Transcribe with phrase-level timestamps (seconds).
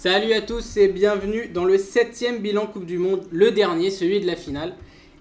[0.00, 4.20] Salut à tous et bienvenue dans le septième bilan Coupe du Monde, le dernier, celui
[4.20, 4.74] de la finale.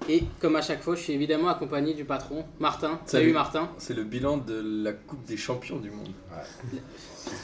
[0.07, 2.99] Et comme à chaque fois, je suis évidemment accompagné du patron, Martin.
[3.07, 3.33] Salut, Salut.
[3.33, 3.69] Martin.
[3.79, 6.09] C'est le bilan de la Coupe des champions du monde.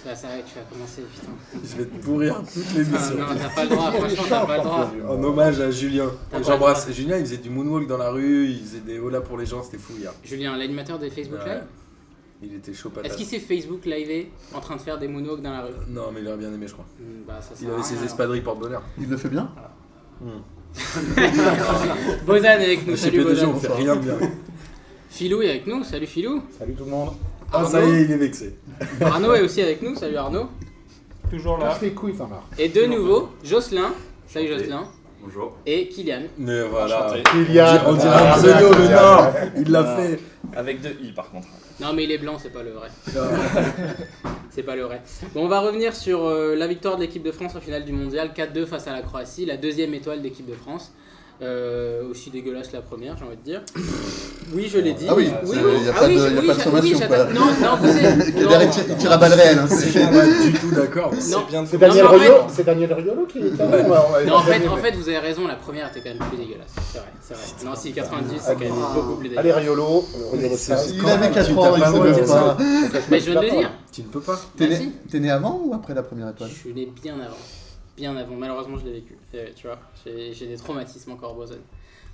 [0.06, 1.32] Bah, ça va, tu vas commencer, putain.
[1.64, 3.16] Je vais te pourrir toute Ah, l'émission.
[3.18, 4.92] non, t'as pas le droit, franchement, t'as pas le droit.
[5.10, 6.12] En hommage à Julien.
[6.46, 6.92] J'embrasse.
[6.92, 9.64] Julien, il faisait du moonwalk dans la rue, il faisait des hola pour les gens,
[9.64, 10.14] c'était fou hier.
[10.24, 11.56] Julien, l'animateur des Facebook Ouais.
[11.56, 11.64] Live,
[12.44, 13.16] Il était chaud est-ce patate.
[13.18, 15.72] qu'il s'est Facebook live en train de faire des moonwalks dans la rue?
[15.88, 16.86] Non, mais il aurait bien aimé, je crois.
[17.00, 18.82] Hmm, Bah, ça Il avait ses espadrilles porte-bonheur.
[19.00, 19.50] Il le fait bien?
[19.56, 20.42] Alors.
[22.26, 23.60] Bozan est avec nous, Chez salut PDG, on Bozan.
[23.60, 24.18] fait rien de bien.
[25.10, 26.42] Filou est avec nous, salut Filou.
[26.58, 27.10] Salut tout le monde.
[27.52, 28.56] Ah, ça y est, il est vexé.
[29.02, 30.48] Arnaud est aussi avec nous, salut Arnaud.
[31.30, 31.78] Toujours là.
[31.82, 32.46] Les couilles, ça marche.
[32.58, 33.92] Et de nouveau, Jocelyn,
[34.28, 34.84] salut Jocelyn.
[35.24, 35.56] Bonjour.
[35.66, 36.24] Et Kylian.
[36.38, 37.06] Mais voilà.
[37.06, 37.24] Enchanté.
[37.24, 37.78] Kylian.
[37.88, 40.20] On dirait un pseudo, mais non Il l'a fait.
[40.56, 41.48] Avec deux i par contre.
[41.80, 42.90] Non mais il est blanc, c'est pas le vrai.
[44.50, 45.02] c'est pas le vrai.
[45.34, 47.94] Bon, on va revenir sur euh, la victoire de l'équipe de France en finale du
[47.94, 50.94] mondial, 4-2 face à la Croatie, la deuxième étoile d'équipe de France.
[51.42, 53.62] Euh, aussi dégueulasse la première, j'ai envie de dire.
[54.54, 55.06] Oui, je l'ai dit.
[55.10, 55.84] Ah oui, oui, c'est- oui.
[55.86, 57.18] y a Ah pas oui, de- y a oui, pas de sommation, quoi.
[57.24, 57.88] Non, non, vous
[58.62, 59.58] il tire- il tire à balles réelles.
[59.58, 61.12] hein, Je c'est- pas du tout d'accord.
[61.18, 63.66] C'est bien de Daniel mais en fait- Riolo, c'est Daniel Riolo qui est là.
[63.66, 64.26] Ouais.
[64.28, 66.68] Non, en fait, en vous avez raison, la première était quand même plus dégueulasse.
[66.92, 67.44] C'est vrai, c'est vrai.
[67.66, 69.58] Non, si, 90, c'est quand même beaucoup plus Allez dégueulasse.
[69.64, 70.38] Riolo, Riolo.
[70.94, 71.82] Il avait 4 Tu ans, il
[72.28, 72.58] pas.
[73.10, 73.72] Mais je viens de le dire.
[73.92, 74.40] Tu ne peux pas.
[74.56, 74.92] T'es né, Merci.
[75.10, 77.38] t'es né avant ou après la première Je étoile suis né bien avant.
[77.98, 78.36] Bien avant.
[78.36, 79.18] Malheureusement, je l'ai vécu.
[79.36, 81.56] Euh, tu vois, j'ai j'ai des traumatismes encore, Boson.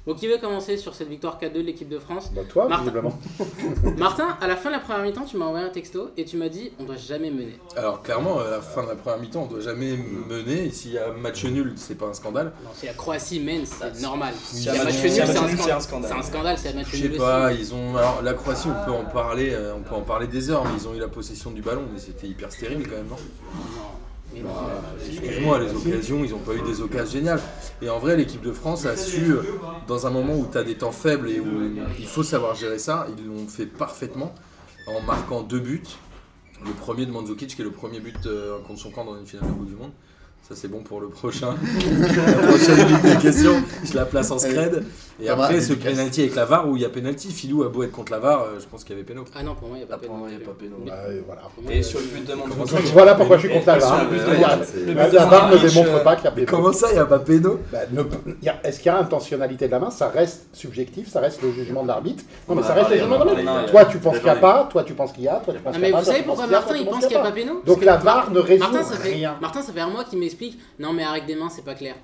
[0.08, 2.83] Bon, qui veut commencer sur cette victoire 4-2 de l'équipe de France Bah, toi, Martin.
[2.85, 3.19] visiblement.
[3.97, 6.38] Martin, à la fin de la première mi-temps, tu m'as envoyé un texto et tu
[6.38, 7.59] m'as dit on doit jamais mener.
[7.75, 10.66] Alors clairement, à la fin de la première mi-temps, on doit jamais mener.
[10.67, 12.53] Et s'il y a match nul, c'est pas un scandale.
[12.63, 14.33] Non, si la Croatie mène, c'est normal.
[14.41, 15.72] Si y a un match nul, c'est un, c'est scandale.
[15.72, 16.11] un scandale.
[16.11, 17.59] C'est un scandale, c'est un match Je nul sais pas, aussi.
[17.59, 17.97] ils ont.
[17.97, 20.72] Alors la Croatie, on peut en parler, euh, on peut en parler des heures, mais
[20.77, 23.17] ils ont eu la possession du ballon, mais c'était hyper stérile quand même, non.
[24.44, 27.41] Bah, Excuse-moi, les occasions, ils ont pas eu des occasions géniales.
[27.81, 29.41] Et en vrai, l'équipe de France a su, euh,
[29.88, 31.45] dans un moment où tu as des temps faibles et où
[31.97, 34.34] il faut savoir gérer ça, ils l'ont fait parfaitement
[34.88, 35.84] en marquant deux buts.
[36.66, 39.25] Le premier de Mandzukic, qui est le premier but euh, contre son camp dans une
[39.25, 39.91] finale de Coupe du Monde.
[40.47, 41.53] Ça, c'est bon pour le prochain.
[42.25, 44.83] la prochaine des questions, je la place en scred.
[45.22, 47.61] Et Ça va, après, ce penalty avec la VAR, où il y a penalty, Filou
[47.63, 49.25] a beau être contre la VAR, euh, je pense qu'il y avait péno.
[49.35, 50.77] Ah non, pour moi, il n'y a pas Ah, pour moi, y a pas péno.
[50.83, 51.41] Mais- Bah, et voilà.
[51.69, 52.31] Et euh, sur le but de
[52.67, 54.05] ça, Voilà pourquoi je suis contre la VAR.
[54.88, 56.57] La- VAR ne démontre euh, pas qu'il y a Mais péno.
[56.57, 57.79] comment ça, il n'y a pas péno Bah,
[58.41, 61.51] y Est-ce qu'il y a intentionnalité de la main Ça reste subjectif, ça reste le
[61.51, 62.23] jugement de l'arbitre.
[62.47, 63.66] Non, mais Bah, ça reste le jugement de l'arbitre.
[63.71, 65.59] Toi, tu penses qu'il n'y a pas, toi, tu penses qu'il y a, toi, tu
[65.59, 66.11] penses qu'il mais n'y a vous pas.
[66.11, 68.39] savez pourquoi Martin y il pense qu'il n'y a pas péno Donc la VAR ne
[68.39, 68.66] résout
[69.03, 69.35] rien.
[69.41, 71.95] Martin, ça fait un mois qu'il m'explique non, mais avec des mains, c'est pas clair.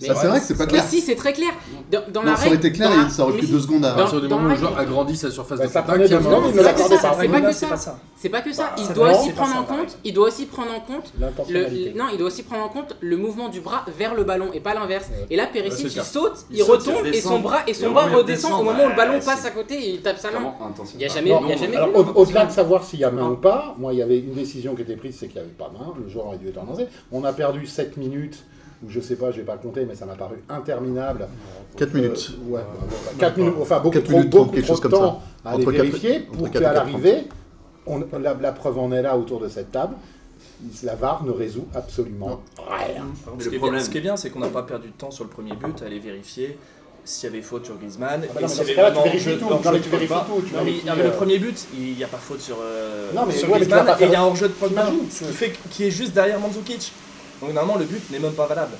[0.00, 0.82] Mais, Ça, c'est vrai que c'est pas clair.
[0.82, 1.52] Mais si, c'est très clair.
[1.90, 3.38] Dans, dans Non, la ça aurait règle- été clair dans la- et ça aurait mais
[3.38, 3.52] pris si.
[3.52, 3.94] deux secondes À à.
[3.94, 5.88] partir du dans moment où la le joueur agrandit sa surface Bah, de ça contact,
[5.98, 7.08] prenait il y a deux un secondes, moment- il ne C'est pas que l'accordait ça,
[7.10, 7.16] pas.
[7.20, 7.66] c'est pas que c'est ça.
[7.68, 7.98] pas ça.
[8.16, 8.72] C'est pas que ça.
[8.78, 9.98] Il c'est doit aussi c'est pas prendre ça, en compte.
[10.04, 11.92] Il doit aussi prendre en compte le, L'intentionnalité.
[11.96, 14.60] non, il doit aussi prendre en compte le mouvement du bras vers le ballon et
[14.60, 15.10] pas l'inverse.
[15.30, 16.04] Et là, Ouais, Perisic, c'est il clair.
[16.04, 18.18] saute, il, Il saute, retombe et son bras et Et son au bras moment où
[18.18, 20.00] il redescend redescend, au moment où le ballon ouais, passe c'est- à côté et il
[20.00, 20.54] tape sa main.
[20.64, 22.50] Intention Il y a jamais, il y a jamais alors, vu, au- non, Au-delà de
[22.52, 24.96] savoir s'il y a main ou pas, moi, il y avait une décision qui était
[24.96, 25.92] prise, c'est qu'il n'y avait pas main.
[26.02, 26.86] Le joueur aurait dû être en danger.
[27.10, 28.44] On a perdu 7 minutes,
[28.84, 31.28] ou je sais pas, je vais pas compter, mais ça m'a paru interminable.
[31.76, 32.32] 4 minutes.
[32.48, 32.60] Euh, ouais,
[33.18, 35.06] 4 minutes, enfin beaucoup trop, minutes trente, beaucoup quelque trop chose de comme ça.
[35.06, 37.24] temps à aller Entre vérifier pour et qu'à l'arrivée,
[37.86, 39.94] on- la, la preuve en est là autour de cette table.
[40.84, 43.04] La VAR ne résout absolument rien.
[43.40, 45.10] Ce qui, est bien, ce qui est bien, c'est qu'on n'a pas perdu de temps
[45.10, 46.56] sur le premier but à aller vérifier
[47.04, 48.22] s'il y avait faute sur Griezmann.
[48.22, 49.48] Ah bah et non, mais tu vérifies tout.
[49.50, 51.96] Non, mais de tu vérifies tout, tu Non, mais vérifies, avec le premier but, il
[51.96, 54.20] n'y a pas faute sur, euh, Non, mais sur ouais, Griezmann et il y a
[54.22, 56.92] un hors-jeu de Pogba qui, fait, qui est juste derrière Mandzukic.
[57.42, 58.72] Donc normalement, le but n'est même pas valable.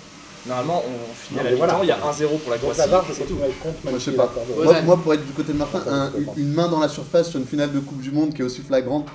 [0.47, 1.85] Normalement, on finit Non, à la mi-temps, voilà.
[1.85, 2.81] il y a 1-0 pour la Croatie.
[3.15, 3.35] c'est tout.
[3.37, 3.49] Moi,
[3.95, 4.33] je sais est pas.
[4.65, 7.39] Moi, moi, pour être du côté de Martin, un- une main dans la surface sur
[7.39, 9.09] une finale de Coupe du Monde qui est aussi flagrante,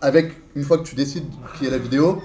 [0.00, 1.26] avec une fois que tu décides
[1.56, 2.20] qu'il y a la vidéo,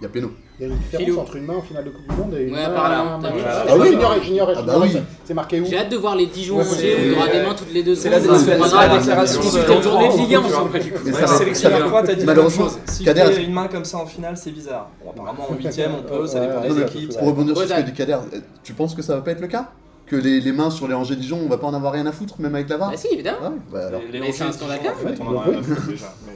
[0.00, 0.30] il y a péno.
[0.60, 2.42] Il y a une différence entre une main en finale de Coupe du Monde et
[2.42, 3.40] une Ouais, main apparemment, à- t'as vu.
[3.46, 4.54] Ah Ah oui, j'ignorais, j'ignorais.
[4.58, 4.96] Ah bah oui.
[5.24, 5.64] C'est marqué où?
[5.64, 7.54] J'ai hâte de voir les 10 jours Ouais, c'est- où il y aura des mains
[7.54, 8.36] toutes les deux C'est la, secondes.
[8.36, 8.98] c'est la- Pas c'est la grave.
[9.00, 11.00] déclaration Si de- une journée de Ligue 1, on s'en bat les couilles.
[11.06, 12.78] Mais Ouais, ça va- le sélectionneur croate a dit malheureusement, chose.
[12.84, 14.90] S'il Kader- fait une main comme ça en finale, c'est bizarre.
[15.02, 17.16] Bon, apparemment en huitième, on peut, ça dépend des équipes.
[17.18, 18.18] Pour rebondir sur ce que dit Kader,
[18.62, 19.70] tu penses que ça va pas être le cas?
[20.06, 22.10] Que les, les mains sur les rangées Dijon, on va pas en avoir rien à
[22.12, 23.38] foutre, même avec la VAR Bah si, évidemment.
[23.50, 24.00] Ouais, bah alors.
[24.10, 24.80] Les- les Mais c'est un scandale.
[24.80, 26.06] en fait, on en a rien à foutre déjà.
[26.26, 26.32] mais,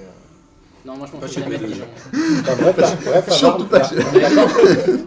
[0.85, 1.67] Non, moi je fous chez jamais de.
[1.67, 1.85] Dijon.
[2.13, 4.49] Enfin, bref, la, bref, la Surtout pas d'accord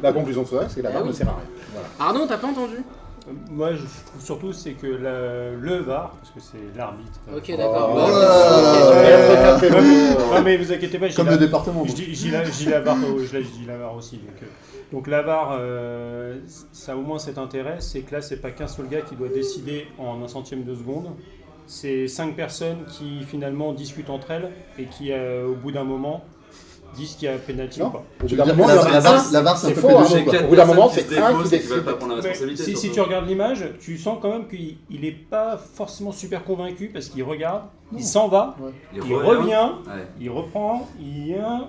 [0.02, 1.10] la conclusion de ça, c'est que la VAR oui.
[1.10, 1.44] ne sert à rien.
[1.74, 1.88] Voilà.
[2.00, 2.78] Arnaud, t'as pas entendu?
[2.78, 7.20] Euh, Moi, je trouve surtout c'est que la- le VAR, parce que c'est l'arbitre.
[7.32, 7.92] euh, Ok, d'accord.
[7.94, 9.60] Oh.
[9.70, 11.84] Bah, non, mais, vous inquiétez pas, j'ai Comme la- le département.
[11.86, 14.18] Je dis, la, la VAR, je la- je dis la VAR aussi.
[14.18, 14.46] Donc, euh,
[14.92, 16.38] donc la VAR, euh,
[16.72, 19.16] ça a au moins cet intérêt, c'est que là, c'est pas qu'un seul gars qui
[19.16, 21.10] doit décider en un centième de seconde.
[21.68, 24.50] C'est cinq personnes qui finalement discutent entre elles
[24.80, 26.24] et qui, euh, au bout d'un moment,
[26.96, 27.90] disent qu'il y a pénalty ou Non.
[27.92, 27.98] pas.
[27.98, 30.48] Au Je bout veux d'un dire, moment, la, VAR, c'est un peu pédophile, hein, Au
[30.48, 31.82] bout d'un moment, c'est un qui Qui veulent décide.
[31.84, 32.64] pas prendre la Mais responsabilité.
[32.64, 36.44] si, si tu regardes l'image, tu sens quand même qu'il il est pas forcément super
[36.46, 38.56] convaincu parce qu'il regarde, il s'en va,
[38.94, 39.28] Il il revient.
[39.28, 40.08] revient, Ouais.
[40.22, 41.68] il reprend, il vient,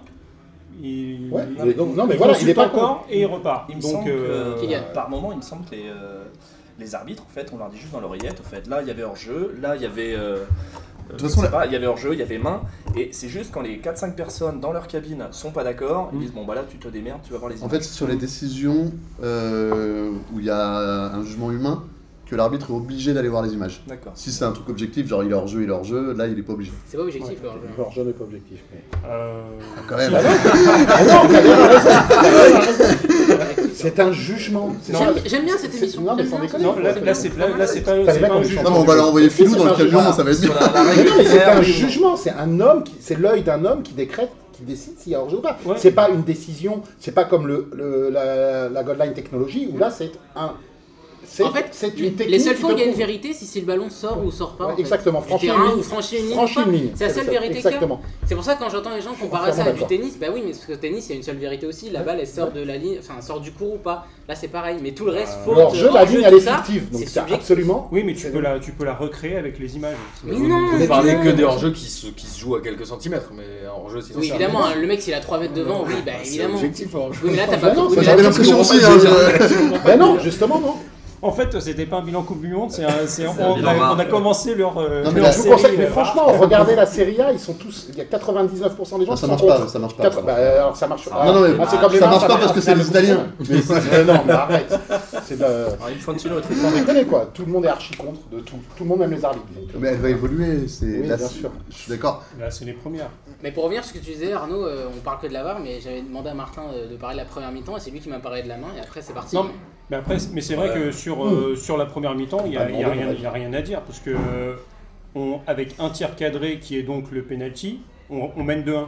[0.80, 3.64] il, Ouais, il- donc, non, mais il voilà, il est pas encore et il repart.
[3.68, 6.24] Il me Donc, semble euh, que, par moment, il me semble que les, euh,
[6.78, 8.90] les arbitres, en fait, on leur dit juste dans l'oreillette, en fait, là, il y
[8.90, 10.14] avait hors-jeu, là, il y avait...
[10.16, 10.44] euh,
[11.08, 12.60] De toute je façon, pas, il y avait hors-jeu, il y avait main,
[12.96, 16.32] et c'est juste quand les 4-5 personnes dans leur cabine sont pas d'accord, ils disent
[16.32, 17.70] bon bah là tu te démerdes, tu vas voir les En images.
[17.78, 18.92] fait, c'est sur les décisions
[19.22, 21.82] euh, où il y a un jugement humain
[22.26, 23.82] que l'arbitre est obligé d'aller voir les images.
[23.86, 24.12] D'accord.
[24.14, 26.26] Si c'est un truc objectif, genre il est hors jeu, il est hors jeu, là
[26.26, 26.72] il est pas obligé.
[26.86, 27.62] C'est pas objectif, le hors-jeu.
[27.74, 28.58] Alors, je n'ai pas objectif.
[28.70, 28.82] Mais...
[29.08, 29.40] euh,
[29.88, 30.12] Quand même.
[30.14, 31.22] Ah non,
[33.74, 34.74] C'est un jugement.
[35.26, 36.02] J'aime bien cette émission.
[36.02, 36.64] non, mais sans déconner.
[36.64, 38.70] non, là, là, c'est là, là, c'est pas, un jugement.
[38.70, 40.52] Non, on va leur envoyer Filou dans le camion, ça va être bien.
[41.24, 45.12] C'est un jugement, c'est un homme, c'est l'œil d'un homme qui décrète, qui décide s'il
[45.12, 45.58] y a hors-jeu ou pas.
[45.64, 45.74] Ouais.
[45.78, 49.90] C'est pas une décision, c'est pas comme le, le- la, la Godline Technology où là
[49.90, 50.52] c'est un.
[51.30, 52.30] C'est En fait, c'est une technique.
[52.30, 54.30] les seules fois où il y a une vérité, c'est si le ballon sort ou
[54.30, 54.66] sort pas.
[54.66, 54.80] Ouais, en fait.
[54.82, 56.34] exactement, franchir une franchir une ligne.
[56.34, 56.64] Franchir.
[56.94, 57.68] C'est la seule vérité qu'il y a.
[57.68, 58.00] Exactement.
[58.26, 60.40] C'est pour ça que quand j'entends les gens comparer ça à du tennis, bah oui,
[60.44, 61.90] mais parce que le tennis, il y a une seule vérité aussi.
[61.90, 64.06] La balle, elle sort de la ligne, enfin, sort du cours ou pas.
[64.28, 64.76] Là, c'est pareil.
[64.82, 67.88] Mais tout le reste, faute, Alors, jeu, la ligne elle est fictive, donc c'est absolument.
[67.92, 69.96] Oui, mais tu peux, la, tu peux la recréer avec les images.
[70.24, 72.86] Mais Vous, non, vous parlez que des hors-jeux qui se, qui se jouent à quelques
[72.86, 75.94] centimètres, mais hors-jeu c'est Oui, évidemment, hein, le mec, s'il a 3 mètres devant, oui,
[76.04, 76.54] bah C'est évidemment.
[76.56, 77.20] objectif hors-jeu.
[77.24, 80.74] Oui, mais là, t'as pas J'avais l'impression aussi, je- Ben non, justement non.
[81.20, 83.70] En fait, c'était pas un bilan Coupe du Monde, c'est un- c'est- on, un bilan
[83.70, 83.94] a, rare.
[83.96, 84.78] on a commencé leur.
[84.78, 87.20] euh, Non, mais leur la- Je vous série, conseille, mais euh, franchement, regardez la Serie
[87.20, 87.86] A, ils sont tous.
[87.90, 89.56] Il y a 99% des gens Non, qui ça sont marche contre.
[89.62, 90.02] pas, ça marche pas.
[90.04, 91.24] Quatre- bah, alors ça marche pas.
[91.26, 92.88] Non, non, mais Ah, c'est comme les ça marche pas parce que c'est les de
[92.88, 93.26] Italiens.
[93.48, 94.78] Mais non, mais arrête.
[95.24, 95.44] C'est de.
[95.44, 98.56] Alors, Infantino est très Sans déconner quoi, tout le monde est archi contre de tout.
[98.76, 99.44] Tout le monde aime les arbitres.
[99.54, 101.50] donc, euh, Mais elle va évoluer, c'est Oui, là, bien c'est- sûr.
[101.70, 102.22] Je suis d'accord.
[102.38, 103.10] Là, c'est les premières.
[103.42, 105.42] Mais pour revenir sur ce que tu disais, Arnaud, euh, on parle que de la
[105.42, 107.90] VAR, mais j'avais demandé à Martin euh, de parler de la première mi-temps et c'est
[107.90, 109.34] lui qui m'a parlé de la main et après c'est parti.
[109.34, 109.50] Non, Mais
[109.96, 112.64] après, c'est- mais c'est vrai que sur, euh, sur la première mi-temps, il n'y a,
[112.70, 114.54] y rien- mon il y a rien à dire parce que euh,
[115.14, 117.80] on, avec un tir cadré qui est donc le penalty,
[118.10, 118.86] on, on mène 2-1.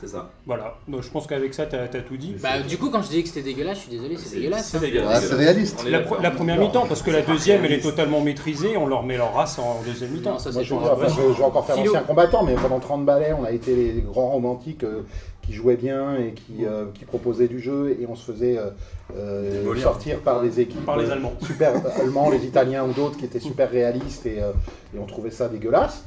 [0.00, 0.30] C'est ça.
[0.44, 0.74] Voilà.
[0.88, 2.36] Donc je pense qu'avec ça, tu as, tout dit.
[2.42, 4.68] Bah, du coup, quand je dis que c'était dégueulasse, je suis désolé, c'est dégueulasse.
[4.68, 4.80] C'est hein.
[4.80, 5.26] dégueulasse.
[5.26, 5.78] C'est réaliste.
[5.82, 9.02] On est La, première mi-temps, parce que la deuxième, elle est totalement maîtrisée, on leur
[9.02, 10.32] met leur race en deuxième mi-temps.
[10.32, 11.90] Non, ça Moi, c'est je, pour veux dire, enfin, je, je vais encore faire Philo.
[11.92, 15.02] ancien combattant, mais pendant 30 balais, on a été les grands romantiques euh,
[15.46, 18.70] qui jouaient bien et qui, euh, qui proposaient du jeu, et on se faisait euh,
[19.16, 21.34] euh, sortir par des équipes Par les Allemands.
[21.46, 24.52] super allemands, les Italiens ou d'autres qui étaient super réalistes, et, euh,
[24.94, 26.04] et on trouvait ça dégueulasse.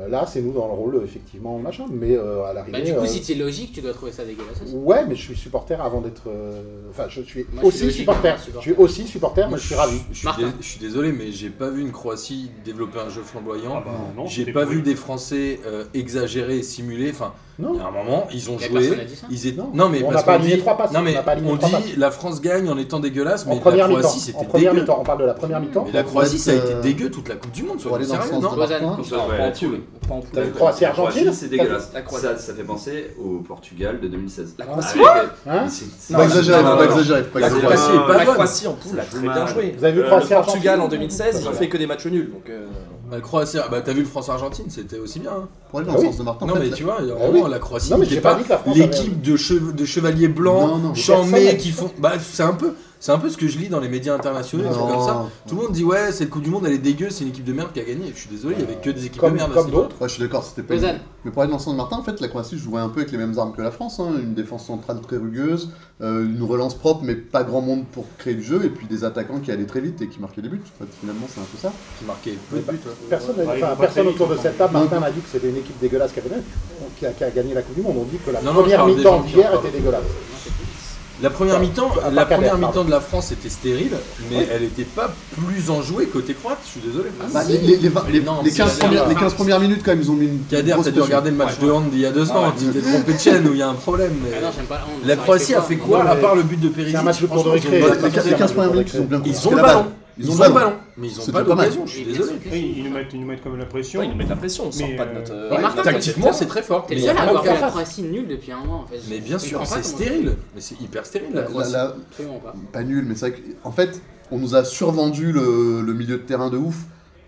[0.00, 2.78] Euh, Là, c'est nous dans le rôle, effectivement, machin, mais euh, à l'arrivée.
[2.78, 4.74] Bah, du coup, euh, si c'est logique, tu dois trouver ça dégueulasse aussi.
[4.74, 6.22] Ouais, mais je suis supporter avant d'être.
[6.28, 8.38] euh, Enfin, je suis Moi, je suis aussi supporter.
[8.38, 8.60] supporter.
[8.68, 9.98] Je suis aussi supporter, mais je suis ravi.
[10.10, 10.42] Je suis, Martin.
[10.48, 13.74] dé- je suis désolé, mais j'ai pas vu une Croatie développer un jeu flamboyant.
[13.76, 17.10] Ah bah, non, j'ai pas vu des Français euh, exagérer et simuler.
[17.10, 17.70] Enfin, Non.
[17.74, 18.68] il y a un moment, ils ont joué.
[18.68, 19.26] personne a dit ça.
[19.30, 19.60] Ils étaient...
[19.60, 19.70] Non.
[19.72, 21.34] Non, mais On parce n'a pas qu'on aligné dit, trois passes, non, on mais pas
[21.46, 21.96] on dit passes.
[21.96, 24.00] la France gagne en étant dégueulasse, mais En première la mi-temps.
[24.08, 24.80] Croatie c'était dégueu.
[24.80, 25.84] mi-temps, on parle de la première mi-temps.
[25.86, 28.06] Mais la Croatie, ça a été Euh, dégueu toute la Coupe du Monde, soyons aller
[28.06, 28.20] dans le
[30.92, 31.90] Croatie, c'est dégueulasse.
[31.94, 32.26] La Croatie.
[32.26, 34.54] Ça, ça fait penser au Portugal de 2016.
[34.58, 34.98] La Avec- Croatie
[35.46, 37.22] Hein Faut pas exagérer, faut pas non, exagérer.
[37.34, 37.48] La.
[37.50, 38.24] Croatie est pas La.
[38.26, 39.74] Croatie en poule a très bien joué.
[39.78, 41.86] Vous avez vu Euh, Croatie le Portugal en Argentine 2016, ils ont fait que des
[41.86, 42.30] matchs nuls.
[42.30, 42.66] Donc, euh,
[43.10, 45.30] La Croatie, bah t'as vu le France-Argentine, c'était aussi bien.
[45.32, 45.48] hein.
[45.70, 46.08] Pour aller dans Ah le oui.
[46.08, 46.98] sens de Martin, non mais tu vois,
[47.52, 49.72] la Croatie Non, mais j'ai pas pas dit que la France avait- l'équipe de, chev-
[49.74, 50.78] de chevaliers blancs, Non,
[51.56, 51.90] qui font...
[51.98, 52.74] Bah c'est un peu...
[53.04, 55.26] C'est un peu ce que je lis dans les médias internationaux, des trucs comme ça.
[55.48, 57.42] Tout le monde dit ouais, cette Coupe du Monde elle est dégueu, c'est une équipe
[57.42, 58.12] de merde qui a gagné.
[58.14, 59.52] Je suis désolé, il y avait que des équipes Comme, de merde.
[59.52, 59.96] comme d'autres.
[60.00, 60.80] Ouais, je suis d'accord, c'était pas.
[61.24, 63.00] Mais pour aller dans le sens de Martin, en fait, la Croatie jouait un peu
[63.00, 63.98] avec les mêmes armes que la France.
[63.98, 64.06] hein.
[64.22, 68.34] Une défense centrale très rugueuse, euh, une relance propre, mais pas grand monde pour créer
[68.34, 70.62] le jeu, et puis des attaquants qui allaient très vite et qui marquaient des buts.
[70.62, 71.72] En fait, finalement, c'est un peu ça.
[71.98, 72.78] Qui marquait peu de buts.
[72.86, 72.92] ouais.
[73.10, 74.74] Personne, Ouais, enfin, autour de cette table.
[74.74, 77.74] Martin m'a dit que c'était une équipe dégueulasse qui, a, qui a gagné la Coupe
[77.74, 77.96] du Monde.
[77.98, 80.02] On dit que la Non, première mi-temps d'hier était dégueulasse.
[81.22, 83.92] La première mi-temps, la première de la France était stérile,
[84.30, 86.58] mais elle était pas plus enjouée côté croate.
[86.64, 87.10] Je suis désolé.
[87.32, 89.20] Bah, les, les- les vingt- les- Non, les c'est 15 la premières, les dernière.
[89.20, 90.40] 15 premières minutes, quand même, ils ont mis une.
[90.50, 92.80] Kader, t'as dû regarder le match de hand d'il y a deux ans, tu t'es
[92.80, 94.12] trompé de chaîne où il y a un problème.
[94.24, 96.58] mais- Ah non, j'aime pas la Croatie a fait quoi Non, à part le but
[96.60, 97.78] de Périsic C'est un match de récré.
[97.78, 99.84] ils ont- Les 15 les 15 premières minutes, ils ont bien Ils ont le ballon.
[100.18, 101.86] Ils ont le ballon, mais ils ont pas d'occasion.
[101.86, 102.32] Je suis désolé.
[102.52, 104.00] ils nous mettent, ils nous mettent comme la pression.
[104.00, 105.32] ouais, ils nous mettent la pression, on sort Mais, pas de notre.
[105.32, 106.86] euh, Ouais, Martin, Tactiquement, c'est très fort.
[106.86, 107.70] T'es mais le seul à avoir fait la place.
[107.70, 109.00] Croatie nulle depuis un mois en fait.
[109.08, 110.36] Mais bien sûr, c'est stérile.
[110.54, 111.72] Mais c'est hyper stérile la Croatie.
[112.72, 112.82] pas.
[112.82, 114.00] nul, mais c'est vrai qu'en fait,
[114.30, 116.76] on nous a survendu le, le milieu de terrain de ouf.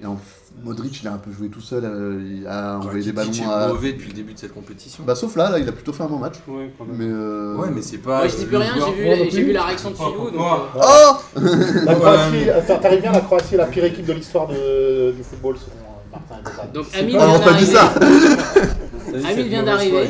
[0.02, 0.18] Et en,
[0.62, 3.44] Modric, il a un peu joué tout seul, euh, il a envoyé des ballons est
[3.44, 3.68] à.
[3.68, 5.02] mauvais depuis le début de cette compétition.
[5.06, 6.36] Bah, sauf là, là, il a plutôt fait un bon match.
[6.48, 6.96] Ouais, quand même.
[6.96, 7.04] Mais.
[7.06, 8.18] euh, Ouais, mais c'est pas.
[8.18, 8.92] Moi je dis plus rien, j'ai
[9.24, 10.40] vu, j'ai vu la réaction de Philou donc.
[10.76, 11.16] Oh
[11.84, 12.46] La Croatie,
[12.80, 16.12] t'arrives bien, la Croatie est la pire équipe de l'histoire de- du football selon euh,
[16.12, 16.72] Martin et.
[16.72, 18.36] Donc Amine Ah, on pas dit d'arriver.
[19.22, 20.08] ça Amine vient d'arriver.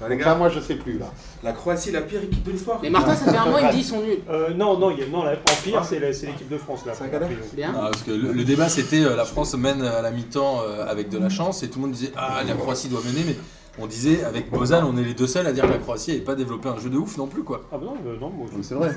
[0.00, 1.06] Ouais, gars, moi, je sais plus, là.
[1.42, 2.78] La Croatie est la pire équipe de l'histoire.
[2.82, 4.18] Mais Martin, ça fait un mois, il me dit ils sont nuls.
[4.28, 6.58] Euh, non, non, il y a- non, la, en pire, c'est la- c'est l'équipe de
[6.58, 6.92] France là.
[6.96, 7.30] C'est un cadavre.
[7.54, 7.72] Bien.
[7.76, 10.86] Ah, parce que le, le débat c'était euh, la France mène à la mi-temps euh,
[10.86, 13.36] avec de la chance et tout le monde disait ah la Croatie doit mener mais
[13.80, 16.22] on disait avec Bozan on est les deux seuls à dire que la Croatie n'avait
[16.24, 17.62] pas développé un jeu de ouf non plus quoi.
[17.72, 18.90] Ah bah non, euh, non, moi, C'est vrai.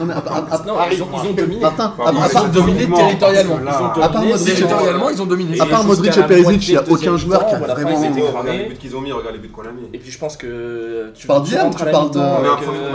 [0.00, 1.60] Non, mais à, à- à- Non, ils ont, ils ont dominé.
[1.60, 3.58] Martin, à, Ils à- Ils ont dominé territorialement.
[3.60, 5.60] Ils ont À part dominé Modric, territorialement ils ont dominé.
[5.60, 8.22] À part Et Modric et Perisic, il y a aucun joueur qui a vraiment- ils
[8.22, 9.88] regarde les buts qu'ils ont mis, regarde les buts qu'on a mis.
[9.92, 12.64] Et puis je pense que tu, parles d'hier tu parles de- On met un avec,
[12.64, 12.88] premier- euh,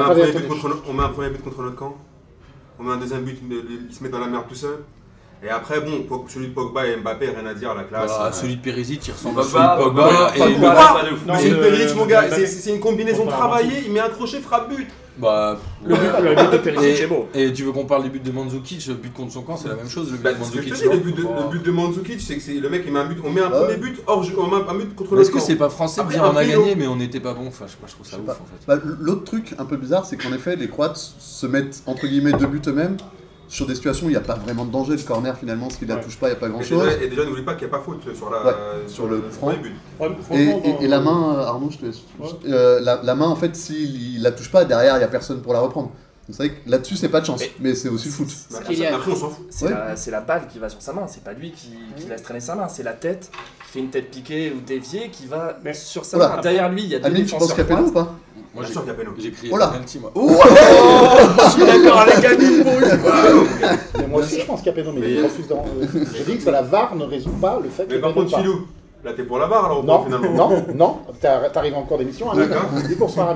[0.90, 1.96] on met un premier but contre notre- camp.
[2.80, 4.80] On met un deuxième but, le- le- il se met dans la merde tout seul.
[5.42, 8.12] Et après, bon, celui de Pogba et Mbappé, rien à dire, la classe.
[8.20, 11.60] Euh, celui de Perisic il ressemble à celui Pogba, de Pogba Pogba, et Pogba, c'est
[11.62, 14.88] Perisic, mon gars, c'est une combinaison travaillée, il met un crochet, frappe but.
[15.18, 17.30] bah Le but, le but de Perisic est beau.
[17.34, 19.70] et tu veux qu'on parle du but de Mandzukic, le but contre son camp c'est
[19.70, 20.84] la même chose le but Bah, de Mandzukic.
[20.84, 23.50] le but de, c'est que c'est le mec, il met un but, on met un
[23.54, 23.76] Ah ouais.
[23.76, 26.04] premier but, hors jeu, on met un but contre le Est-ce que c'est pas français
[26.04, 28.30] de dire on a gagné mais on n'était pas bon Enfin je trouve ça ouf
[28.30, 28.66] en fait.
[28.68, 32.34] Bah, L'autre truc un peu bizarre, c'est qu'en effet, les Croates se mettent entre guillemets
[32.34, 32.98] deux buts eux-mêmes
[33.50, 34.96] sur des situations où il n'y a pas vraiment de danger.
[34.96, 36.02] Le corner, finalement, s'il la Ouais.
[36.02, 36.88] touche pas, il n'y a pas grand-chose.
[37.02, 38.54] et déjà, n'oublie pas qu'il n'y a pas faute sur, la, Ouais,
[38.88, 39.52] sur le franc.
[39.62, 39.74] but.
[40.00, 41.98] Ouais, Et, la main, euh, Arnaud, je te laisse.
[42.20, 42.30] Ouais.
[42.48, 45.08] Euh, la, la main, en fait, s'il il la touche pas, derrière, il n'y a
[45.10, 45.92] personne pour la reprendre.
[46.32, 48.30] C'est vrai que là-dessus, c'est pas de chance, Mais- mais c'est aussi le foot.
[48.30, 49.32] Fout.
[49.50, 49.72] C'est Ouais.
[49.72, 52.40] la, la balle qui va sur sa main, c'est pas lui qui, qui laisse traîner
[52.40, 53.32] sa main, c'est la tête
[53.66, 56.40] qui fait une tête piquée ou déviée qui va Mais- sur sa main.
[56.42, 57.92] Derrière lui, il y a deux Amine, tu penses défenseurs qu'il y a péno ou
[57.92, 58.16] pas?
[58.60, 59.12] Moi j'ai sûr qu'il y a péno.
[59.18, 59.68] j'ai crié Oh là.
[59.68, 60.12] penalty moi.
[60.16, 64.92] Je suis d'accord avec Amine pour une moi aussi, je pense qu'il y a péno,
[64.94, 65.56] mais Mais- il refuse de.
[66.18, 68.32] Je dis que la VAR ne résout pas le fait y Mais par contre, ou
[68.32, 68.38] pas.
[68.40, 68.68] Philou,
[69.04, 70.98] là, t'es pour la barre, alors, Non, finalement non, non,
[71.54, 72.48] t'arrives en cours d'émission, Amine.
[72.48, 72.70] D'accord.
[72.88, 73.36] Dis bonsoir,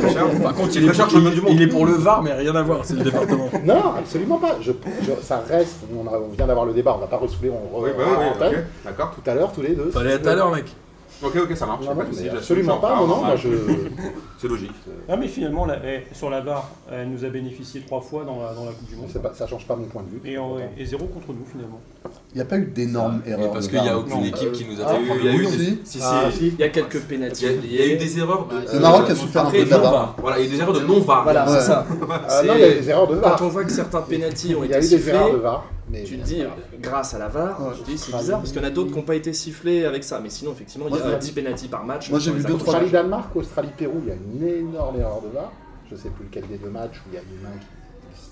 [0.00, 0.28] fraîcheurs.
[0.42, 1.52] Par contre il est, du monde.
[1.52, 3.48] il est pour le VAR mais rien à voir c'est le département.
[3.64, 4.56] Non, absolument pas.
[4.60, 5.76] Je, je- ça reste.
[5.94, 8.44] On, a- on vient d'avoir le débat, on va pas ressouler, on Oui, bah on
[8.48, 9.12] oui, d'accord.
[9.14, 9.90] Tout à l'heure, tous les deux.
[9.90, 10.64] Fallait être à l'heure mec.
[11.22, 11.84] Ok, ok, ça marche.
[11.84, 12.96] Non, pas non, absolument pas.
[12.96, 13.48] Non, non, retard, moi je.
[14.38, 14.72] C'est logique.
[15.08, 18.42] Ah mais finalement, la- eh, sur la barre, elle nous a bénéficié trois fois dans
[18.42, 19.08] la, dans la Coupe du Monde.
[19.22, 20.20] pas- ça change pas mon point de vue.
[20.30, 21.80] Et, en- et zéro contre nous finalement.
[22.32, 23.50] Il n'y a pas eu d'énormes erreurs.
[23.52, 24.24] parce qu'il n'y a aucune Non.
[24.26, 25.98] équipe qui nous a Ah, fait Il y a prendre eu- si.
[26.02, 26.48] Ah, si.
[26.48, 27.46] Il y a quelques pénalties.
[27.64, 28.74] il y a eu des erreurs de.
[28.74, 30.16] Le Maroc a souffert un peu de la non, barre.
[30.20, 31.22] Voilà, il y a eu des erreurs de non-VAR.
[31.24, 31.86] Voilà, c'est ça.
[32.28, 33.36] Ah, non, il y a des erreurs de VAR.
[33.38, 35.38] Quand on voit que certains pénalties ont Il y a été eu des erreurs de
[35.38, 35.64] VAR.
[35.88, 36.42] Mais tu te dis,
[36.80, 37.74] grâce à la VAR, Ouais.
[37.76, 39.32] tu te dis c'est bizarre parce qu'il y en a d'autres qui n'ont pas été
[39.32, 40.18] sifflés avec ça.
[40.20, 42.10] Mais sinon, effectivement, il y a j'ai- 10 pénalties par match.
[42.10, 45.52] Moi, j'ai vu deux, Australie-Danemark, Australie-Pérou, il y a une énorme erreur de VAR.
[45.90, 47.66] Je sais plus lequel des deux matchs où il y a une main qui.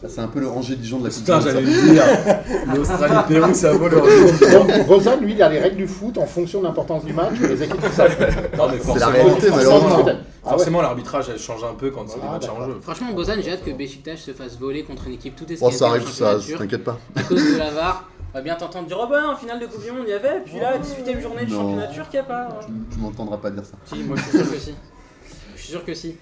[0.06, 1.82] C'est un peu le rangé Dijon de la Coupe Putain du Monde, j'allais ça.
[1.86, 2.74] le dire.
[2.74, 6.66] L'Australie-Pérou ça vaut le Rosanne, lui, il a les règles du foot en fonction de
[6.66, 8.16] l'importance du match les équipes qui savent.
[8.56, 9.80] Non mais C'est la forcément, réalité, forcément.
[9.96, 10.16] Ah ouais.
[10.42, 12.76] forcément, l'arbitrage elle change un peu quand c'est des Ah, matchs en jeu.
[12.82, 15.72] Franchement, Bozan, j'ai hâte que Besiktas se fasse voler contre une équipe tout Oh, escalée
[15.72, 16.98] ça en arrive, ça, t'inquiète pas.
[17.16, 19.66] À cause de la VAR, on va bien t'entendre dire Oh ben, en finale de
[19.66, 22.20] Coupe du Monde, il y avait, puis là, 18ème journée de championnat turc, il n'y
[22.20, 22.42] a pas.
[22.42, 22.56] hein.
[22.66, 23.72] Tu, tu m'entendras pas dire ça.
[23.86, 24.74] Si, moi je suis sûr que si.
[25.56, 26.16] Je suis sûr que si.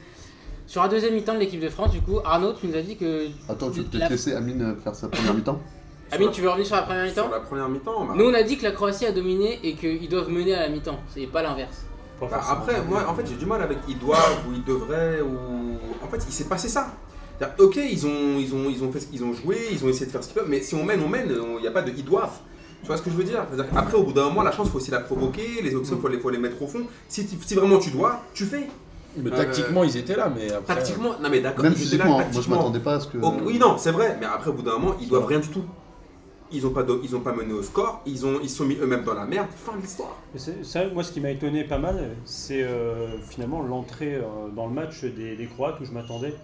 [0.72, 2.96] Sur la deuxième mi-temps de l'équipe de France, du coup, Arnaud, tu nous as dit
[2.96, 3.26] que.
[3.46, 5.60] Attends, tu peux La- peut-être laisser Amine faire sa première mi-temps
[6.10, 8.32] Amine, tu veux revenir sur la première mi-temps Sur la première mi-temps, bah, Nous, on
[8.32, 10.98] a dit que la Croatie a dominé et qu'ils doivent mener à la mi-temps.
[11.14, 11.82] C'est pas l'inverse.
[12.18, 15.76] Bah, après, moi, en fait, j'ai du mal avec ils doivent ou ils devraient ou.
[16.02, 16.86] En fait, il s'est passé ça.
[17.58, 20.06] Ok, ils ont, ils, ont, ils, ont fait, ce- ils ont joué, ils ont essayé
[20.06, 21.82] de faire ce qu'ils peuvent, mais si on mène, on mène, il n'y a pas
[21.82, 22.38] de ils doivent.
[22.80, 23.44] Tu vois ce que je veux dire?
[23.74, 26.00] Qu'après, au bout d'un moment, la chance, il faut aussi la provoquer, les options, il
[26.00, 26.86] faut les, faut les mettre au fond.
[27.08, 28.68] Si, si vraiment tu dois, tu fais.
[29.16, 30.74] Mais Euh, tactiquement ils étaient là mais après.
[30.74, 32.56] Tactiquement, non mais d'accord, Même ils étaient là physiquement, moi je tactiquement.
[32.56, 33.18] m'attendais pas à ce que.
[33.22, 35.48] Oh, oui, non, c'est vrai, mais après, au bout d'un moment, ils doivent rien du
[35.48, 35.64] tout.
[36.54, 38.76] Ils n'ont pas, de- ils ont pas mené au score, ils ont, ils sont mis
[38.76, 40.18] eux-mêmes dans la merde, fin de l'histoire.
[40.34, 44.22] Mais c'est- ça, moi, ce qui m'a étonné pas mal, c'est euh, finalement l'entrée euh,
[44.54, 46.34] dans le match des, des Croates où je m'attendais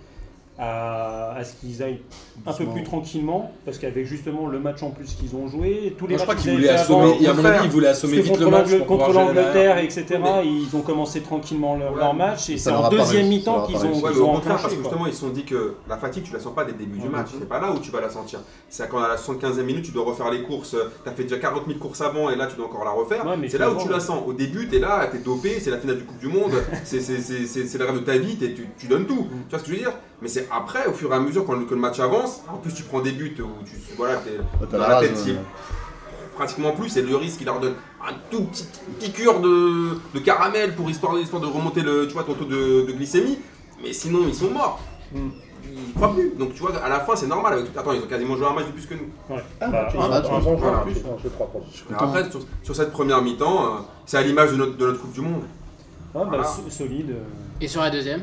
[0.58, 2.00] à, à ce qu'ils aillent
[2.46, 6.06] un peu plus tranquillement, parce qu'avec justement le match en plus qu'ils ont joué, tous
[6.06, 7.88] les Moi, je crois matchs qu'ils avaient avant, assommer, et à mon avis, ils voulaient
[7.88, 8.68] assommer vite contre le match.
[8.86, 11.98] contre l'Angleterre, etc., Mais- ils ont commencé tranquillement leur, Ouais.
[11.98, 14.00] leur match, et c'est en deuxième mi-temps qu'ils ont.
[14.00, 14.76] Ouais, au ont contraire, parce enclenché.
[14.76, 16.78] que justement, ils se sont dit que la fatigue, tu la sens pas dès le
[16.78, 17.28] début du match.
[17.38, 18.40] C'est pas là où tu vas la sentir.
[18.68, 20.74] C'est quand à la 75e minute, tu dois refaire les courses.
[21.04, 23.24] Tu as fait déjà 40 000 courses avant et là, tu dois encore la refaire.
[23.48, 24.22] C'est là où tu la sens.
[24.26, 26.52] Au début, tu es là, tu es dopé, c'est la finale du Coupe du Monde,
[26.84, 26.98] c'est
[27.78, 29.14] le rêve de ta vie, t'es- tu, donnes tout.
[29.30, 29.44] Mhm.
[29.48, 29.92] Tu vois ce que je veux dire?
[30.20, 32.56] Mais c'est après, au fur et à mesure, quand le, que le match avance, en
[32.56, 33.76] plus, tu prends des buts où tu.
[33.96, 35.36] Voilà, t'es Ah, dans la tête, ouais.
[36.34, 38.66] pratiquement plus, et le risque, il leur donne un tout petit
[39.00, 42.86] piqûre de, de caramel pour histoire, histoire de remonter le, tu vois, ton taux de,
[42.86, 43.38] de glycémie.
[43.82, 44.80] Mais sinon, ils sont morts.
[45.12, 45.28] Mm.
[45.70, 46.32] Ils croient plus.
[46.36, 47.52] Donc tu vois, à la fin, c'est normal.
[47.52, 47.78] Avec tout...
[47.78, 49.08] Attends, ils ont quasiment joué un match de plus que nous.
[49.34, 49.42] Ouais.
[49.60, 50.78] Ah, Bah, tu- un- voilà.
[50.78, 52.04] en plus Non, je crois pas.
[52.04, 55.12] Après, sur, sur cette première mi-temps, euh, c'est à l'image de notre, de notre Coupe
[55.12, 55.42] du Monde.
[56.14, 56.44] Ouais, bah, Voilà.
[56.70, 57.10] solide.
[57.10, 57.22] euh.
[57.60, 58.22] Et sur la deuxième?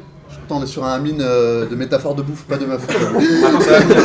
[0.49, 2.81] On est sur un mine euh, de métaphore de bouffe, pas de meuf.
[2.89, 3.97] Attends, ça va venir.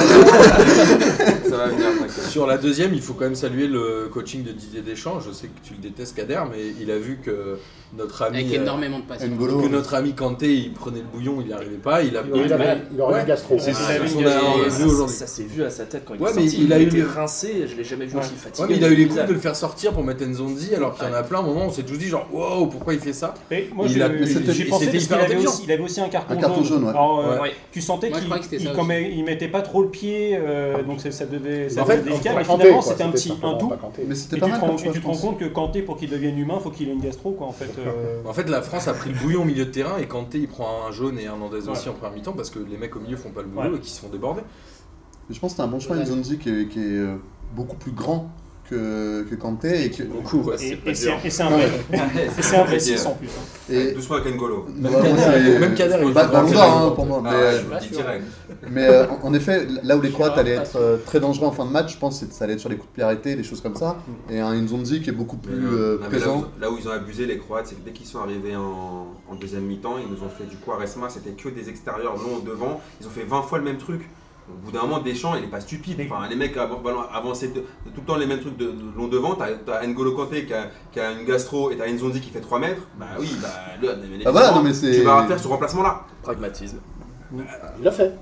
[1.49, 1.87] ça va venir.
[2.29, 5.21] Sur la deuxième, il faut quand même saluer le coaching de Didier Deschamps.
[5.21, 7.59] Je sais que tu le détestes, Kader, mais il a vu que
[7.97, 9.31] notre ami, Avec euh, énormément de patience.
[9.31, 9.61] N'Golo.
[9.62, 12.03] que notre ami Kanté, il prenait le bouillon, il n'y arrivait pas.
[12.03, 13.25] Il a, Il il a- il aurait Ouais.
[13.27, 13.57] gastro.
[13.59, 13.81] C'est Ouais, ça,
[14.17, 14.31] il a
[14.71, 15.17] ça, jeu aujourd'hui.
[15.17, 16.62] ça s'est vu à sa tête quand il Ouais, est mais sorti.
[16.65, 18.23] il a eu était le- rincé, je l'ai jamais vu Ouais.
[18.23, 18.62] aussi fatigué.
[18.62, 20.95] Ouais, mais il a eu les coups de le faire sortir pour mettre Nzonzi, alors
[20.97, 21.39] qu'il y en a plein.
[21.39, 23.87] À un moment, on s'est tous dit genre, wow, pourquoi il fait ça Et moi,
[23.89, 24.29] Il j'ai a- mais pensé
[24.89, 25.35] qu'il avait
[25.73, 26.90] avait aussi un carton, Un carton jaune, ouais.
[26.90, 27.52] Alors, euh, Ouais.
[27.73, 31.83] Tu sentais qu'il il mettait pas trop le pied, euh, donc ça, ça devait, ça
[31.83, 33.73] En fait, devait délicat, mais Kanté, finalement c'était un petit un tout.
[34.07, 35.97] Mais Et c'était tu pas te mal rends, tu te rends compte que Kanté, pour
[35.97, 37.71] qu'il devienne humain, faut qu'il ait une gastro, quoi, en fait.
[37.79, 38.21] euh.
[38.29, 40.49] En fait, la France a pris le bouillon au milieu de terrain et Kanté il
[40.49, 43.00] prend un jaune et un Hernandez aussi en première mi-temps parce que les mecs au
[43.00, 44.43] milieu font pas le boulot et qui se font déborder.
[45.29, 47.05] Mais je pense que c'est un bon choix, Nzonzi, qui est, qui est
[47.55, 48.31] beaucoup plus grand
[48.71, 49.85] que, que Kanté.
[49.87, 51.69] Et, que, Beaucoup, ouais, Et- Et c'est un vrai.
[51.93, 53.27] Et c'est un vrai 6 en plus.
[53.29, 53.73] hein.
[53.73, 54.67] et, Doucement avec N'Golo.
[54.75, 57.23] Même Ouais, Kader, c'est- même Kader, il dans hein, pour moi.
[57.27, 58.25] Ah, Mais, euh, je le dis direct.
[58.71, 61.65] Mais euh, en- effet, là où les Croates allaient être euh, très dangereux en fin
[61.67, 63.43] de match, je pense que ça allait être sur les coups de pied arrêtés, des
[63.45, 63.97] choses comme ça.
[64.31, 66.39] Et un Nzonzi qui est beaucoup plus Mais, euh, euh, non, mais là, présent.
[66.57, 69.07] où, là où ils ont abusé, les Croates, c'est que dès qu'ils sont arrivés en,
[69.31, 72.81] en deuxième mi-temps, ils nous ont fait du Quaresma, c'était que des extérieurs longs devant.
[73.00, 74.09] Ils ont fait 20 fois le même truc.
[74.54, 76.00] Au bout d'un moment, Deschamps, il est pas stupide.
[76.04, 78.66] Enfin, les mecs av- ballon- avançaient de- de tout le temps les mêmes trucs de,
[78.66, 79.35] de long devant.
[79.37, 82.40] T'as as N'Golo Kanté qui a, qui a une gastro et t'as Nzonzi qui fait
[82.40, 82.83] 3 mètres.
[82.99, 83.49] Bah oui, bah,
[83.80, 86.02] le, mais Bah voilà, évidemment, non, mais c'est- tu vas faire ce remplacement-là.
[86.23, 86.78] Pragmatisme.
[87.78, 88.12] Il l'a fait.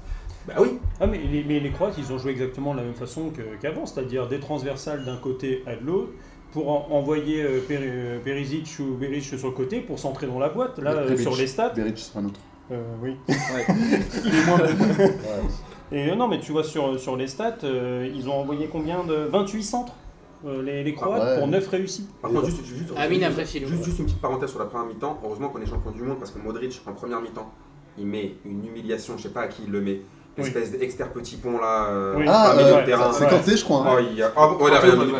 [0.46, 0.78] Bah oui.
[1.00, 3.30] Ah, mais, les, mais les Croates, ils ont joué exactement de la même façon
[3.60, 6.10] qu'avant, c'est-à-dire des transversales d'un côté à de l'autre,
[6.52, 10.48] pour en- envoyer euh, euh, Perisic ou Beric sur le côté pour centrer dans la
[10.48, 10.78] boîte.
[10.78, 12.40] Là, euh, sur les stats, Beric sera un autre.
[12.72, 15.04] euh, oui, il est moins bon.
[15.92, 19.04] Et euh, non, mais tu vois, sur, sur les stats, euh, ils ont envoyé combien
[19.04, 19.92] de 28 centres,
[20.46, 21.38] euh, les, les Croates, Ah ouais.
[21.38, 22.06] pour 9 réussis.
[22.20, 25.18] Par contre, juste, juste, Ah oui, juste- une petite parenthèse sur la première mi-temps.
[25.24, 27.50] Heureusement qu'on est champion du monde parce que Modric, en première mi-temps,
[27.98, 30.00] il met une humiliation, je sais pas à qui il le met.
[30.36, 30.50] Une Oui.
[30.50, 32.24] espèce d'exter petit pont là, euh, Oui.
[32.28, 33.10] Ah, euh, de terrain.
[33.12, 33.80] c'est Kanté, je crois.
[33.84, 33.96] hein.
[33.98, 34.30] Oh, il, a...
[34.36, 35.18] ah, bon, il a rien mis du tout.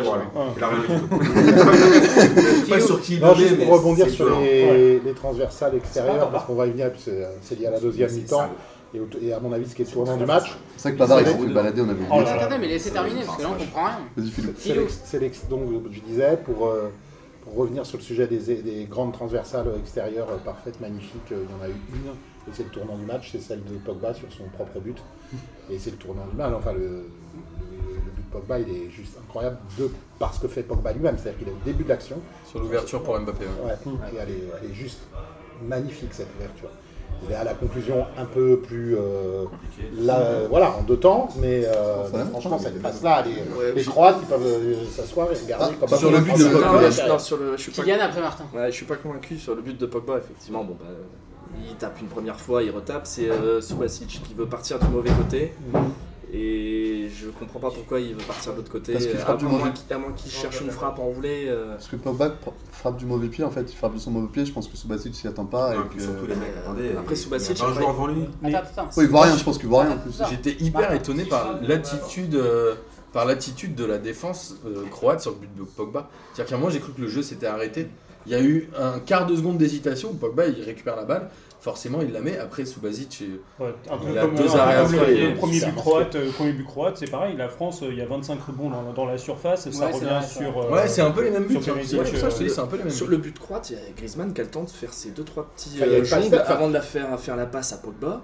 [0.55, 2.69] Il a rien mis du tout.
[2.69, 6.45] Pas sur qui il Non, juste mais pour rebondir sur les, les transversales extérieures, parce
[6.45, 8.49] qu'on va y venir, puis c'est c'est lié à la deuxième mi-temps.
[8.93, 11.21] Et, à mon avis, ce qui est le tournant du match, C'est vrai que Pavard,
[11.21, 12.21] il s'est fait balader, on avait Oh
[12.59, 13.99] mais laissez terminer parce que là on comprend rien.
[14.17, 14.55] Vas-y, Philippe.
[14.57, 16.89] c'est donc je disais, pour, euh,
[17.43, 21.55] pour revenir sur le sujet des, des grandes transversales extérieures euh, parfaites, magnifiques, euh, il
[21.55, 24.13] y en a eu une, et c'est le tournant du match, c'est celle de Pogba
[24.13, 24.97] sur son propre but.
[25.69, 28.89] Et c'est le tournant du match, enfin le, le- le but de Pogba, il est
[28.89, 32.17] juste incroyable, de, parce que fait Pogba lui-même, c'est-à-dire qu'il est au début de l'action,
[32.47, 33.45] Sur l'ouverture pour Mbappé.
[33.45, 33.91] ouais.
[33.91, 34.99] Ouais, et elle est, elle est juste
[35.63, 36.69] magnifique cette ouverture.
[37.25, 38.95] Il est à la conclusion un peu plus.
[38.97, 39.45] euh,
[39.99, 43.73] là, euh, voilà, en deux temps, mais euh, Ça franchement, ça cette passe-là, les, Ouais,
[43.75, 46.49] les Croates, ils peuvent euh, s'asseoir et regarder Ah, comme sur le but de Ah,
[46.51, 46.67] Pogba.
[46.71, 48.45] Non, ouais, je- non, sur le, je suis pas, après Martin.
[48.55, 50.63] ouais, je suis pas convaincu sur le but de Pogba, effectivement.
[50.63, 50.85] Bon, bah,
[51.69, 53.01] il tape une première fois, il retape.
[53.05, 55.53] C'est euh, Subasic qui veut partir du mauvais côté.
[56.31, 58.93] Et je comprends pas pourquoi il veut partir de l'autre côté.
[58.93, 61.45] Parce qu'il à, frappe du mauvais- qu'il- à moins qu'il cherche une frappe enroulée.
[61.47, 62.35] euh, Parce que Pogba
[62.71, 64.77] frappe du mauvais pied, en fait, il frappe de son mauvais pied, je pense que
[64.77, 65.73] Subasic s'y attend pas.
[65.73, 66.89] Non, et et puis que- surtout les mecs, attendez.
[66.91, 68.25] Après, il y a Subasic, 20 joueurs devant lui.
[68.41, 68.89] Mais- Attends, attends.
[68.97, 70.21] Ouais, il voit rien, je pense qu'il voit rien en plus.
[70.29, 72.75] J'étais hyper étonné par l'attitude, euh,
[73.11, 76.09] par l'attitude de la défense euh, croate sur le but de Pogba.
[76.33, 77.87] C'est-à-dire qu'à un moment, j'ai cru que le jeu s'était arrêté.
[78.27, 81.29] Il y a eu un quart de seconde d'hésitation où Pogba il récupère la balle.
[81.61, 82.37] Forcément, il la met.
[82.37, 85.59] Après, Subasic, et- Ouais, un peu Il a comme, deux euh, arrêts le et premier
[85.59, 87.35] c'est but un croate, euh, premier but croate, c'est pareil.
[87.35, 89.85] La France, euh, il y a 25 rebonds dans, dans la surface, ça Ouais, c'est
[89.97, 90.27] revient vrai, ça.
[90.27, 90.57] sur.
[90.57, 91.61] euh, Ouais, c'est un peu les mêmes buts.
[91.61, 91.73] sur.
[91.73, 93.07] Perisic, C'est pour ça que je te dis, euh, c'est un peu les mêmes Sur
[93.07, 93.11] buts.
[93.11, 95.43] le but croate, il y a Griezmann qui a le temps de faire ses 2-3
[95.55, 97.35] petits Enfin, il y a euh, une passe- jongles enfin- avant de la faire, faire
[97.35, 98.21] la passe à Pogba.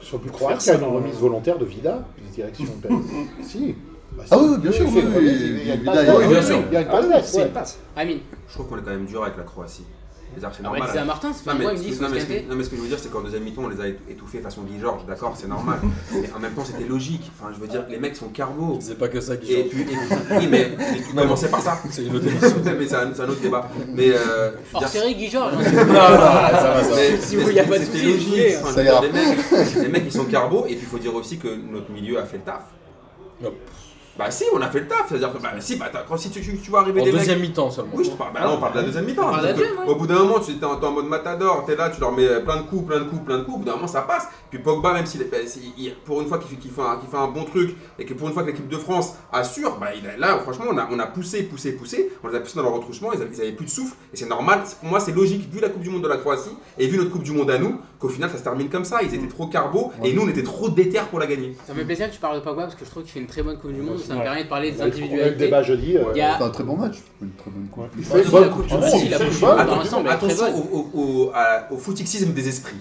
[0.00, 2.88] Sur le but croate, il y a ça une remise volontaire de Vida, direction de
[3.42, 3.74] Si.
[4.16, 5.92] Bah, Ah oui, bien sûr, oui, oui, oui, bien
[6.28, 6.58] oui, sûr.
[6.68, 7.46] Il y a une passe oui, d'ess, c'est ouais.
[7.46, 7.78] une passe.
[7.96, 8.18] Amine.
[8.48, 9.84] Je trouve qu'on est quand même dur avec la Croatie.
[10.36, 10.88] C'est-à-dire que c'est normal.
[10.92, 12.76] c'est à Martin, mais, mois, il me dit non, mais ce non, mais ce que
[12.76, 15.34] je veux dire, c'est qu'en deuxième mi-temps, on les a étouffés façon Guy Georges, d'accord,
[15.34, 15.78] c'est normal.
[16.12, 17.30] mais en même temps, c'était logique.
[17.38, 18.78] Enfin, je veux dire, les mecs sont carbo.
[18.80, 20.76] C'est pas que ça qui Et puis, et- oui, mais,
[21.08, 21.78] tu commençais par ça.
[21.90, 22.56] C'est une autre émission.
[22.64, 23.68] mais c'est un, c'est un autre débat.
[23.88, 25.54] Mais, euh, Hors série, Guy Georges.
[25.54, 26.96] Non, non, ça va, ça va.
[26.96, 29.82] mais- Si vous, y a pas de logique.
[29.82, 30.66] les mecs, ils sont carbo.
[30.66, 32.62] Et puis, il faut dire aussi que notre milieu a fait le taf.
[34.18, 35.06] Bah si, on a fait le taf.
[35.08, 37.10] C'est-à-dire que bah, si, bah, t'as- quand si tu, tu, tu vois arriver En des
[37.12, 37.92] mecs deuxième mi-temps seulement.
[37.94, 38.32] Oui, je te parle.
[38.32, 39.30] Bah là, on parle de la deuxième mi-temps.
[39.86, 42.56] Au bout d'un moment, tu es en, mode matador, t'es là, tu leur mets plein
[42.56, 43.56] de coups, plein de coups, plein de coups.
[43.56, 44.28] Au bout d'un moment, ça passe.
[44.50, 45.36] Puis Pogba, même bah,
[45.78, 48.04] il- pour une fois qu'il fait, qu'il fait, un, qu'il fait un bon truc et
[48.04, 50.78] que pour une fois que l'équipe de France assure, bah, il a- là, franchement, on
[50.78, 52.10] a, on a poussé, poussé, poussé.
[52.24, 53.10] On les a poussés dans leur retrouchement.
[53.12, 54.62] Ils avaient, ils avaient plus de souffle et c'est normal.
[54.80, 57.10] Pour moi, c'est logique vu la Coupe du Monde de la Croatie et vu notre
[57.10, 59.00] Coupe du Monde à nous qu'au final, ça se termine comme ça.
[59.02, 61.56] Ils étaient trop carbo et nous, on était trop déter pour la gagner.
[61.66, 63.20] Ça me fait plaisir que tu parles de Pogba parce que je trouve qu'il fait
[63.20, 63.98] une très bonne Coupe du Monde.
[63.98, 64.24] Ça me Ouais.
[64.24, 65.36] permet de parler des eu le individualités.
[65.36, 65.96] débat jeudi.
[65.96, 66.96] euh, Il y a- C'était un très bon match.
[67.22, 67.84] Une très bonne coupe.
[67.98, 68.84] Il fait si, bonne Coupe du Monde,
[69.58, 71.32] Attention bonne.
[71.72, 72.76] au, footixisme des esprits.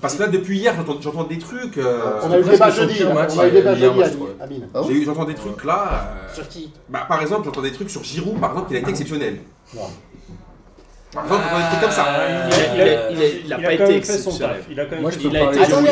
[0.00, 1.78] Parce que là, depuis hier, j'entends- des trucs.
[1.78, 3.04] euh, On a eu le débat jeudi.
[3.04, 4.68] On a eu le débat il y a un jeudi, match, Amine.
[4.74, 6.14] Ah J'entends des trucs là.
[6.30, 6.70] euh, Sur qui?
[6.90, 9.38] bah, par exemple, j'entends des trucs sur Giroud, par exemple, il a été exceptionnel.
[11.14, 12.06] Trucs comme ça.
[13.44, 14.64] Il a- pas quand été exceptionnel.
[14.70, 15.62] Il a quand même fait son taf.
[15.62, 15.88] Attendez,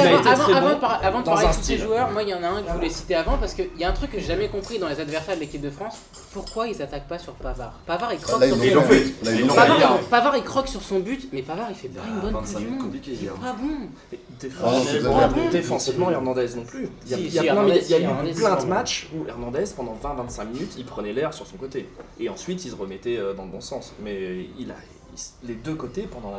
[1.02, 2.74] avant, de parler de tous ces joueurs, moi il y en a un que je
[2.74, 5.00] voulais citer avant parce qu'il y a un truc que j'ai jamais compris dans les
[5.00, 5.98] adversaires de l'équipe de France.
[6.32, 7.78] Pourquoi ils attaquent pas sur Pavard?
[7.86, 9.14] Pavard il croque Là, sur son but.
[10.10, 12.58] Pavard, il croque sur son but, mais Pavard il fait pas une bonne 25 Coupe
[12.58, 12.96] du minutes Monde.
[13.06, 13.88] Il est pas bon.
[14.64, 16.88] Ah, Défensivement, Hernandez non plus.
[17.06, 21.32] Il y a, eu plein de matchs où Hernandez, pendant 20-25 minutes, il prenait l'air
[21.32, 21.88] sur son côté.
[22.18, 23.92] Et ensuite, il se remettait euh, dans le bon sens.
[24.02, 24.74] Mais il a,
[25.44, 26.32] les deux côtés, pendant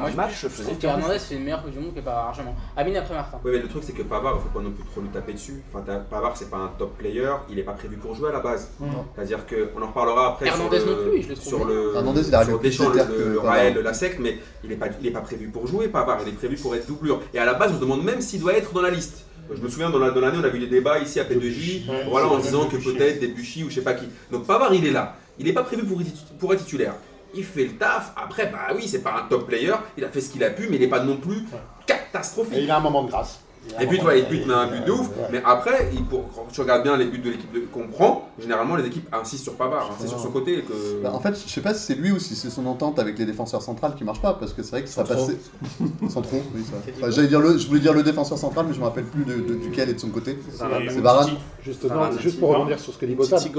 [0.00, 0.76] un match, se je faisaient.
[0.82, 2.54] Hernandez fait une meilleure Coupe du Monde que Pavard largement.
[2.76, 3.38] Amine après Martin.
[3.44, 5.32] Oui, mais le truc, c'est que Pavard, il faut pas non plus trop lui taper
[5.34, 5.62] dessus.
[5.72, 8.40] Enfin, Pavard, c'est pas un top player, il est pas prévu pour jouer à la
[8.40, 8.70] base.
[9.14, 12.34] C'est-à-dire qu'on en reparlera après Hernandez non plus, je le trouve sur le, Hernandez, il
[12.34, 13.38] arrive sur Deschamps, le, le.
[13.40, 16.28] Raël, la secte, mais il est, pas, il est pas prévu pour jouer, Pavard, il
[16.28, 17.20] est prévu pour être doublure.
[17.34, 19.24] Et à la base, on se demande même s'il doit être dans la liste.
[19.50, 21.88] Je me souviens, dans la- dans l'année, on a vu des débats ici à P2J,
[21.88, 24.06] Ouais, voilà, en disant que peut-être Debuchy ou je sais pas qui.
[24.30, 25.16] Donc Pavard, il est là.
[25.38, 25.98] Il n'est pas prévu pour,
[26.38, 26.94] pour être titulaire.
[27.34, 28.12] Il fait le taf.
[28.16, 29.74] Après, bah oui, c'est pas un top player.
[29.96, 31.44] Il a fait ce qu'il a pu, mais il n'est pas non plus
[31.86, 32.54] catastrophique.
[32.54, 33.40] Et il a un moment de grâce.
[33.78, 35.10] Il Et puis, toi, de- il bute, mais un but de ouf.
[35.30, 38.76] Mais après, il, pour, quand tu regardes bien les buts de l'équipe qu'on prend, généralement,
[38.76, 39.88] les équipes insistent sur Pavard.
[39.90, 39.94] hein.
[40.00, 41.02] C'est sur son côté que.
[41.02, 43.18] Bah, en fait, je sais pas si c'est lui ou si c'est son entente avec
[43.18, 45.36] les défenseurs centrales qui marche pas, parce que c'est vrai que ça passait.
[46.54, 46.76] Oui, ça.
[46.98, 49.24] Enfin, j'allais dire le, je voulais dire le défenseur central, mais je me rappelle plus
[49.24, 50.38] de, de- duquel et de son côté.
[50.90, 51.28] C'est Varane.
[51.62, 53.52] Justement, juste pour rebondir sur ce que dit Titi,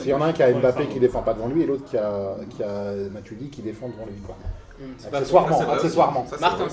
[0.00, 1.84] s'il y en a un qui a Mbappé qui défend pas devant lui et l'autre
[1.84, 4.14] qui a, qui a Matuidi qui défend devant lui.
[4.24, 4.36] Quoi.
[4.98, 6.26] C'est Accessoirement, ça, accessoirement.
[6.28, 6.64] Ça, c'est Martin.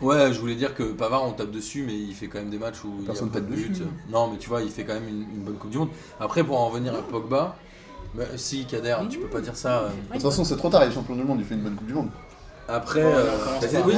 [0.00, 2.58] Ouais, je voulais dire que Pavard, on tape dessus, mais il fait quand même des
[2.58, 3.70] matchs où il y a Personne pas de but.
[3.70, 3.82] dessus.
[4.10, 5.90] Non, mais tu vois, il fait quand même une, une bonne Coupe du Monde.
[6.18, 7.56] Après, pour en revenir à Pogba,
[8.14, 9.80] bah, si, Kader, tu peux pas dire ça.
[9.82, 9.88] euh.
[10.08, 11.74] De toute façon, c'est trop tard, il est champion du monde, il fait une bonne
[11.76, 12.08] Coupe du Monde.
[12.72, 13.24] Après, euh,
[13.60, 13.94] Bah, c'est- oui,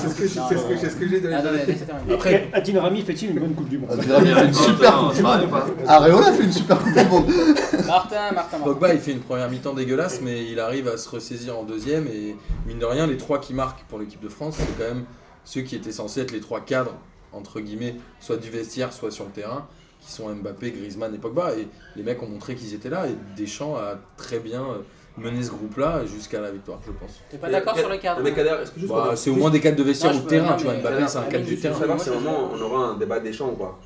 [0.00, 1.20] c'est ce que j'ai.
[1.20, 1.36] Donné.
[1.40, 2.50] Terminer.
[2.52, 5.48] Et Adil Rami fait-il une bonne Coupe du Monde fait une super Coupe du Monde.
[5.86, 7.26] Areola fait une super Coupe du Monde.
[7.86, 8.58] Martin, Martin, Martin.
[8.58, 12.06] Pogba, il fait une première mi-temps dégueulasse, mais il arrive à se ressaisir en deuxième.
[12.06, 15.04] Et mine de rien, les trois qui marquent pour l'équipe de France, c'est quand même
[15.44, 16.94] ceux qui étaient censés être les trois cadres,
[17.32, 19.66] entre guillemets, soit du vestiaire, soit sur le terrain,
[20.00, 21.52] qui sont Mbappé, Griezmann et Pogba.
[21.56, 23.06] Et les mecs ont montré qu'ils étaient là.
[23.08, 24.62] Et Deschamps a très bien
[25.18, 27.20] euh, mené ce groupe-là jusqu'à la victoire, je pense.
[27.30, 28.22] T'es pas d'accord sur le cadre
[28.88, 30.74] Bah, c'est au moins des cadres de vestiaire Non, ou de terrain, tu vois.
[30.74, 31.78] Mbappé, c'est un cadre du terrain.
[31.78, 33.78] savoir si moment on aura un débat des champs ou pas.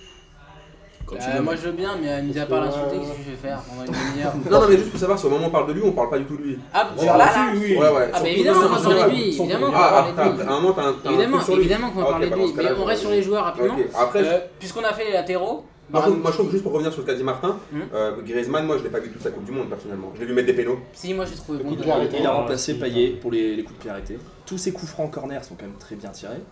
[1.12, 1.42] Euh, veux.
[1.42, 3.60] moi je veux bien, mais euh, mis à part l'insulter, qu'est-ce que je vais faire
[3.62, 5.68] pendant une demi-heure Non, non, mais juste pour savoir si au moment où on parle
[5.68, 6.58] de lui, on parle pas du tout de lui.
[6.74, 7.76] Ah, sur là, là oui.
[7.76, 8.10] Ouais, ouais.
[8.12, 10.22] Ah, mais évidemment, dans on va un parler de lui, évidemment, on va parler ah,
[10.24, 10.38] de lui.
[10.38, 12.30] t'as- à un moment, t'as un t'as un truc Évidemment, qu'on Ah, ok, parler de
[12.30, 13.76] bah, lui, mais on reste sur les joueurs rapidement.
[14.16, 16.92] Euh, Puisqu'on a fait les latéraux, Moi, je trouve- moi, je trouve, juste pour revenir
[16.92, 17.78] sur ce qu'a dit Martin, Hmm.
[17.94, 20.12] euh, Griezmann, moi je l'ai pas vu toute sa Coupe du Monde personnellement.
[20.14, 20.78] Je l'ai vu mettre des pénaux.
[20.92, 21.70] si moi j'ai trouvé bon.
[21.70, 22.16] Coup de pied arrêté.
[22.20, 24.18] Il a remplacé Payet pour les, les coups de pied arrêtés.
[24.46, 26.42] Tous ses coups francs en corner sont quand même très bien tirés.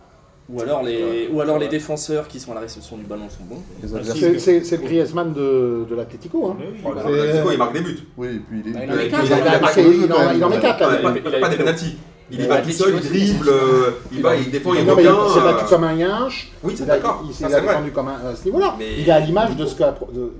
[0.49, 3.43] Ou alors les, ou alors les défenseurs qui sont à la réception du ballon sont
[3.43, 3.61] bons.
[3.83, 3.99] Ah.
[4.39, 6.47] C'est le Griezmann de, de l'Atlético.
[6.47, 6.55] Hein.
[6.57, 6.79] Oui, oui.
[6.85, 7.99] Oh, l'Atlético, il marque des buts.
[8.17, 8.73] Oui, et puis il est.
[8.73, 10.43] Bah, il en met il qu'un, a- Il, a, il a- marqué- il en, il
[10.45, 11.97] en met 4 Ah, il pas, il des penalties.
[12.29, 15.07] Il y va tout seul, il dribble, euh, il va, il défend, il Non, mais
[15.07, 15.17] revient.
[15.27, 16.51] il s'est battu euh, comme un yinche.
[16.61, 17.23] Oui, c'est d'accord.
[17.25, 18.75] Il s'est défendu comme un à ce niveau-là.
[18.77, 19.83] Mais- Il est à l'image de ce que.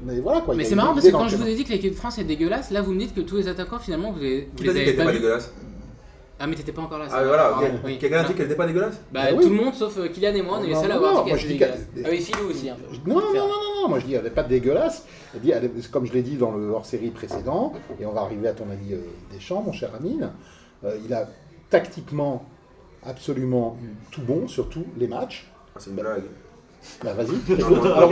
[0.05, 0.53] Mais voilà quoi.
[0.53, 2.25] Mais c'est marrant parce que quand je vous ai dit que l'équipe de France est
[2.25, 4.63] dégueulasse, là vous me dites que tous les attaquants finalement vous les, vous Qui dit
[4.63, 5.53] qu'elle avez était pas dégueulasse
[6.41, 7.05] Ah mais t'étais pas encore là.
[7.09, 7.53] Ah, voilà.
[7.99, 10.41] Quelqu'un a dit qu'elle était pas dégueulasse Bah tout le monde sauf euh, Kylian et
[10.41, 11.79] moi, on est les Non, seuls à non, avoir non, dit qu'elle était dégueulasse.
[12.03, 13.09] Ah oui, Philou aussi un peu.
[13.09, 15.05] Non, non, non, non, non, moi je dis, elle n'est pas dégueulasse.
[15.33, 18.21] Elle dit, elle est- comme je l'ai dit dans le hors-série précédent, et on va
[18.23, 18.97] arriver à ton avis euh,
[19.33, 20.31] Deschamps, mon cher Amine,
[20.83, 21.27] euh, il a
[21.69, 22.45] tactiquement
[23.05, 23.77] absolument
[24.11, 25.49] tout bon sur tous les matchs.
[25.75, 26.23] Ah, C'est une blague.
[27.03, 27.29] Bah vas-y.
[27.61, 28.11] Alors,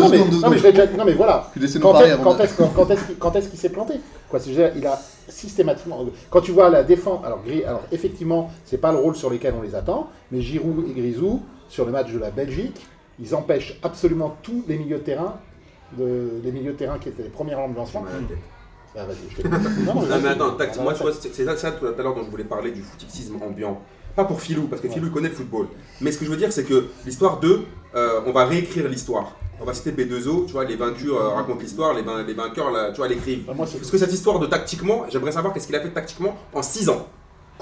[0.00, 0.08] non,
[0.50, 1.50] mais, je l'ai déjà- non, voilà.
[1.80, 3.94] Quand est-ce quand qu'il s'est planté
[4.30, 6.06] Quoi, c'est- je veux dire, Il a systématiquement.
[6.30, 7.20] Quand tu vois la défense.
[7.24, 10.84] Alors, Gris- alors effectivement, c'est pas le rôle sur lequel on les attend, mais Giroud
[10.88, 12.86] et Grisou, sur le match de la Belgique,
[13.20, 15.38] ils empêchent absolument tous les milieux de terrain,
[15.98, 18.04] de, les milieux de terrain qui étaient les premières lancement.
[18.94, 19.48] Vas-y, je te
[19.86, 22.14] Non, Non mais attends, tact, Alors, moi tu vois, c'est ça, ça tout à l'heure
[22.14, 23.80] dont je voulais parler du footixisme ambiant.
[24.14, 25.68] Pas pour Philou, parce que Philou il connaît le football.
[26.02, 27.62] Mais ce que je veux dire, c'est que l'histoire 2,
[28.26, 29.32] on va réécrire l'histoire.
[29.60, 32.72] On va citer B2O, tu vois, les vaincus euh, racontent l'histoire, les, vain- les vainqueurs,
[32.72, 33.44] là, tu vois, l'écrivent.
[33.46, 36.36] Bah, c'est- Parce que cette histoire de tactiquement, j'aimerais savoir qu'est-ce qu'il a fait tactiquement
[36.52, 37.06] en 6 ans.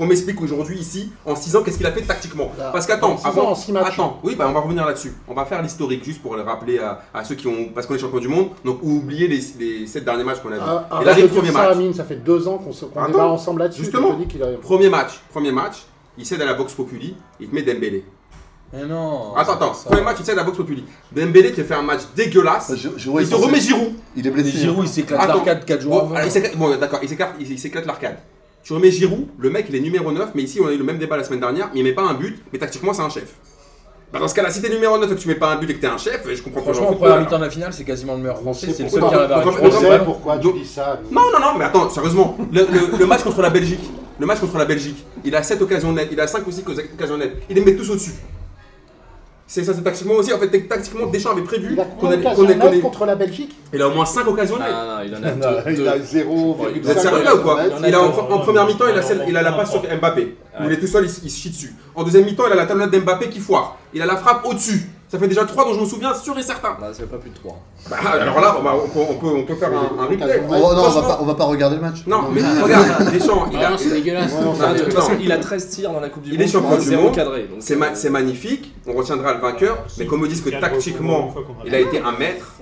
[0.00, 2.50] Qu'on m'explique aujourd'hui ici, en 6 ans, qu'est-ce qu'il a fait tactiquement.
[2.58, 3.92] Là, Parce qu'attends, avant, ans, en six matchs.
[3.92, 5.12] attends, oui, bah on va revenir là-dessus.
[5.28, 7.96] On va faire l'historique juste pour le rappeler à, à ceux qui ont, parce qu'on
[7.96, 10.60] est champion du monde, donc ou oublier les, les 7 derniers matchs qu'on a vus.
[10.66, 11.72] Ah, Et là, les de dire premiers ça, matchs.
[11.72, 13.82] Amine, ça fait deux ans qu'on se- qu'on débat ensemble là-dessus.
[13.82, 14.16] justement.
[14.62, 15.84] Premier match, premier match,
[16.16, 18.02] il cède à la boxe populi, il te met Dembélé.
[18.72, 19.34] Mais non.
[19.36, 20.82] attends, attends, premier match, il cède à la boxe populi.
[21.12, 22.72] Dembélé te fait un match dégueulasse.
[22.74, 23.92] Il te remet Giroud.
[24.16, 24.50] Il est blessé.
[24.52, 26.14] Giroud, il s'éclate l'arcade 4 jours avant.
[26.24, 28.16] il s'éclate- bon, d'accord, il s'éclate, il, il s'éclate l'arcade.
[28.62, 30.84] Tu remets Giroud, le mec il est numéro 9, mais ici on a eu le
[30.84, 33.08] même débat la semaine dernière, mais il met pas un but, mais tactiquement c'est un
[33.08, 33.34] chef.
[34.12, 35.70] Bah dans ce cas-là, si t'es numéro 9 et que tu mets pas un but
[35.70, 36.72] et que t'es un chef, je comprends pas.
[36.72, 38.72] Franchement, en le première mi-temps de la finale, c'est quasiment le meilleur français.
[38.76, 39.18] C'est le seul pourquoi.
[39.26, 41.00] qui arrive à On sait pourquoi tu dis ça.
[41.12, 44.40] Non, non, non, mais attends, sérieusement, le, le- le match contre la Belgique, le match
[44.40, 47.36] contre la Belgique, il a 7 occasions nettes, il a 5 ou 6 occasions nettes,
[47.48, 48.14] il les met tous au-dessus.
[49.52, 50.32] C'est ça, c'est tactiquement aussi.
[50.32, 52.24] En fait, tactiquement, Deschamps avait prévu Il a qu'on allait.
[52.24, 54.64] allait- contre la Belgique Il a au moins 5 occasions non,
[55.04, 55.70] il en a Non, deux.
[55.72, 55.88] Il deux.
[55.88, 56.80] a 0,5.
[56.80, 58.84] Vous êtes sérieux là ou quoi Il en a en, première mi-temps,
[59.26, 60.36] il a, la passe sur Mbappé.
[60.64, 61.74] Il est tout seul, il, il se chie dessus.
[61.96, 63.76] En deuxième mi-temps, il a la talonnade d'Mbappé qui foire.
[63.92, 64.88] Il a la frappe au-dessus.
[65.10, 66.76] Ça fait déjà 3 dont je me souviens, sûr et certain.
[66.80, 67.58] Non, ça fait pas plus de 3.
[67.90, 70.40] Bah, alors là, bah, on, peut, on, peut, on peut faire un, un replay.
[70.48, 71.96] Oh, non, on va, pas, on va pas regarder le match.
[72.06, 74.32] Non, mais regarde, Deschamps, il Ah a, non, c'est dégueulasse.
[74.32, 75.00] Ouais, non, Non, de toute non.
[75.00, 76.42] façon, il a 13 tirs dans la Coupe du Il Monde.
[76.46, 77.20] est champion du monde.
[77.58, 81.34] c'est ma- c'est magnifique, on retiendra le vainqueur, mais qu'on me dise que tactiquement,
[81.66, 82.52] il a été un maître.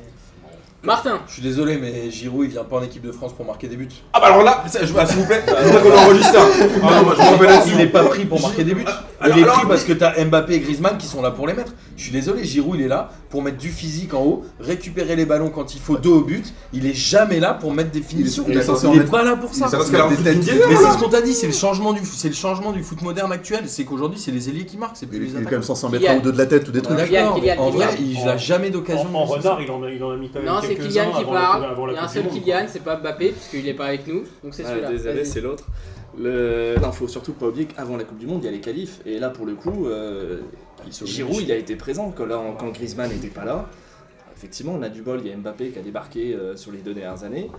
[0.85, 3.67] Martin, Je suis désolé, mais Giroud, il vient pas en équipe de France pour marquer
[3.67, 3.89] des buts.
[4.13, 6.41] Ah bah alors là, ça, je- ah, s'il vous plaît, je voudrais qu'on enregistre ça.
[6.85, 7.73] Ah non, moi je.
[7.75, 8.85] Il est pas pris pour marquer des buts.
[9.21, 11.49] Alors- il est alors- pris parce que t'as Mbappé et Griezmann qui sont là pour
[11.49, 11.73] les mettre.
[11.99, 15.27] Je suis désolé, Giroud il est là pour mettre du physique en haut, récupérer les
[15.27, 16.55] ballons quand il faut dos au but.
[16.73, 18.45] Il est jamais là pour mettre des finitions.
[18.49, 19.69] il est Il est pas là pour ça.
[19.71, 22.85] Parce Mais c'est ce qu'on t'a dit, c'est le changement du, c'est le changement du
[22.85, 23.65] foot moderne actuel.
[23.67, 25.51] C'est qu'aujourd'hui c'est les ailiers qui marquent, c'est Il plus est, les il est quand
[25.51, 26.97] même censé en mettre un ou deux de la tête ou des trucs.
[26.99, 28.21] Kylian, D'accord, Kylian, en vrai, Kylian.
[28.23, 29.09] il a jamais d'occasion.
[29.15, 31.11] En, renard, il en a, il en a mis quand même non, c'est quelques-uns Kylian
[31.13, 31.65] qui avant la- parle.
[31.65, 33.69] avant la Il y a un Coupe seul du Monde, Kylian, c'est pas Mbappé, puisqu'il
[33.69, 34.23] est pas avec nous.
[34.45, 34.89] Donc c'est celui-là.
[34.91, 35.65] désolé, c'est l'autre.
[36.17, 36.77] Le...
[36.81, 39.01] Non, faut surtout pas oublier qu'avant la Coupe du Monde, il y a les qualifs.
[39.05, 40.41] Et là, pour le coup, euh,
[41.07, 43.67] Giroud, il a été présent quand, là, quand Griezmann n'était pas là.
[44.37, 46.79] Effectivement, on a du bol, il y a Mbappé qui a débarqué euh, sur les
[46.79, 47.51] deux dernières années.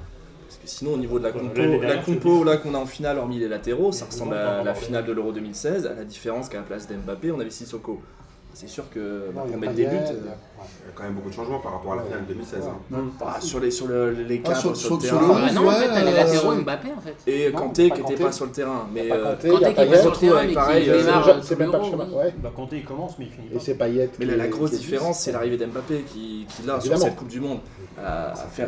[0.47, 3.17] Parce que sinon, au niveau de la compo, la compo là qu'on a en finale,
[3.19, 5.85] hormis les latéraux, ça ressemble à la finale de l'Euro 2016.
[5.85, 8.01] À la différence qu'à la place d'Mbappé, on avait Sissoko.
[8.59, 9.89] C'est sûr que Non, pour mettre des buts.
[9.91, 10.15] il y a- euh.
[10.21, 12.63] Il y a quand même beaucoup de changements par rapport à la finale de 2016.
[12.67, 12.97] hein.
[13.17, 15.27] bah, sur les sur le, les Ah, cadres, sur- sur, le sur terrain.
[15.39, 16.55] le Ah non, en fait, t'as les euh, latéraux.
[16.55, 17.15] Mbappé en fait.
[17.31, 18.85] Et Non, Kanté qui n'était pas sur le terrain.
[18.93, 20.91] Mais euh, Kanté, qui pas sur le terrain, mais pareil,
[21.41, 22.07] C'est même pas le chemin.
[22.43, 23.59] Bah, Kanté, il commence, mais il finit Et pas.
[23.61, 24.09] c'est Payet.
[24.19, 27.59] Mais la, grosse différence, c'est l'arrivée d'Mbappé qui, qui là, sur cette Coupe du Monde,
[27.97, 28.67] a, à faire,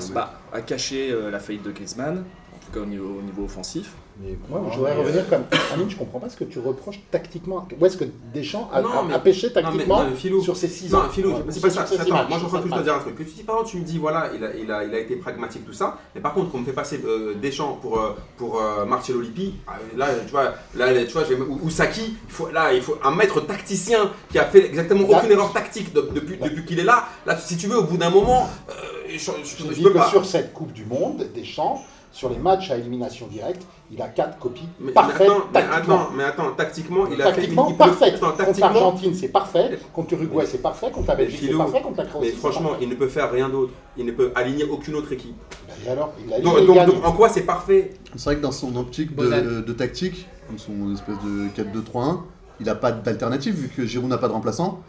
[0.54, 2.20] à cacher la faillite de Griezmann,
[2.56, 3.92] en tout cas au niveau, au niveau offensif.
[4.20, 5.44] Mais moi, je voudrais revenir comme.
[5.74, 7.68] Amine, je comprends pas ce que tu reproches tactiquement.
[7.80, 10.42] Où est-ce que Deschamps a, Non, mais- a pêché non, mais- tactiquement non, mais Philo.
[10.42, 11.82] sur ces 6 ans Non, Philo, Ouais, c'est pas ça.
[11.82, 13.16] Attends, moi je suis en train sur de ces te dire un truc.
[13.16, 15.00] Que tu dis, par exemple, tu me dis, voilà, il a, il a, il a
[15.00, 15.98] été pragmatique, tout ça.
[16.14, 19.56] Mais par contre, qu'on me fait passer euh, Deschamps pour, euh, pour euh, Marcello Lippi,
[19.68, 22.98] ah, là, tu vois, là, tu vois, ou, ou Saki, il faut, là, il faut
[23.04, 26.80] un maître tacticien qui a fait exactement Là- aucune erreur tactique de- depuis, depuis qu'il
[26.80, 27.06] est là.
[27.26, 28.74] Là, si tu veux, au bout d'un moment, euh,
[29.10, 29.32] je, je,
[29.68, 30.10] Je je peux que pas.
[30.10, 34.38] sur cette Coupe du Monde, Deschamps, sur les matchs à élimination directe, il a 4
[34.38, 35.96] copies Mais, mais parfaites attends, mais tactiquement.
[35.96, 37.72] attends, mais attends, tactiquement, il a Tactiquement, fait.
[37.72, 38.14] il parfait.
[38.14, 39.80] attends, Contre l'Argentine, c'est parfait.
[39.94, 40.92] Contre l'Uruguay, c'est parfait.
[40.92, 41.82] Contre la Belgique, c'est parfait.
[41.82, 42.84] Contre la Croatie, mais franchement, parfait.
[42.84, 43.72] il ne peut faire rien d'autre.
[43.98, 45.36] Il ne peut aligner aucune autre équipe.
[45.68, 47.92] Ben, et alors, il a Donc, donc- donc, en quoi c'est parfait?
[48.16, 49.42] C'est vrai que dans son optique de, Bozan.
[49.66, 52.22] de tactique, comme son espèce de 4-2-3-1,
[52.60, 54.82] il n'a pas d'alternative vu que Giroud n'a pas de remplaçant.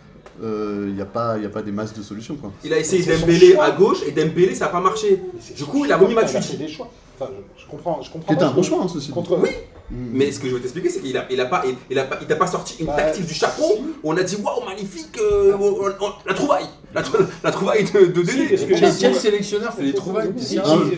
[0.43, 2.37] euh, Il n'y a, pas- y a pas des masses de solutions.
[2.37, 2.51] Quoi.
[2.65, 5.21] Il a essayé Dembélé à gauche et Dembélé ça n'a pas marché.
[5.35, 6.15] Mais Du coup, il a remis
[6.59, 6.91] des choix.
[7.23, 8.27] Enfin, je, je comprends, je comprends.
[8.29, 9.11] Qui était pas un ce bon choix, hein, ceci.
[9.11, 9.51] Contre Oui.
[9.91, 9.95] Mm.
[10.13, 12.05] Mais ce que je veux t'expliquer, c'est qu'il a, il a pas, il, il a
[12.05, 13.83] pas, il t'a pas sorti une Bah, tactique du chapeau si.
[14.03, 17.51] où on a dit waouh magnifique, euh, on- on- on- la trouvaille, la, trou- la
[17.51, 20.29] trouvaille de, de Si, parce que- Quel, quel sélectionneur fait les trouvailles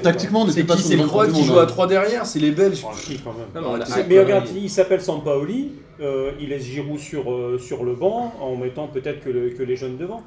[0.03, 1.67] tactiquement, on C'est n'était pas qui sur C'est le les Croates qui jouent Monde, à
[1.67, 2.85] 3 derrière, c'est les Belges.
[3.55, 7.59] Mais on a- C'est- Mais regarde, il s'appelle Sampaoli, euh, il laisse Giroud sur, euh,
[7.59, 10.23] sur le banc en mettant peut-être que, le- que les jeunes devant.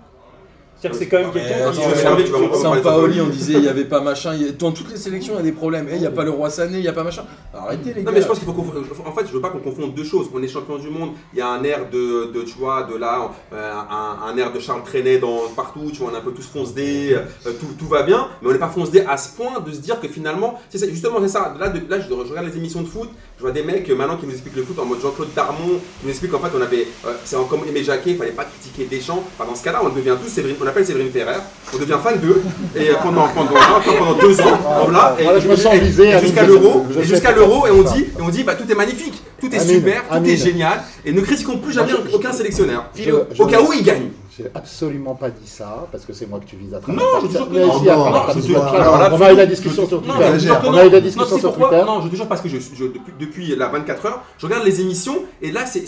[0.80, 2.58] C'est-à-dire que c'est quand même quelqu'un qui.
[2.62, 4.34] Sampaoli, on disait il n'y avait pas machin.
[4.36, 5.88] il y a- Dans toutes les sélections, il y a des problèmes.
[5.90, 7.24] Eh, Il n'y a pas le roi Sané, il n'y a pas machin.
[7.54, 8.12] Arrêtez les Non gars.
[8.18, 8.82] mais je pense qu'il faut confondre.
[9.06, 10.28] En fait, je veux pas qu'on confonde deux choses.
[10.34, 11.12] On est champion du monde.
[11.34, 14.54] Il y a un air de, de tu vois, de là, euh, un, un air
[14.54, 15.90] de Charles Trenet dans partout.
[15.92, 17.14] Tu vois, on est un peu tous foncedés.
[17.14, 19.80] euh, tout, tout va bien, mais on n'est pas foncedés à ce point de se
[19.80, 21.56] dire que finalement, c'est ça, justement c'est ça.
[21.60, 23.10] Là, de- là, je, je regarde les émissions de foot.
[23.38, 25.78] Je vois des mecs euh, maintenant qui nous expliquent le foot en mode Jean-Claude Darmon,
[25.78, 28.32] qui nous expliquent qu'en fait on avait, euh, c'est en comme Aimé Jacquet, il fallait
[28.32, 29.24] pas critiquer Deschamps.
[29.38, 31.36] Enfin, dans ce cas-là, on devient tous Séverine, on appelle Séverine Ferrer,
[31.72, 32.42] on devient fan d'eux
[32.76, 33.54] et euh, pendant pendant,
[34.00, 37.32] pendant deux ans, voilà, et, Voilà, je me sens visé, et jusqu'à l'euro, et jusqu'à
[37.32, 40.08] l'euro, et on dit, et on dit, bah tout est magnifique, tout est Amine, super,
[40.08, 40.30] tout Amine.
[40.32, 42.86] est génial, et ne critiquons plus jamais aucun sélectionneur.
[42.96, 44.10] Je- je- Au cas où il gagne.
[44.38, 47.02] J'ai absolument pas dit ça, parce que c'est moi que tu vises à travers.
[47.02, 47.68] Non, je jure que non.
[47.68, 50.52] Non, non, On a eu la je- discussion sur non, Twitter.
[50.64, 50.78] On non.
[50.78, 51.86] a eu la Non, discussion c'est sur pourquoi Twitter.
[51.86, 54.64] Non, je te jure parce que je, je- depuis, depuis la 24 heures, je regarde
[54.66, 55.84] les émissions et là c'est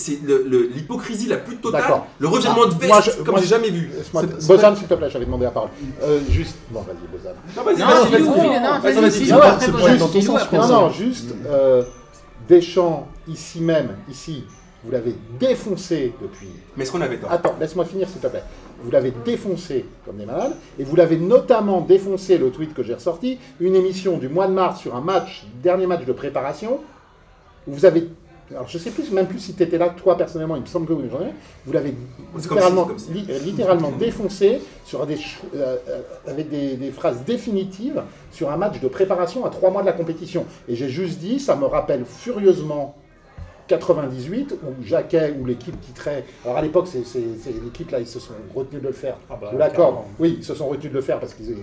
[0.76, 1.84] l'hypocrisie la plus totale,
[2.18, 3.92] le revirement de veste moi, je- comme j'ai jamais vu.
[4.12, 5.70] C'est Bozan, s'il te plaît, j'avais demandé la parole.
[6.04, 6.56] Euh, juste.
[6.72, 7.34] Bon, vas-y, Bozan.
[7.56, 7.86] Non, vas-y, Non,
[8.80, 9.30] vas-y, vas-y.
[9.32, 11.34] Non, Non, non, juste.
[11.48, 11.84] euh,
[12.48, 14.44] Deschamps, ici même, ici,
[14.84, 16.48] vous l'avez défoncé depuis.
[16.78, 18.44] Mais est-ce qu'on avait tort Attends, laisse-moi finir, s'il te plaît.
[18.82, 22.94] Vous l'avez défoncé comme des malades, et vous l'avez notamment défoncé, le tweet que j'ai
[22.94, 26.80] ressorti, une émission du mois de mars sur un match, dernier match de préparation,
[27.68, 28.08] où vous avez.
[28.52, 30.88] Alors je sais plus, même plus si tu étais là, toi personnellement, il me semble
[30.88, 31.04] que vous,
[31.66, 31.94] vous l'avez
[32.36, 35.18] littéralement, si, li- euh, littéralement défoncé sur des,
[35.56, 39.82] euh, euh, avec des, des phrases définitives sur un match de préparation à trois mois
[39.82, 40.46] de la compétition.
[40.68, 42.96] Et j'ai juste dit, ça me rappelle furieusement
[43.70, 46.26] 98 où Jacquet ou l'équipe titrait.
[46.44, 47.04] Alors à l'époque, c'est
[47.64, 49.16] l'équipe là, ils se sont retenus de le faire.
[49.30, 49.94] Ah bah, Je l'accorde.
[49.96, 50.12] carrément.
[50.20, 51.56] Oui, ils se sont retenus de le faire parce qu'ils Ouais,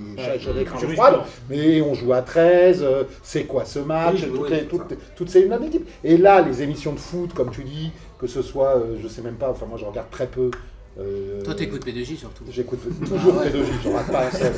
[0.55, 0.95] l'écran jurisprudence.
[0.95, 1.21] froide.
[1.51, 4.65] Mais on joue à 13, euh, c'est quoi ce match Oui, toutes, oui, les- c'est
[4.69, 5.87] toutes, toutes ces d'équipe.
[6.05, 7.91] Et là, les émissions de foot, comme tu dis,
[8.21, 10.51] que ce soit, euh, je sais même pas, enfin moi je regarde très peu.
[10.99, 12.45] euh, Toi, t'écoutes P2J surtout.
[12.51, 14.53] J'écoute toujours P2J, j'en rate pas un seul.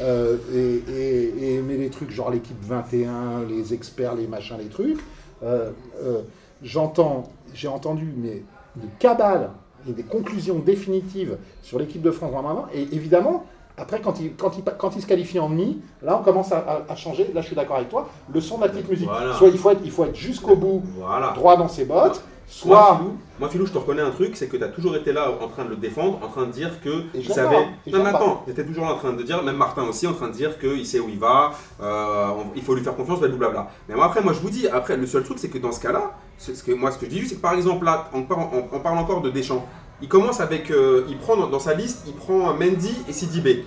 [0.00, 4.66] Euh, et, et, et- mais les trucs genre l'équipe 21, les experts, les machins, les
[4.66, 4.98] trucs,
[5.44, 5.70] euh,
[6.02, 6.22] euh,
[6.64, 7.24] j'entends,
[7.54, 8.42] j'ai entendu mais
[8.82, 9.50] une cabale
[9.88, 12.66] et des conclusions définitives sur l'équipe de France vraiment.
[12.74, 13.44] Et évidemment,
[13.76, 16.84] après, quand il, quand, il, quand il se qualifie en demi, là, on commence à,
[16.96, 17.30] changer.
[17.34, 18.08] Là, je suis d'accord avec toi.
[18.32, 19.08] Le son de la petite musique.
[19.08, 19.34] Voilà.
[19.34, 21.32] Soit il faut être, il faut être jusqu'au bout, Voilà.
[21.32, 22.22] droit dans ses bottes,
[22.64, 22.96] Moi, soit.
[22.98, 25.28] Philou, moi, Philou, je te reconnais un truc, c'est que tu as toujours été là
[25.42, 27.48] en train de le défendre, en train de dire que Et il savait.
[27.56, 30.12] pas, Non, mais attends, tu étais toujours en train de dire, même Martin aussi, en
[30.14, 31.50] train de dire qu'il sait où il va,
[31.82, 33.68] euh, on- il faut lui faire confiance, blablabla.
[33.88, 35.80] Mais moi, après, moi, je vous dis, après, le seul truc, c'est que dans ce
[35.80, 38.22] cas-là, ce que, moi, ce que je dis juste, c'est que par exemple, là, on
[38.22, 39.64] parle, on, on parle encore de Deschamps.
[40.02, 40.70] Il commence avec.
[40.70, 43.64] euh, il prend dans, dans sa liste, il prend Mendy et Sidibé.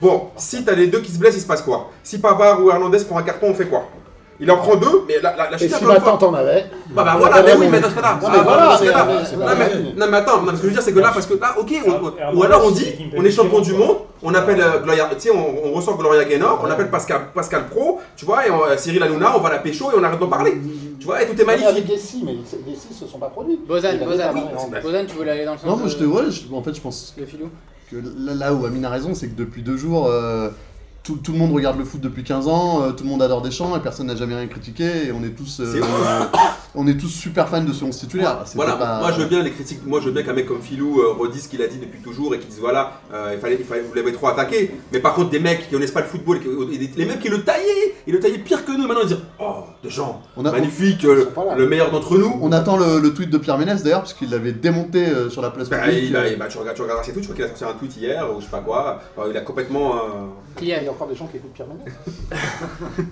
[0.00, 1.90] Bon, si t'as les deux qui se blessent, il se passe quoi?
[2.02, 3.84] Si Pavard ou Hernandez prend un carton, on fait quoi?
[4.38, 6.34] Il en prend deux, mais la, la, la Et chute, si une fois- maintenant t'en
[6.34, 6.66] avais.
[6.90, 8.18] bah, bah voilà, mais oui, mais dans ce cas-là.
[8.22, 9.06] Non, mais ah, voilà, dans ce cas-là.
[9.06, 9.82] Non, mais, vrai.
[9.96, 11.54] non, mais attends, non, ce que je veux dire, c'est que là, parce que là,
[11.58, 15.08] ok, on- ou alors on dit, on est champion du monde, on appelle euh, Gloria,
[15.14, 18.50] tu sais, on, on ressort Gloria Gaynor, on appelle Pascal, Pascal Pro, tu vois, et
[18.50, 20.60] on- euh, Cyril Hanouna, on va la pécho et on arrête d'en parler.
[20.98, 21.86] Tu vois, et tout est Avec magnifique.
[21.86, 23.58] des si, mais les si se sont pas produits.
[23.66, 24.32] Bozan, Bozan.
[24.82, 26.74] Bozan, tu voulais aller dans le sens Non, moi je te ouais, je- en fait
[26.74, 27.14] je pense
[27.90, 30.50] que là, là où Amine a raison, c'est que depuis deux jours, euh,
[31.06, 33.40] tout, tout le monde regarde le foot depuis 15 ans, euh, tout le monde adore
[33.42, 35.80] Deschamps et personne n'a jamais rien critiqué et on est tous, euh,
[36.74, 38.38] on est tous super fans de ce 11 titulaire.
[38.54, 40.60] Voilà, pas- moi je veux bien les critiques, moi je veux bien qu'un mec comme
[40.60, 43.38] Philou euh, redise ce qu'il a dit depuis toujours et qu'il dise voilà, euh, il
[43.40, 44.72] fallait, il fallait, vous l'avez trop attaqué.
[44.92, 46.40] Mais par contre, des mecs qui connaissent pas le football,
[46.72, 49.08] et des- les mecs qui le taillaient, ils le taillaient pire que nous, maintenant ils
[49.08, 52.36] disent oh, des gens, On a- magnifique, euh, le meilleur d'entre nous.
[52.42, 55.40] On attend le, le tweet de Pierre Ménès d'ailleurs, parce qu'il l'avait démonté euh, sur
[55.42, 56.04] la place Bah, publique.
[56.08, 57.78] il a, bah, tu, regardes, tu regarderas ses tweets, je crois qu'il a sorti un
[57.78, 59.00] tweet hier ou je sais pas quoi.
[59.16, 59.94] Enfin, il a complètement.
[59.94, 59.98] euh,
[60.96, 61.92] Encore des gens qui écoutent Pierre Ménès.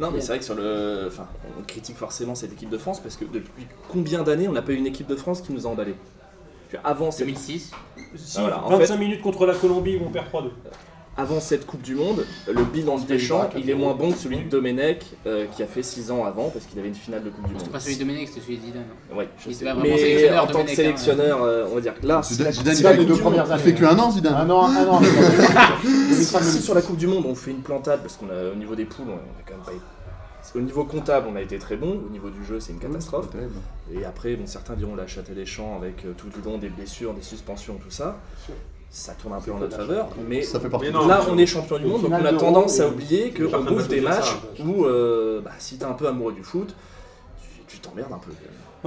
[0.00, 1.04] Non, mais c'est vrai que sur le.
[1.06, 1.26] Enfin,
[1.58, 4.72] on critique forcément cette équipe de France parce que depuis combien d'années on n'a pas
[4.72, 5.94] eu une équipe de France qui nous a emballé
[6.84, 7.70] avant cette, 2006.
[8.16, 10.50] Si, Ah, voilà, en 25 minutes contre la Colombie où on perd 3-2.
[11.16, 14.38] Avant cette Coupe du Monde, le bilan de Deschamps, il est moins bon que celui
[14.38, 17.30] de Domenech euh, qui a fait 6 ans avant parce qu'il avait une finale de
[17.30, 17.60] Coupe du Monde.
[17.60, 18.84] C'était pas celui de Domenech, c'était celui de Zidane.
[19.14, 19.50] Ouais, je sais.
[19.52, 22.06] était pas vraiment Mais sélectionneur, en tant que hein, sélectionneur, euh, on va dire que
[22.06, 24.34] là, Zidane, Zidane, il fait- premières que un an Zidane.
[24.34, 25.00] Un an, un an.
[26.12, 26.24] Si
[26.62, 28.84] sur la Coupe du Monde on fait une plantade, parce qu'on a au niveau des
[28.84, 31.98] poules, on a quand même pas Au niveau comptable, on a été très bon.
[32.06, 33.28] Au niveau du jeu, c'est une catastrophe.
[33.92, 36.68] Et après, bon, certains diront la château des champs avec euh, tout du long des
[36.68, 38.18] blessures, des suspensions, tout ça.
[38.98, 40.08] Ça tourne un peu en notre faveur.
[40.26, 42.24] Mais Ça fait partie Mais du non, là, on est champion du monde, donc on
[42.24, 46.08] a tendance à oublier qu'on bouffe des matchs où euh, bah, si t'es un peu
[46.08, 46.74] amoureux du foot,
[47.68, 48.30] tu- tu t'emmerdes un peu.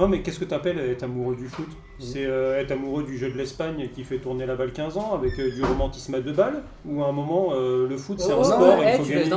[0.00, 3.30] Non, mais qu'est-ce que t'appelles être amoureux du foot C'est euh, être amoureux du jeu
[3.30, 6.32] de l'Espagne qui fait tourner la balle 15 ans avec euh, du romantisme à deux
[6.32, 8.96] balles Ou à un moment, euh, le foot c'est un Oh, sport oh, et eh,
[8.98, 9.30] il faut gagner.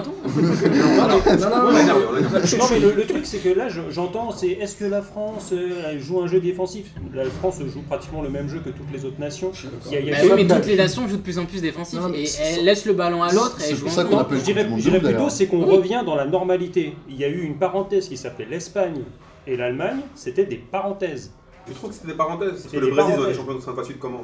[1.43, 5.53] Non, mais le, le truc c'est que là je- j'entends c'est est-ce que la France
[5.99, 6.85] joue un jeu défensif?
[7.13, 9.51] La France joue pratiquement le même jeu que toutes les autres nations.
[9.87, 11.39] Il y a- il y a Bah oui, mais toutes les nations jouent de plus
[11.39, 14.17] en plus défensif et elles laissent le ballon à l'autre et c'est pour ça qu'on
[14.19, 16.93] appelle- Je dirais, plutôt c'est qu'on revient dans la normalité.
[17.09, 19.01] Il y a eu une parenthèse qui s'appelait l'Espagne
[19.47, 21.31] et l'Allemagne, c'était des parenthèses.
[21.67, 23.37] Tu trouves que c'était des parenthèses Parce que le des Brésil, ils ont été parenthèses.
[23.37, 24.23] champions de 5 fois de suite comment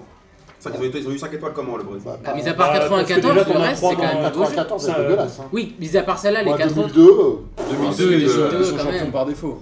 [0.59, 2.53] Ça, ils, ont été- ils ont eu 5 étoiles comment le Brésil Bah, mis à
[2.53, 4.23] part Bah, parce que 94, déjà, le t'en as reste trois c'est quand dans- même
[4.23, 4.49] pas beau jeu.
[4.49, 5.39] 94, c'est Ça, euh, dégueulasse.
[5.39, 5.45] hein.
[5.53, 6.93] Oui, mis à part celle-là, les Moi, 4 autres.
[6.93, 7.33] 2002, euh,
[7.71, 9.11] 2002, ils, deux, euh, deux, ils sont quand champions même.
[9.11, 9.61] par défaut.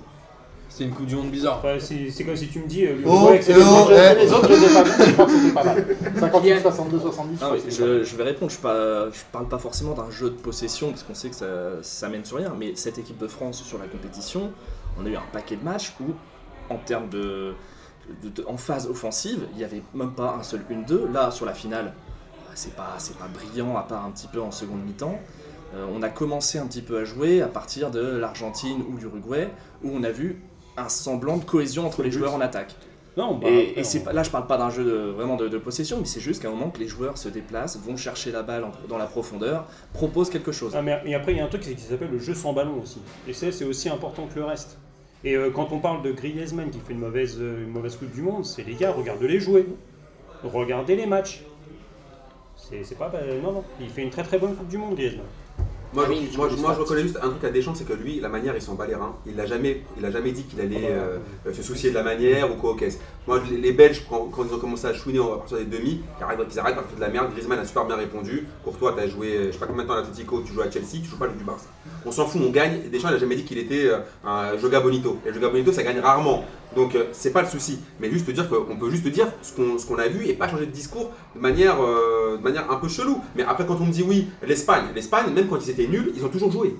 [0.70, 1.58] C'est une Coupe du Monde bizarre.
[1.58, 2.86] Enfin, c'est c'est comme si tu me dis.
[2.86, 4.24] euh, Oh, l'Uruguay, c'est eh oh, eh.
[4.26, 5.86] Les autres, je les ai pas vus, je crois que c'était pas mal.
[6.20, 9.48] 58, 62, 70, je Non, mais pas je, je vais répondre, je parle, je parle
[9.48, 11.46] pas forcément d'un jeu de possession, parce qu'on sait que ça,
[11.82, 14.52] ça mène sur rien, mais cette équipe de France sur la compétition,
[14.99, 16.13] on a eu un paquet de matchs où,
[16.73, 17.53] en termes de,
[18.23, 21.12] de- de- en phase offensive, il n'y avait même pas un seul 1-2.
[21.12, 21.93] Là, sur la finale,
[22.55, 25.19] c'est pas, c'est pas brillant, à part un petit peu en seconde mi-temps.
[25.75, 29.50] Euh, on a commencé un petit peu à jouer à partir de l'Argentine ou l'Uruguay,
[29.83, 30.41] où on a vu
[30.77, 32.75] un semblant de cohésion entre les joueurs en attaque.
[33.17, 35.58] Non, bah, Et, c'est pas, là, je parle pas d'un jeu de- vraiment de, de
[35.58, 38.43] possession, mais c'est juste qu'à un moment que les joueurs se déplacent, vont chercher la
[38.43, 40.73] balle en- dans la profondeur, proposent quelque chose.
[40.75, 42.79] Ah, mais, et après, il y a un truc qui s'appelle le jeu sans ballon
[42.81, 43.00] aussi.
[43.27, 44.77] Et c'est aussi important que le reste.
[45.24, 48.22] Et euh, quand on parle de Griezmann qui fait une mauvaise, euh, mauvaise Coupe du
[48.22, 49.68] Monde, c'est les gars, regardez-les jouer.
[50.44, 51.44] Regardez les matchs.
[52.56, 53.10] C'est pas.
[53.10, 53.63] bah, non, non.
[53.80, 55.26] Il fait une très très bonne Coupe du Monde, Griezmann.
[55.94, 56.75] Moi, Ah je- oui, je moi, je- moi, ça.
[56.75, 58.85] je reconnais juste un truc à Deschamps, c'est que lui, la manière, il s'en bat
[58.88, 59.15] les reins.
[59.25, 61.17] Il n'a jamais, il a jamais dit qu'il allait euh,
[61.48, 63.00] euh, se soucier de la manière ou quoi au caisse.
[63.25, 66.23] Moi, les, Belges, quand, quand ils ont commencé à chouiner à partir des demi, ils
[66.23, 67.31] arrêtent, qu'ils arrêtent parce que de la merde.
[67.31, 68.46] Griezmann a super bien répondu.
[68.63, 70.62] Courtois, tu as joué, euh, je sais pas combien de temps à l'Atletico, tu joues
[70.62, 71.67] à Chelsea, tu joues pas le du Barça.
[72.06, 72.90] On s'en fout, on gagne.
[72.92, 73.90] Deschamps, il a jamais dit qu'il était
[74.25, 75.17] un Joga Bonito.
[75.25, 76.44] Et le Joga Bonito, ça gagne rarement.
[76.78, 77.80] Donc, euh, c'est pas le souci.
[78.00, 80.25] Mais juste te dire qu'on peut juste te dire ce qu'on ce qu'on a vu
[80.25, 83.19] et pas changer de discours de manière, euh, de manière un peu chelou.
[83.36, 86.23] Mais après, quand on me dit oui, l'Espagne, l'Espagne, même quand ils étaient nuls, ils
[86.23, 86.75] ont toujours joué.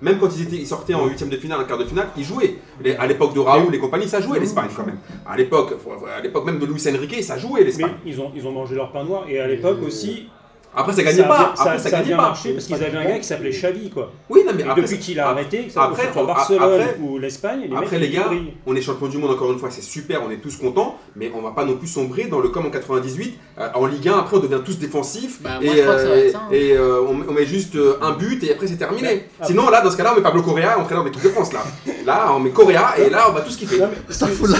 [0.00, 2.22] Même quand ils, étaient, ils sortaient en huitième de finale, en quart de finale, ils
[2.24, 2.54] jouaient.
[2.84, 4.98] Les- à l'époque de Raoul et compagnie, ça jouait l'Espagne quand même.
[5.26, 5.74] À l'époque,
[6.16, 7.94] à l'époque même de Luis Enrique, ça jouait l'Espagne.
[8.06, 10.28] ils ont, ils ont mangé leur pain noir et à l'époque aussi.
[10.76, 11.38] Après, ça gagnait a pas.
[11.38, 12.22] bien- ça, Après, ça gagnait pas.
[12.22, 14.12] marché parce qu'ils avaient un gars qui s'appelait Xavi quoi.
[14.30, 17.62] Oui, non, mais Et après, depuis qu'il a arrêté, après, on- Barcelone après- ou l'Espagne,
[17.68, 18.52] les Après mecs les gars, brillent.
[18.66, 21.32] on est champion du monde encore une fois, c'est super, on est tous contents, mais
[21.34, 23.38] on va pas non plus sombrer dans le comme en 98.
[23.58, 26.48] euh, en Ligue 1, après on devient tous défensifs Bah, et, euh, ça, hein.
[26.52, 29.24] euh, on, on met juste euh, un but et après c'est terminé.
[29.40, 29.46] Ah.
[29.46, 31.60] Sinon là, dans ce cas-là, on met Pablo Correa entraîneur de l'équipe de France là.
[32.06, 33.78] Là, on met Correa et là on va tout ce qu'il fait.
[33.78, 34.58] Non, mais Ça fout là.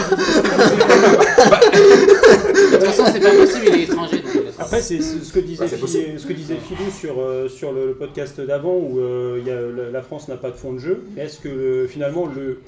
[1.69, 4.23] De toute façon, c'est pas possible, il est étranger.
[4.59, 4.63] Il.
[4.63, 7.87] Après, c'est ce que disait, Ouais, Phil- ce que disait Philou sur, euh, sur le,
[7.89, 10.79] le podcast d'avant où euh, il y a, la, France n'a pas de fond de
[10.79, 11.05] jeu.
[11.17, 12.61] Est-ce que euh, finalement le,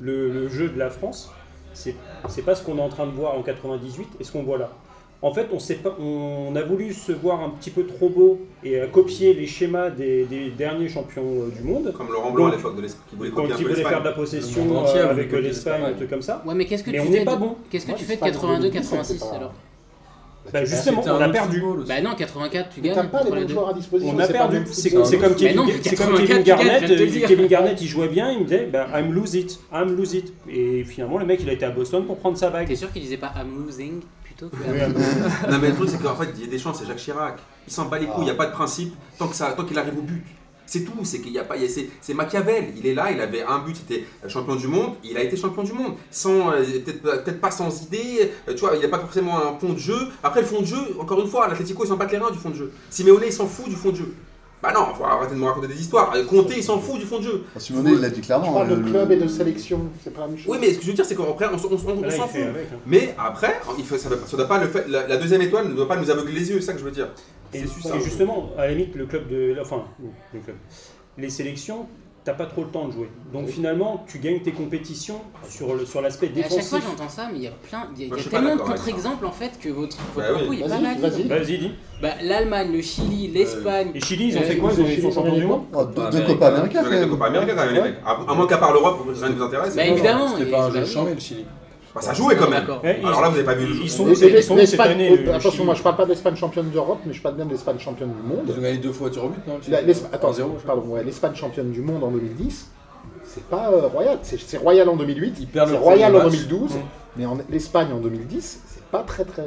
[0.00, 1.30] le, le jeu de la France,
[1.74, 1.94] c'est
[2.28, 4.58] c'est pas ce qu'on est en train de voir en 98 et ce qu'on voit
[4.58, 4.70] là?
[5.24, 8.40] En fait, on, sait pas, on a voulu se voir un petit peu trop beau
[8.64, 11.92] et copier les schémas des, des derniers champions du monde.
[11.96, 14.12] Comme Laurent Blanc à l'époque de l'Espagne, qui voulait Quand peu voulaient faire de la
[14.14, 16.42] possession entier avec l'Espagne, un truc comme ça.
[16.44, 17.54] Ouais, mais qu'est-ce que Mais tu on fais n'est pas de- bon.
[17.70, 19.52] Qu'est-ce que Ouais, tu fais de pas le 82-86 c'est pas- alors
[20.52, 21.62] Bah, justement, on a perdu.
[21.86, 22.96] Bah non, 84, tu Mais gagnes.
[22.96, 23.52] t'as pas les deux.
[23.54, 24.14] joueurs à disposition.
[24.16, 24.64] On a perdu.
[24.72, 26.90] C'est comme Kevin, non, c'est comme 84, Kevin tu gagnes, je Garnett.
[26.90, 27.26] euh.
[27.28, 30.32] Kevin Garnett, il jouait bien, il me disait bah, I'm lose it, I'm lose it.
[30.48, 32.66] Et finalement, le mec, il a été à Boston pour prendre sa bague.
[32.66, 34.56] T'es sûr qu'il disait pas I'm losing plutôt que.
[34.56, 34.78] Oui,
[35.50, 37.36] Non mais le truc c'est qu'en fait Didier Deschamps c'est Jacques Chirac.
[37.68, 39.64] Il s'en bat les couilles, il n'y a pas de principe tant que ça, tant
[39.64, 40.24] qu'il arrive au but.
[40.66, 42.72] C'est tout, c'est qu'il y a pas, il c'est, Machiavel.
[42.76, 44.92] Il est là, il avait un but, c'était champion du monde.
[45.04, 48.30] Il a été champion du monde, sans euh, peut-être, peut-être pas sans idée.
[48.48, 49.98] euh, Tu vois, il n'y a pas forcément un fond de jeu.
[50.22, 52.38] Après le fond de jeu, encore une fois, l'Atlético ils s'en battent les reins du
[52.38, 52.72] fond de jeu.
[52.90, 54.14] Simeone il s'en fout du fond de jeu.
[54.62, 56.12] Bah non, faut arrêter de me raconter des histoires.
[56.14, 57.42] Euh, Conte il s'en fout du fond de jeu.
[57.58, 58.52] Simone, il l'a dit Je clairement.
[58.54, 60.46] parle de le- club et de sélection, c'est pas la même chose.
[60.48, 62.28] Oui, mais ce que je veux dire c'est qu'après on, on on- on il s'en
[62.28, 62.40] fout.
[62.40, 62.76] avec, hein.
[62.86, 65.74] Mais après, il faut, ça ne doit pas le fait, la, la deuxième étoile ne
[65.74, 67.08] doit pas nous aveugler les yeux, c'est ça que je veux dire.
[67.54, 69.56] Et, et justement, à la limite, le club de.
[69.60, 69.84] Enfin,
[70.32, 70.56] le club.
[71.18, 71.86] Les sélections,
[72.24, 73.10] t'as pas trop le temps de jouer.
[73.34, 76.84] Donc finalement, tu gagnes tes compétitions sur le- sur l'aspect Et à chaque fois défensif.
[76.88, 78.60] j'entends ça, mais il y a plein, il y a, Moi, y a tellement de
[78.62, 80.38] contre-exemples en fait que votre, Bah votre oui.
[80.38, 80.98] propos il est pas mal.
[80.98, 81.22] vas-y.
[81.28, 81.72] Vas-y, dis.
[82.00, 83.90] Bah, L'Allemagne, le Chili, l'Espagne.
[83.94, 84.70] Et Chili, ils ont Euh, fait quoi?
[84.72, 85.64] Ils ont ils sont champions du monde?
[85.72, 86.32] Deux, Copa deux América.
[86.32, 87.94] Copa América la Copa América quand même, les mecs.
[88.06, 89.76] À, moins qu'à part l'Europe, rien ne vous intéresse.
[89.76, 90.28] Bah évidemment.
[90.36, 90.90] C'était pas un bah jeu oui.
[90.90, 91.44] chambé le Chili.
[91.94, 92.64] Bah, ça jouait quand même.
[93.04, 93.80] Alors là, vous n'avez pas vu le jeu.
[93.84, 95.50] Ils sont, Et- c'est- et ils sont où cette l'Espagne- année oh, le- le Attention,
[95.50, 97.78] Chili moi je parle pas de l'Espagne championne d'Europe, mais je parle bien de l'Espagne
[97.78, 98.44] championne du monde.
[98.48, 100.74] Ils ont gagné deux fois tir au but, non La- l'Espagne- attends, 1-0, je crois.
[100.74, 102.70] pardon, ouais, l'Espagne championne du monde en 2010,
[103.24, 104.18] c'est pas euh, royal.
[104.22, 106.38] C'est c'est royal en 2008, Ils perdent c'est le royal premier en match.
[106.38, 106.78] 2012, Mm.
[107.18, 109.42] mais en- l'Espagne en 2010, c'est pas très très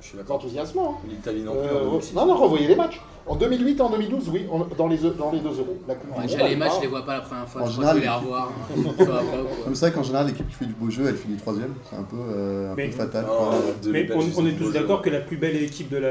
[0.00, 0.36] Je suis d'accord.
[0.36, 0.96] enthousiasmant.
[1.02, 1.06] hein.
[1.08, 1.60] L'Italie non plus.
[1.60, 2.14] Euh, en 2006.
[2.14, 3.00] non, non, revoyez les matchs.
[3.26, 5.78] En 2008 et en 2012, oui, on- dans, les, dans les deux euros.
[5.86, 6.76] La Coupe du Ouais, Monde, déjà les matchs, part.
[6.78, 7.62] je les vois pas la première fois.
[7.62, 8.48] En Je crois que je vais les général, revoir.
[8.48, 8.74] hein.
[8.76, 9.22] Ou quoi.
[9.64, 11.74] Comme c'est vrai qu'en général, l'équipe qui fait du beau jeu, elle finit troisième.
[11.88, 13.26] C'est un peu, euh, un Mais- peu fatal.
[13.26, 13.54] Non, quoi.
[13.84, 16.10] de- Mais on, est tous d'accord que la plus belle équipe de la,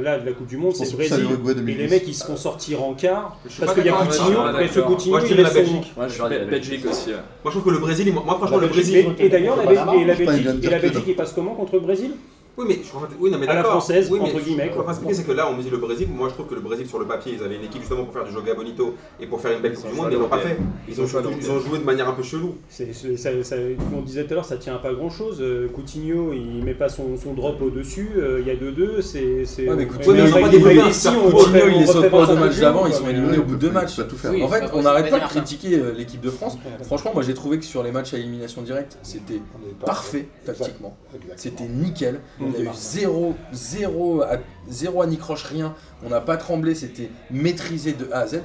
[0.00, 1.18] là, de la Coupe du Monde, c'est le Brésil.
[1.20, 1.76] l'Uruguay Et 2010.
[1.82, 3.36] les mecs, ils se font sortir en quart.
[3.44, 4.52] Je suis Parce pas qu'il y a d'accord avec Coutinho, ça.
[4.56, 4.90] mais ce D'accord.
[4.92, 5.92] Coutinho, Moi, je il dirais est la son- Belgique.
[5.96, 7.08] Moi, je suis Belgique aussi.
[7.10, 7.14] ouais.
[7.16, 9.14] Moi, je trouve que le Brésil, il- moi, franchement, le Brésil.
[9.18, 10.32] Et, et d'ailleurs, la, Belgique- et la Panama.
[10.78, 12.12] Belgique, et la comment contre le Brésil?
[12.56, 14.86] Oui, mais, je oui, non, mais À la française, oui, mais entre guillemets, Ce quoi.
[14.88, 16.06] expliquer, c'est que là, on me dit le Brésil.
[16.08, 18.12] Moi, je trouve que le Brésil, sur le papier, ils avaient une équipe justement pour
[18.14, 20.28] faire du Joga Bonito et pour faire une belle Coupe du Monde, mais ils l'ont
[20.28, 20.56] pas fait.
[20.88, 22.54] Ils ont, joué, ils ont joué de manière un peu chelou.
[22.68, 25.10] C'est, c'est- ça, ça- comme on disait tout à l'heure, ça tient à pas grand
[25.10, 25.42] chose.
[25.74, 28.10] Coutinho, il met pas son, son drop au-dessus.
[28.16, 29.00] euh, Il y a 2-2.
[29.02, 32.22] C'est, c'est, Ouais, mais Coutinho, ils ont refait pas on Coutinho, il les saute pas
[32.22, 33.96] au ça match du d'avant, ils sont éliminés au bout de deux matchs.
[34.08, 34.32] tout faire.
[34.44, 36.56] En fait, on n'arrête pas de critiquer euh, l'équipe de France.
[36.84, 39.40] Franchement, moi j'ai trouvé que sur les matchs à élimination directe, c'était
[39.84, 40.96] parfait tactiquement.
[41.36, 42.20] C'était nickel.
[42.52, 44.38] Y a eu zéro, zéro, à-
[44.68, 45.74] zéro anicroche, rien.
[46.04, 48.40] On n'a pas tremblé, c'était maîtrisé de A à Z.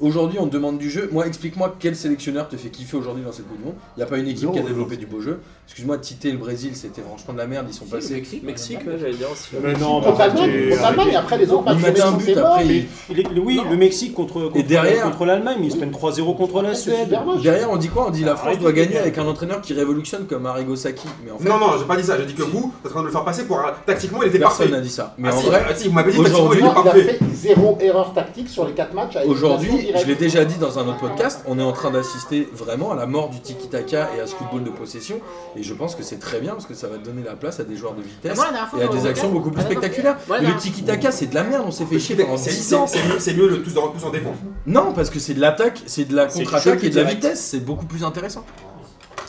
[0.00, 1.08] Aujourd'hui, on te demande du jeu.
[1.12, 3.74] Moi, explique-moi quel sélectionneur te fait kiffer aujourd'hui dans cette Coupe du Monde.
[3.96, 5.40] Il n'y a pas une équipe qui a développé du beau jeu.
[5.66, 8.14] Excuse-moi, Tité, le Brésil, c'était franchement de la merde, ils sont passés.
[8.14, 9.48] Mexique, Mexique ouais, j'allais dire aussi.
[9.62, 12.66] Mais non, totalement, totalement, et après les autres matchs, ils un but après.
[13.08, 13.38] Il...
[13.40, 16.74] oui, le Mexique contre, contre, et derrière, contre l'Allemagne, ils se prennent 3-0 contre la
[16.74, 17.18] Suède.
[17.42, 18.06] Derrière, on dit quoi?
[18.08, 21.08] On dit la France doit gagner avec un entraîneur qui révolutionne comme Arrigo Sacchi.
[21.24, 23.00] Mais non, non, j'ai pas dit ça, j'ai dit que vous, vous êtes en train
[23.00, 23.60] de le faire passer pour.
[23.86, 24.38] Tactiquement, il était.
[24.38, 25.14] Personne n'a dit ça.
[25.16, 27.78] Mais ah en vrai, ah si, vous m'avez dit tactiquement, il était a fait zéro
[27.80, 29.16] erreur tactique sur les 4 matchs.
[29.26, 32.92] Aujourd'hui, je l'ai déjà dit dans un autre podcast, on est en train d'assister vraiment
[32.92, 35.16] à la mort du tiki-taka et à ce football de possession.
[35.56, 37.64] Et je pense que c'est très bien parce que ça va donner la place à
[37.64, 38.38] des joueurs de vitesse
[38.78, 40.18] et à des actions beaucoup plus spectaculaires.
[40.28, 42.86] Le tiki-taka, c'est de la merde, on s'est fait chier pendant 10 ans.
[42.86, 44.36] C'est mieux, le tous en, en défense.
[44.66, 47.60] Non, parce que c'est de l'attaque, c'est de la contre-attaque et de la vitesse, c'est
[47.60, 48.44] beaucoup plus intéressant.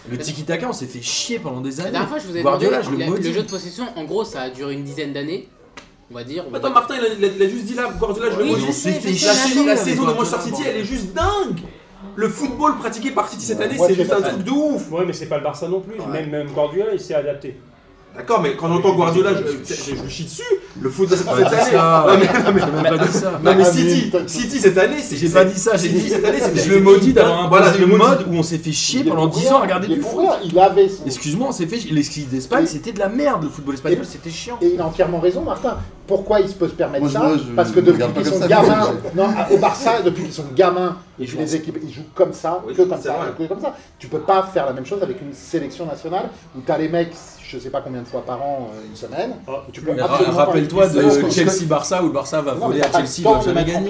[0.09, 1.89] Le tiki-taka, on s'est fait chier pendant des années.
[1.89, 4.41] La dernière fois, je vous ai demandé, là, le, jeu de possession, en gros, ça
[4.41, 5.49] a duré une dizaine d'années.
[6.11, 6.45] On va dire.
[6.53, 6.69] Attends.
[6.69, 8.85] Martin, il a, juste dit là, Guardiola, je le maudis.
[8.85, 11.61] La, la, saison de Manchester City, elle est juste dingue.
[12.15, 14.91] Le football pratiqué par City cette année, c'est juste un truc de ouf.
[14.91, 15.95] Ouais, mais c'est pas le Barça non plus.
[16.11, 16.47] Même, même
[16.93, 17.59] il s'est adapté.
[18.15, 20.43] D'accord, mais quand j'entends Guardiola, je, je, chie dessus.
[20.79, 21.49] Le foot de cette, année.
[21.49, 23.31] Ça, non, mais, non, mais, non, pas dit ça.
[23.31, 25.17] Non, mais bah, City, City cette année, c'est.
[25.17, 26.55] J'ai pas dit ça, j'ai dit cette année, c'est.
[26.55, 29.61] Je le maudis d'avoir un mode où on s'est fait chier pendant 10 ans à
[29.63, 30.25] regarder du foot.
[31.05, 31.79] Excuse-moi, on s'est fait.
[31.79, 34.57] chier L'esquisse d'Espagne, c'était de la merde, le football espagnol, c'était chiant.
[34.61, 35.77] Et il a entièrement raison, Martin.
[36.07, 39.57] Pourquoi il se peut se permettre ça Parce que depuis qu'ils sont gamins, non, au
[39.57, 43.01] Barça, depuis qu'ils sont gamins, ils jouent les équipes, ils jouent comme ça, que comme
[43.01, 43.75] ça, que comme ça.
[43.97, 47.13] Tu peux pas faire la même chose avec une sélection nationale où t'as les mecs
[47.47, 49.35] je ne sais pas combien de fois par an, euh, une semaine.
[49.47, 49.63] Ah,
[50.31, 53.89] rappelle-toi de Chelsea-Barça où le Barça va non, voler à Chelsea, il va jamais gagner.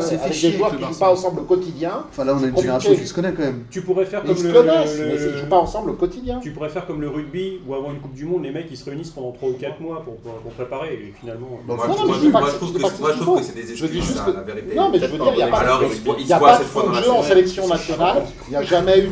[0.00, 0.50] C'est fait.
[0.50, 2.04] Des joueurs qui ne jouent pas ensemble au quotidien.
[2.10, 3.64] Enfin là, on a une génération qui se connaît quand même.
[3.70, 4.36] Tu pourrais faire comme le.
[4.36, 6.40] Ils se connaissent, mais ils ne jouent pas ensemble au quotidien.
[6.42, 8.76] Tu pourrais faire comme le rugby ou avant une Coupe du Monde, les mecs ils
[8.76, 11.60] se réunissent pendant 3 ou 4 mois pour préparer et finalement.
[11.66, 14.74] Moi je trouve que c'est des excuses, hein, la vérité.
[14.74, 17.68] Non, mais je veux dire, il n'y a pas de fond de jeu en sélection
[17.68, 18.22] nationale.
[18.46, 19.10] Il n'y a jamais eu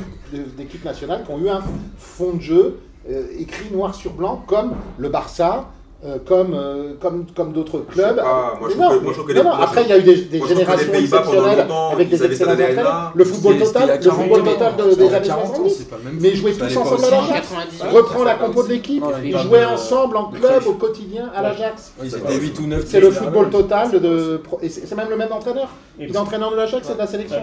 [0.57, 1.63] d'équipe nationale qui ont eu un
[1.99, 5.67] fond de jeu euh, écrit noir sur blanc comme le Barça
[6.07, 8.17] euh, comme, euh, comme, comme d'autres clubs.
[8.17, 9.63] Pas, moi, je non, moi, je.
[9.63, 13.13] Après, il y a eu des, des moi, générations exceptionnelles avec des excellents entraîneurs.
[13.15, 15.87] Le football total, le football total des années 70.
[16.21, 17.49] Mais jouer tous ensemble à l'Ajax.
[17.93, 19.03] Reprend la compo de l'équipe.
[19.25, 21.93] Ils ensemble en club au quotidien à l'Ajax.
[22.87, 23.89] C'est le football total.
[24.69, 25.69] C'est même le même entraîneur.
[25.99, 27.39] Il est entraîneur de l'Ajax et de la sélection.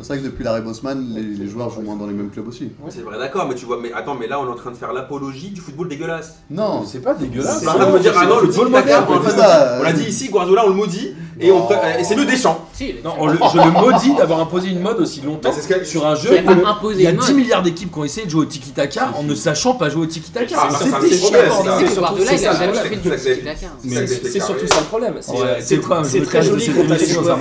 [0.00, 2.72] C'est vrai que depuis l'arrêt Bosman, les joueurs jouent moins dans les mêmes clubs aussi.
[2.88, 3.46] C'est vrai, d'accord.
[3.46, 5.60] Mais tu vois, mais attends, mais là, on est en train de faire l'apologie du
[5.60, 6.38] football dégueulasse.
[6.50, 7.64] Non, c'est pas dégueulasse.
[8.16, 11.14] Ah on l'a dit ici, Guardiola, on le maudit.
[11.40, 11.52] Et,
[12.02, 12.66] c'est le Deschamps.
[12.78, 15.52] Je le maudis d'avoir imposé une mode aussi longtemps
[15.84, 16.30] sur un jeu.
[16.94, 19.34] Il y a 10 milliards d'équipes qui ont essayé de jouer au tiki-taka en ne
[19.34, 20.56] sachant pas jouer au tiki-taka.
[23.84, 25.14] C'est surtout ça le problème.
[25.60, 25.80] C'est
[26.22, 27.38] très joli quand t'as les joueurs.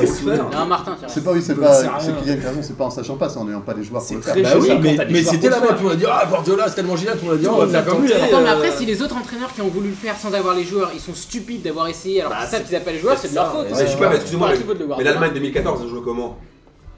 [1.07, 1.73] C'est pas, c'est pas.
[1.73, 4.35] C'est c'est pas en sachant pas, c'est en n'ayant pas les joueurs pour faire.
[4.35, 5.75] Bah mais c'était la mode.
[5.83, 7.17] On a dit Ah, Guardiola, c'est tellement génial.
[7.25, 8.13] On a dit On va faire comme lui.
[8.13, 10.91] mais après, si les autres entraîneurs qui ont voulu le faire sans avoir les joueurs,
[10.93, 12.21] ils sont stupides d'avoir essayé.
[12.21, 13.71] Alors bah, ça, qu'ils appellent les joueurs, c'est de leur faute.
[13.71, 16.37] Ouais, je sais pas, mais excusez-moi, bah, mais l'Allemagne 2014, elle joue comment?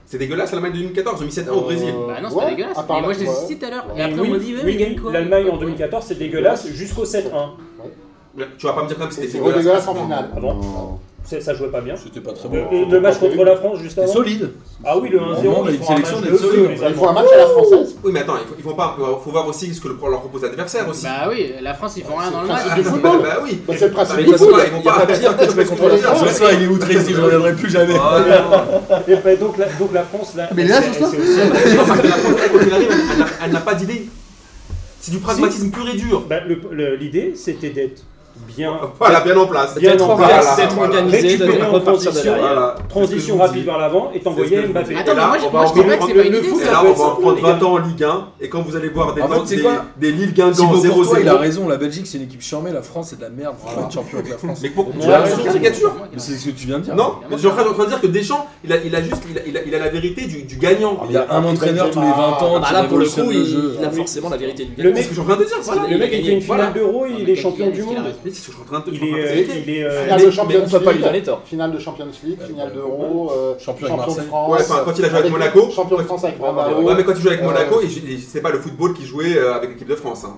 [0.05, 1.93] C'est dégueulasse l'Allemagne 2014, 2007 1 au Brésil.
[2.07, 2.77] Bah non, c'est pas dégueulasse.
[2.89, 3.85] Mais moi je les ai tout à l'heure.
[3.95, 4.55] Et après on dit,
[5.11, 7.25] L'Allemagne en 2014, c'est dégueulasse jusqu'au 7-1.
[8.57, 9.87] Tu vas pas me dire comme c'était dégueulasse.
[9.87, 10.29] en finale.
[10.35, 10.39] Ah
[11.29, 11.95] ça jouait pas bien.
[11.95, 12.65] C'était pas très bon.
[12.71, 14.11] Le, le match contre la France, juste avant.
[14.11, 14.51] solide.
[14.83, 15.65] Ah oui, le 1-0.
[15.69, 17.95] Ils, ils font un match, de solide, ils font un match à la française.
[18.03, 20.19] Oui, mais attends, il faut, ils font pas, euh, faut voir aussi ce que leur
[20.21, 21.03] propose l'adversaire aussi.
[21.03, 22.61] Bah oui, la France, ils font rien dans le match.
[22.75, 23.21] C'est bah football.
[23.21, 23.59] Bah oui.
[23.67, 24.27] Bah, c'est le bah, principe.
[24.27, 26.29] Ils vont pas pire que jouer contre la France.
[26.29, 27.95] Ce soir, il est outré, il ne reviendrai plus jamais.
[27.99, 28.19] Ah,
[29.07, 29.57] ben, donc
[29.93, 30.49] la France, là.
[30.55, 30.81] Mais là.
[33.43, 34.07] Elle n'a pas d'idée.
[35.01, 36.25] C'est du pragmatisme pur et dur.
[36.27, 36.43] Ben,
[36.99, 38.03] l'idée, c'était d'être
[38.47, 43.37] bien, voilà, bien en place, bien en place, d'être organisé, de repentir de l'arrière, transition
[43.37, 44.95] rapide vers l'avant et t'envoyer Mbappé.
[44.95, 46.47] Attends, mais moi, je, moi, je dis pas que c'est pas une idée.
[46.61, 49.13] Et là, on va prendre 20 ans en Ligue 1 et quand vous allez voir
[49.13, 49.63] des, des,
[49.97, 51.67] des Lille Guingamp 0-0, il a raison.
[51.67, 52.71] La Belgique, c'est une équipe charmée.
[52.71, 53.55] La France, c'est de la merde.
[53.59, 54.59] Faut être champion avec la France.
[54.61, 54.93] Mais pourquoi
[55.25, 55.95] C'est une caricature.
[56.17, 56.95] C'est ce que tu viens de dire.
[56.95, 59.23] Non, mais je suis en train de dire que Deschamps, il a juste,
[59.71, 60.97] la vérité du gagnant.
[61.01, 62.55] Ah, il y a un entraîneur ah, tous les 20 ans.
[62.55, 64.89] Ah, bah là, pour le coup, il a forcément la vérité du gagnant.
[64.89, 65.89] Le mec, je viens de dire.
[65.89, 67.97] Le mec, il fait une finale d'Euro, il est champion du monde
[68.29, 69.83] vite, c'est ce que je suis en train de te il, est, euh, il est,
[69.83, 71.27] euh, finale de Champions League.
[71.27, 74.17] Euh, finale de Champions League, finale d'Euro, champion, de France.
[74.17, 75.69] Ouais, enfin, quand il a joué avec Monaco.
[75.71, 76.81] Champion de France avec Monaco.
[76.81, 77.81] Ouais, mais quand il jouait avec Monaco,
[78.27, 80.23] c'est pas le football qu'il jouait avec l'équipe de France.
[80.25, 80.37] Hein.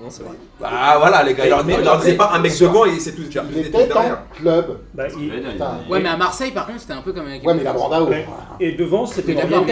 [0.00, 0.34] Non, c'est vrai.
[0.60, 3.22] Bah voilà, les gars, leur, leur disait pas un mec de gants et c'est tout.
[3.52, 3.88] Il était
[4.36, 4.78] club.
[4.92, 5.04] Bah,
[5.88, 7.46] ouais, mais à Marseille, par contre, c'était un peu comme avec.
[7.46, 8.26] Ouais, mais la Branda, ouais.
[8.58, 9.70] Et devant, c'était Morientes.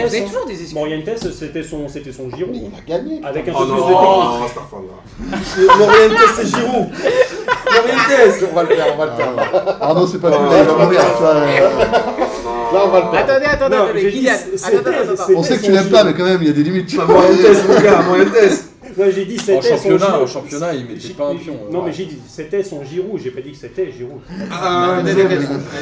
[0.73, 2.55] Morientes, c'était son, c'était son Giroud.
[2.55, 3.21] Il a gagné.
[3.21, 3.97] Avec un oh peu plus de technique.
[4.71, 6.87] Oh, Morientes, c'est Giroud.
[7.65, 8.49] Morientes.
[8.49, 9.77] On va le faire, on va le faire.
[9.81, 10.95] Ah non, c'est pas oh, le
[12.73, 13.29] Là, on va le perdre.
[13.29, 15.35] Attendez, attendez, attendez.
[15.35, 16.95] On sait que tu l'aimes pas, mais quand même, il y a des limites.
[16.95, 18.72] Morientes, mon gars, Morientes.
[18.97, 20.21] Non, j'ai dit En c'était son championnat, Giroud.
[20.23, 21.57] en championnat, il mettait pas un pion.
[21.71, 21.85] Non, ouais.
[21.87, 24.21] mais j'ai dit c'était son Giroud, j'ai pas dit que c'était Giroud.
[24.51, 25.01] Ah.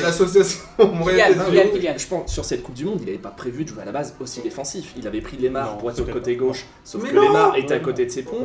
[0.02, 0.60] L'association.
[0.80, 3.92] Je pense sur cette Coupe du Monde, il n'avait pas prévu de jouer à la
[3.92, 4.94] base aussi défensif.
[4.98, 7.74] Il avait pris Lemar pour être sur le peut-être côté gauche, sauf que Lemar était
[7.74, 8.44] à côté de ses ponts.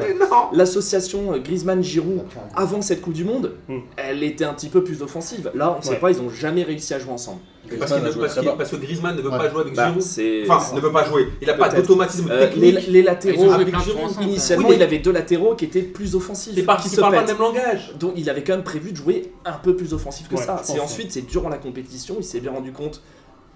[0.53, 2.23] L'association euh, Griezmann-Giroud
[2.55, 3.79] avant cette Coupe du Monde, Hmm.
[3.97, 5.51] elle était un petit peu plus offensive.
[5.55, 7.41] Là, on ne sait pas, ils n'ont jamais réussi à jouer ensemble.
[7.79, 9.39] Parce, qu'il ne- qu'il- que Griezmann ne veut Ouais.
[9.39, 10.03] pas jouer avec Bah, Giroud.
[10.03, 10.43] c'est.
[10.49, 11.29] Enfin, ne veut pas jouer.
[11.41, 11.83] Il n'a pas Peut-être.
[11.83, 12.87] d'automatisme Euh, les, technique.
[12.89, 15.13] les latéraux, joué avec plein de Giroud, fois ensemble, initialement, Oui, mais- il avait deux
[15.13, 16.53] latéraux qui étaient plus offensifs.
[16.55, 17.39] C'est parce qui qu'ils se parlent pas le pètent.
[17.39, 17.93] même langage.
[17.99, 20.59] Donc il avait quand même prévu de jouer un peu plus offensif que Ouais, ça.
[20.63, 23.03] je C'est pense, ensuite, c'est durant la compétition, il s'est bien rendu compte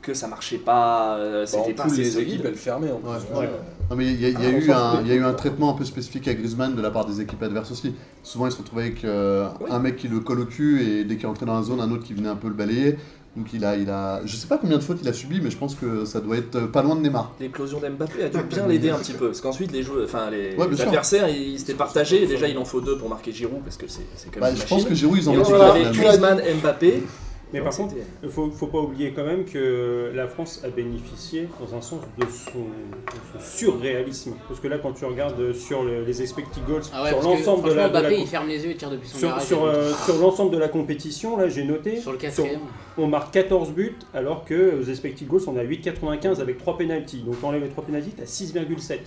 [0.03, 2.29] que ça marchait pas, euh, Bah, c'était en pas poule, assez les solide.
[2.33, 3.11] équipes, elles fermaient en plus.
[3.35, 3.41] Ouais.
[3.41, 3.51] Ouais.
[3.91, 5.01] Non, mais il y a, il y a Ah, on eu s'en un, fout.
[5.05, 7.21] il y a eu un traitement un peu spécifique à Griezmann de la part des
[7.21, 7.95] équipes adverses aussi.
[8.23, 9.67] Souvent, il se retrouvait avec euh, Oui.
[9.71, 11.91] un mec qui le colle au cul et dès qu'il rentrait dans la zone, un
[11.91, 12.97] autre qui venait un peu le balayer.
[13.37, 15.51] Donc il a, il a, je sais pas combien de fautes il a subi, mais
[15.51, 17.33] je pense que ça doit être euh, pas loin de Neymar.
[17.39, 19.27] L'éclosion d'Mbappé a dû bien l'aider un petit peu.
[19.29, 22.27] Parce qu'ensuite, les, joueurs, enfin, les, Ouais, adversaires, ils s'étaient partagés.
[22.27, 24.57] Déjà, il en faut deux pour marquer Giroud parce que c'est c'est quand Bah, même
[24.57, 25.93] je une pense que Giroud, ils en ont.
[25.93, 27.05] Griezmann, Mbappé.
[27.53, 31.49] Mais par contre, il faut, faut pas oublier quand même que la France a bénéficié,
[31.61, 34.35] dans un sens, de son, de son surréalisme.
[34.49, 37.69] Parce que là, quand tu regardes sur le- les expected goals, Ah ouais, sur l'ensemble
[37.69, 40.53] de la, de il ferme les yeux et tire depuis son sur, euh, sur l'ensemble
[40.53, 41.99] de la compétition, là, j'ai noté.
[42.01, 42.61] Sur le quatrième.
[42.99, 47.23] on marque 14 buts, alors que aux expected goals, on a 8,95 avec 3 penalties.
[47.23, 48.99] Donc, t'enlèves les 3 penalties, t'as 6,7.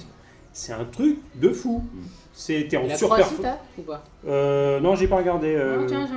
[0.52, 1.84] C'est un truc de fou.
[2.36, 3.20] C'était en La surperf.
[3.28, 5.54] Croatie, t'as ou pas Euh, non, j'ai pas regardé.
[5.56, 6.08] euh, Ah, tiens.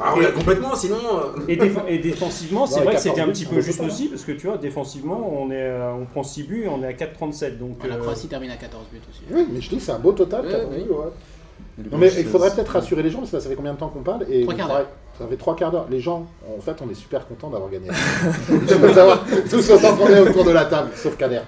[0.00, 0.96] Ah, regarde complètement, sinon.
[0.96, 3.60] euh, Et, déf- et défensivement, c'est Ouais, vrai que 14 c'était un buts, petit peu
[3.60, 6.68] juste aussi, parce que tu vois, défensivement, on, est, à- on prend 6 buts et
[6.68, 7.58] on est à 4,37.
[7.58, 9.22] Donc, La euh, Croatie termine à 14 buts aussi.
[9.30, 10.46] Oui, mais je dis que c'est un beau total.
[10.46, 10.84] Ouais, t'as oui.
[10.84, 11.88] vu, ouais.
[11.90, 13.88] Non mais il faudrait peut-être rassurer les gens parce que ça fait combien de temps
[13.88, 14.86] qu'on parle et Trois quarts pareil,
[15.20, 15.86] ça fait trois quarts d'heure.
[15.90, 17.88] Les gens, en fait, on est super contents d'avoir gagné.
[18.48, 21.42] Je veux savoir tous autant qu'on est autour de la table, sauf Kader.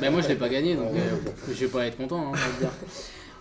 [0.00, 2.18] Mais moi je l'ai pas gagné donc euh, je vais pas être content.
[2.18, 2.70] hein, on va dire.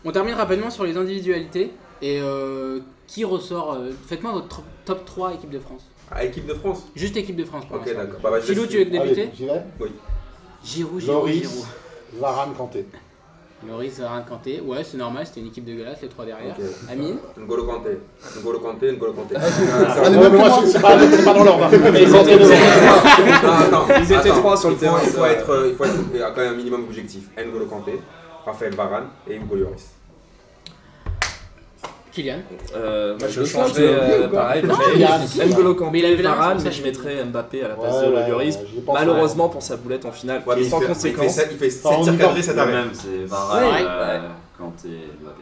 [0.06, 1.72] On termine rapidement sur les individualités
[2.02, 3.74] et euh, qui ressort.
[3.74, 5.88] euh, Faites-moi votre top 3 équipe de France.
[6.12, 6.86] Ah, équipe de France?
[6.96, 8.20] Juste équipe de France pour Ok, d'accord.
[8.22, 9.30] Bah, bah, tu veux débuter?
[9.36, 9.62] J'y vais.
[10.64, 11.66] Giroud, Giroud, Giroud.
[12.20, 12.86] Varane, Kanté.
[13.68, 14.62] Loris, Varane, Kanté.
[14.62, 16.56] Ouais, c'est normal, c'était une équipe dégueulasse, les trois derrière.
[16.58, 16.66] Ok.
[16.90, 18.00] Amine N'Golo Kanté.
[18.38, 19.36] N'Golo Kanté, N'Golo Kanté.
[19.38, 21.70] Ah, mais Ouais, mais moi, c'est pas, pas dans l'ordre.
[21.72, 22.34] Mais ils étaient
[23.46, 25.86] attends, Ils étaient trois sur le il faut, terrain, Il faut, être, euh, il faut
[25.86, 27.30] être a quand même un minimum objectif.
[27.38, 28.00] N'Golo Kanté,
[28.46, 30.01] Raphaël Varane et Hugo Lloris.
[32.12, 32.38] Kylian.
[32.76, 34.64] Euh, moi, je sens, changerais euh, pareil.
[34.64, 37.24] Non, il y a- N'Golo Kanté, Mais il avait la Varane, mais je je mettrais
[37.24, 38.60] Mbappé à la place Ouais, de ouais, Lloris.
[38.92, 41.40] Malheureusement pour sa boulette en finale, Ouais, mais sans conséquence.
[41.52, 42.26] Il fait Enfin, on y 7 va.
[42.26, 42.72] cadrés cet arrêt.
[42.72, 44.20] Même, c'est Varane, euh,
[44.58, 44.90] Kanté,
[45.22, 45.42] Mbappé.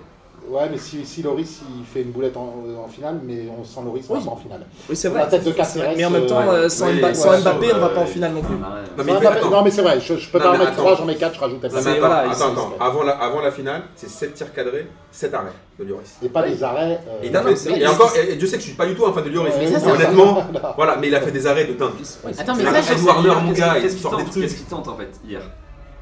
[0.49, 3.81] Ouais, mais si, si Loris il fait une boulette en, en finale, mais on sent
[3.85, 4.19] Loris Oui.
[4.25, 4.65] pas en finale.
[4.89, 5.29] Oui, c'est La vrai.
[5.29, 5.93] tête de Caceres.
[5.95, 7.89] Mais en même temps, euh, euh, sans, oui, Mba- ouais, sans ouais, Mbappé, on va
[7.89, 8.55] pas en finale non plus.
[8.55, 8.65] Non,
[9.05, 10.81] mais non, c'est vrai, je, je peux Non, pas en mettre attends.
[10.81, 12.71] 3, j'en mets 4, je rajoute un attends, voilà, attends, attends.
[12.79, 16.15] Avant la, avant la finale, c'est 7 tirs cadrés, 7 arrêts de Lloris.
[16.23, 16.99] Et pas des arrêts.
[17.07, 17.41] euh, Et, non,
[17.75, 19.53] et encore, et Dieu sait que je suis pas du tout un fan de Lloris.
[19.85, 20.43] Honnêtement,
[20.75, 21.91] voilà, mais il a fait des arrêts de dingue.
[22.39, 24.41] Attends, mais ça, Warner, mon gars, il sort des trucs.
[24.43, 25.41] Qu'est-ce qu'il tente en fait hier?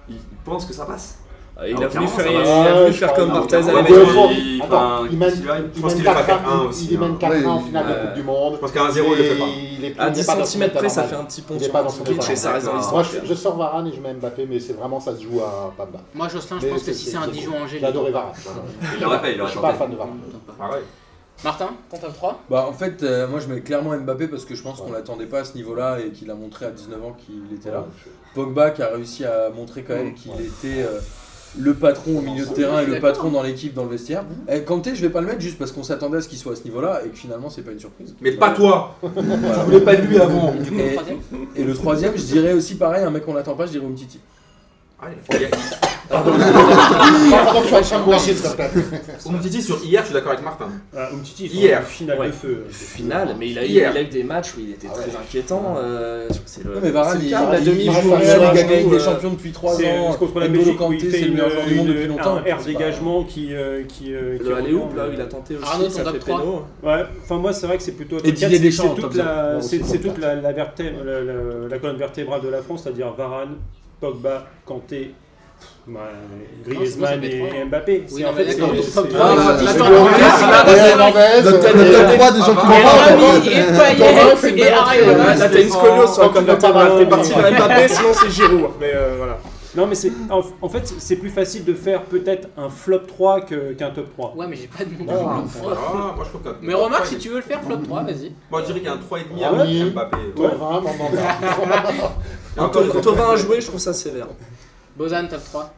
[0.10, 1.18] Il pense que ça passe.
[1.66, 3.70] Il Ah, a voulu faire, il a Ouais, voulu je faire comme il- Barthez Ouais,
[3.70, 4.30] à la mais maison.
[4.30, 6.68] il- attends, il mène, il va- il je pense mène qu'il le fera 4-1 4-1
[6.70, 7.18] aussi, il mène hein.
[7.20, 7.98] 4-1 en finale de ouais.
[8.06, 8.54] Coupe du Monde.
[8.54, 9.46] Je pense qu'à 1-0, il le fait pas.
[9.48, 11.56] Il À il 10 est pas dans son cm près, ça fait un petit pont
[11.56, 11.70] Il sur
[12.12, 13.04] état et ça reste dans Moi, l'histoire.
[13.04, 15.74] je, je sors Varane et je mets Mbappé, mais c'est vraiment, ça se joue à
[15.78, 15.88] bas.
[16.14, 17.78] Moi, Jocelyn, je pense que c'est- si c'est un Dijon-Angers.
[17.80, 18.34] J'ai adoré Varane.
[18.96, 20.20] Il l'aurait fait, il Je l'aurait suis pas fan de Varane.
[20.60, 20.84] Pareil.
[21.44, 24.54] Martin, ton top 3 Bah en fait, euh, moi je mets clairement Mbappé parce que
[24.56, 27.16] je pense qu'on l'attendait pas à ce niveau-là et qu'il a montré à 19 ans
[27.18, 27.86] qu'il était là.
[28.36, 31.00] Pogba qui a réussi à montrer quand même qu'il était euh,
[31.60, 34.24] le patron au milieu de terrain et le patron dans l'équipe, dans le vestiaire.
[34.52, 36.54] Et Kanté, je vais pas le mettre juste parce qu'on s'attendait à ce qu'il soit
[36.54, 38.16] à ce niveau-là et que finalement c'est pas une surprise.
[38.22, 39.64] Mais pas toi Voilà.
[39.64, 41.18] voulais pas de lui avant Et- troisième
[41.56, 44.20] Et le troisième, je dirais aussi pareil, un mec qu'on l'attend pas, je dirais Umtiti.
[49.30, 50.68] Umtiti sur hier, je suis d'accord avec Martin.
[50.96, 51.80] Ah, Umtiti, fait Hier.
[51.80, 52.28] une finale Ouais.
[52.28, 52.66] de feu.
[52.70, 53.92] Finale, mais il a, eu, Hier.
[53.94, 55.76] il a eu des matchs où il était très inquiétant.
[55.78, 57.68] euh, c'est le, Non mais Varane, c'est le il, cas de la il-
[58.46, 60.14] avec coup, des euh, champions depuis 3 C'est ans.
[60.14, 61.94] contre la Belgique où Kanté, il c'est fait le une, meilleur joueur du monde une-
[61.94, 62.36] depuis longtemps.
[62.38, 65.66] un air dégagement qui, euh, qui, euh, qui Le aller-hoop, là, il a tenté aussi,
[65.66, 66.40] Arnaud, top fait 3.
[66.40, 66.62] péno.
[66.84, 68.96] Ouais, enfin moi c'est vrai que c'est plutôt Et Didier Deschamps,
[69.62, 73.56] c'est toute la colonne vertébrale de la France, c'est-à-dire Varane,
[74.00, 75.14] Pogba, Kanté,
[75.88, 76.00] bah,
[76.68, 77.66] Griezmann et.
[77.66, 78.04] Mbappé.
[78.12, 80.78] Oui, en fait c'est- ton top c'est- trois, Ah, mais- c'est- Attends, c'est- Loris, Hernandez,
[80.78, 81.76] Hernandez, Notre top
[82.14, 82.66] et- 3 des gens qui
[84.74, 85.10] Ariel.
[85.10, 85.40] entrée.
[85.40, 86.30] Là, t'as une scolio sur la.
[87.00, 88.70] T'es parti vers Mbappé, sinon c'est Giroud.
[88.80, 89.38] Mais euh, voilà.
[89.78, 93.42] Non mais c'est en, en fait c'est plus facile de faire peut-être un flop 3
[93.42, 94.34] que- qu'un top 3.
[94.36, 95.06] Ouais, mais j'ai pas de nom.
[95.06, 95.46] Non.
[95.70, 96.50] Ah, moi je trouve que.
[96.64, 98.34] Mais remarque, si tu veux le faire, flop 3, vas-y.
[98.52, 99.92] Moi je dirais qu'il y a un 3,5 Ah avec oui.
[99.92, 100.18] Mbappé.
[102.56, 104.28] Quand quand Thauvin a joué, je trouve ça sévère.
[104.98, 105.74] Bozan, top 3.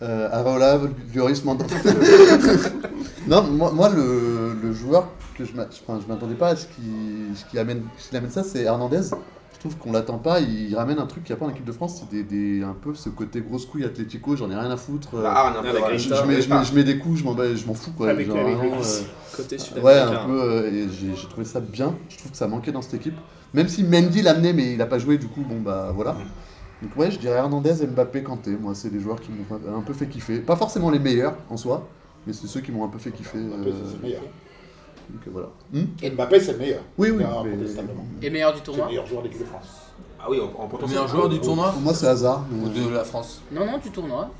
[0.00, 0.80] Euh, Areola,
[1.14, 1.74] Lloris, Mandanda.
[3.26, 6.66] non, moi, moi, le, le joueur que je m'a- enfin, je m'attendais pas à ce
[6.66, 9.00] qui amène, ce qu'il amène ça, c'est Hernandez.
[9.58, 11.64] Je trouve qu'on l'attend pas, il ramène un truc qu'il n'y a pas en équipe
[11.64, 14.70] de France, c'est des, des- un peu ce côté grosse couille athlético, j'en ai rien
[14.70, 15.16] à foutre.
[15.16, 15.22] euh,
[15.58, 16.62] un peu, je, je mets, je, mets, Ah.
[16.62, 18.08] je mets des coups, je m'en bats- je m'en fous quoi.
[18.10, 18.80] Avec genre, la vraiment, Grégoire.
[18.80, 21.94] euh, Côté Ouais, un peu, euh, et j'ai j'ai trouvé ça bien.
[22.08, 23.16] Je trouve que ça manquait dans cette équipe.
[23.52, 26.16] Même si Mendy l'a amené, mais il a pas joué, du coup, bon bah voilà.
[26.80, 28.56] Donc ouais, je dirais Hernandez, Mbappé, Kanté.
[28.60, 30.38] Moi, c'est des joueurs qui m'ont un peu fait kiffer.
[30.38, 31.88] Pas forcément les meilleurs en soi,
[32.28, 33.38] mais c'est ceux qui m'ont un peu fait kiffer.
[33.38, 34.22] Euh, c'est le meilleur.
[35.10, 35.48] Donc euh, voilà.
[35.72, 36.80] Hmm Et Mbappé, c'est le meilleur.
[36.98, 37.24] oui, oui.
[37.26, 37.42] Ah.
[38.22, 39.68] Et meilleur du C'est le tournoi meilleur joueur de l'équipe de France.
[40.20, 40.88] Ah oui, en, en Le potentiel.
[40.88, 42.44] meilleur joueur du tournoi Pour moi, c'est hasard.
[42.52, 44.30] ou de la France Non, non, du tournoi.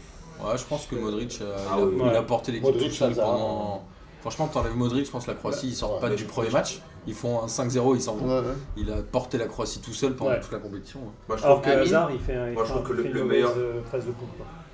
[0.44, 2.26] Ouais, je pense que Modric, euh, Ah il, a, oui, il a ouais.
[2.26, 3.84] porté l'équipe Modric, tout seul Hazard, pendant.
[4.20, 6.80] Franchement, t'enlèves Modric, je pense que la Croatie, ils sortent Ouais, pas du premier match.
[7.06, 8.26] Ils font un 5-0, ils s'en vont.
[8.28, 8.54] Ouais, ouais.
[8.76, 10.40] Il a porté la Croatie tout seul pendant Ouais.
[10.40, 11.00] toute la compétition.
[11.06, 11.12] hein.
[11.28, 11.78] Moi, je Alors trouve que.
[11.78, 14.02] Hazard, il fait il Moi, je trouve que le- meilleur- euh, de.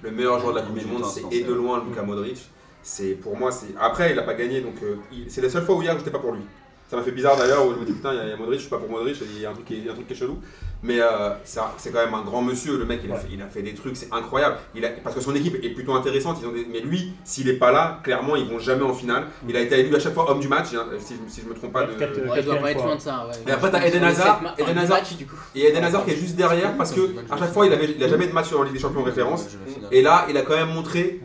[0.02, 2.50] Le meilleur joueur de la Coupe du Monde, c'est et de loin Luka Modric.
[2.86, 5.64] C'est pour moi, c'est après il a pas gagné, donc euh, il- c'est la seule
[5.64, 6.42] fois où hier j'étais pas pour lui.
[6.90, 8.32] Ça m'a fait bizarre d'ailleurs où je me dis putain il y a- il y,
[8.32, 9.86] a Modric, je suis pas pour Modric, il y a un truc qui est, il
[9.86, 10.36] y a un truc qui est chelou.
[10.82, 13.20] Mais euh, ça- c'est quand même un grand monsieur, le mec il a, Ouais.
[13.20, 14.56] fait, il a fait des trucs, c'est incroyable.
[14.74, 17.48] Il a, parce que son équipe est plutôt intéressante, ils ont des- mais lui s'il
[17.48, 19.24] est pas là, clairement ils vont jamais en finale.
[19.48, 21.48] Il a été élu à chaque fois homme du match, hein, si, je- si je
[21.48, 21.84] me trompe pas.
[21.84, 21.94] De...
[21.94, 22.86] Quatre- Ouais, il doit pas être fois.
[22.86, 23.26] loin de ça.
[23.26, 23.32] Ouais.
[23.48, 24.98] Et après, t'as Eden Hazard, Eden Hazard.
[24.98, 25.36] matchs, du coup.
[25.54, 28.04] Et Eden Hazard qui est juste derrière parce que à chaque fois il, avait, il
[28.04, 29.46] a jamais de match en Ligue des Champions en référence.
[29.90, 31.20] Et là il a quand même montré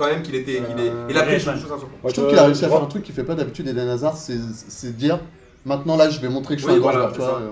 [0.00, 1.56] quand même qu'il était, qu'il est, il a pris Griezmann.
[1.56, 3.24] une chose à son Je trouve qu'il a réussi à faire un truc qu'il fait
[3.24, 4.38] pas d'habitude Eden Hazard, c'est
[4.68, 5.18] c'est dire
[5.64, 7.50] maintenant là je vais montrer que je suis Oui, un grand joueur, euh.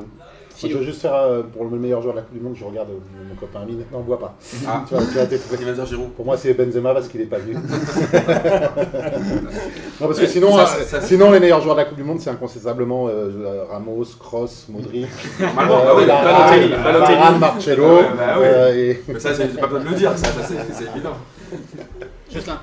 [0.60, 2.64] Je veux juste faire euh, pour le meilleur joueur de la Coupe du Monde, je
[2.64, 3.84] regarde euh, mon copain Amine.
[3.92, 4.34] Non, on boit pas.
[4.66, 4.82] Ah.
[4.88, 6.10] tu vois, dire Giroud.
[6.14, 7.54] Pour moi, c'est Benzema parce qu'il est pas venu.
[10.00, 11.96] non, parce que sinon, Ça, euh, ça, ça, sinon les meilleurs joueurs de la Coupe
[11.98, 15.06] du Monde, c'est incontestablement euh, Ramos, Kroos, Modric,
[15.40, 17.38] Normalement, bah oui, Balotelli, Balotelli.
[17.38, 17.84] Marcelo.
[17.84, 18.44] Ah ouais, bah oui.
[18.46, 21.12] euh, et- Mais ça, c'est pas besoin de le dire, ça, c'est évident.
[22.30, 22.60] Jocelyn,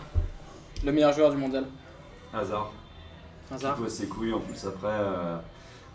[0.84, 1.66] le meilleur joueur du mondial.
[2.34, 2.72] Hazard.
[3.48, 3.76] Qui Hazard.
[3.76, 5.38] pose ses couilles en plus après, euh,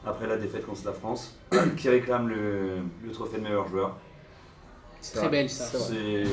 [0.07, 1.37] après la défaite contre la France,
[1.77, 3.97] qui réclame le, le trophée de meilleur joueur.
[5.01, 5.79] C'est très belge ça.
[5.79, 6.25] C'est.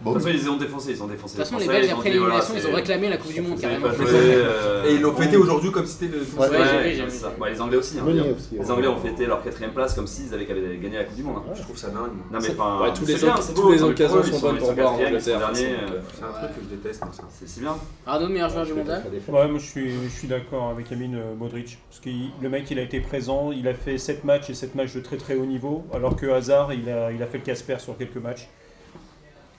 [0.00, 1.36] De Bon, toute façon, ils ont défoncé, ils ont défoncé.
[1.38, 3.86] De toute façon, les Belges, après l'élimination, ils ont réclamé la Coupe du Monde carrément.
[3.88, 6.24] euh, Et ils l'ont on- fêté aujourd'hui comme si c'était le.
[6.24, 7.98] Bon, les Anglais aussi.
[7.98, 8.70] hein, aussi, Les.
[8.70, 11.42] Anglais ont fêté leur quatrième place comme s'ils avaient gagné la Coupe du Monde.
[11.48, 11.52] hein.
[11.54, 12.12] Je trouve ça dingue.
[12.30, 16.32] Non mais enfin, Ouais, tous les occasions sont bonnes pour voir en Angleterre, C'est un
[16.32, 17.02] truc que je déteste.
[17.44, 17.76] C'est bien.
[18.06, 19.02] Arnaud, meilleur joueur du mondial.
[19.28, 21.78] Ouais, moi je suis, je suis d'accord avec Amine euh, Modric.
[21.88, 24.74] Parce que le mec il a été présent, il a fait 7 matchs et 7
[24.74, 27.44] matchs de très très haut niveau, alors que Hazard il a, il a fait le
[27.44, 28.48] Casper sur quelques matchs.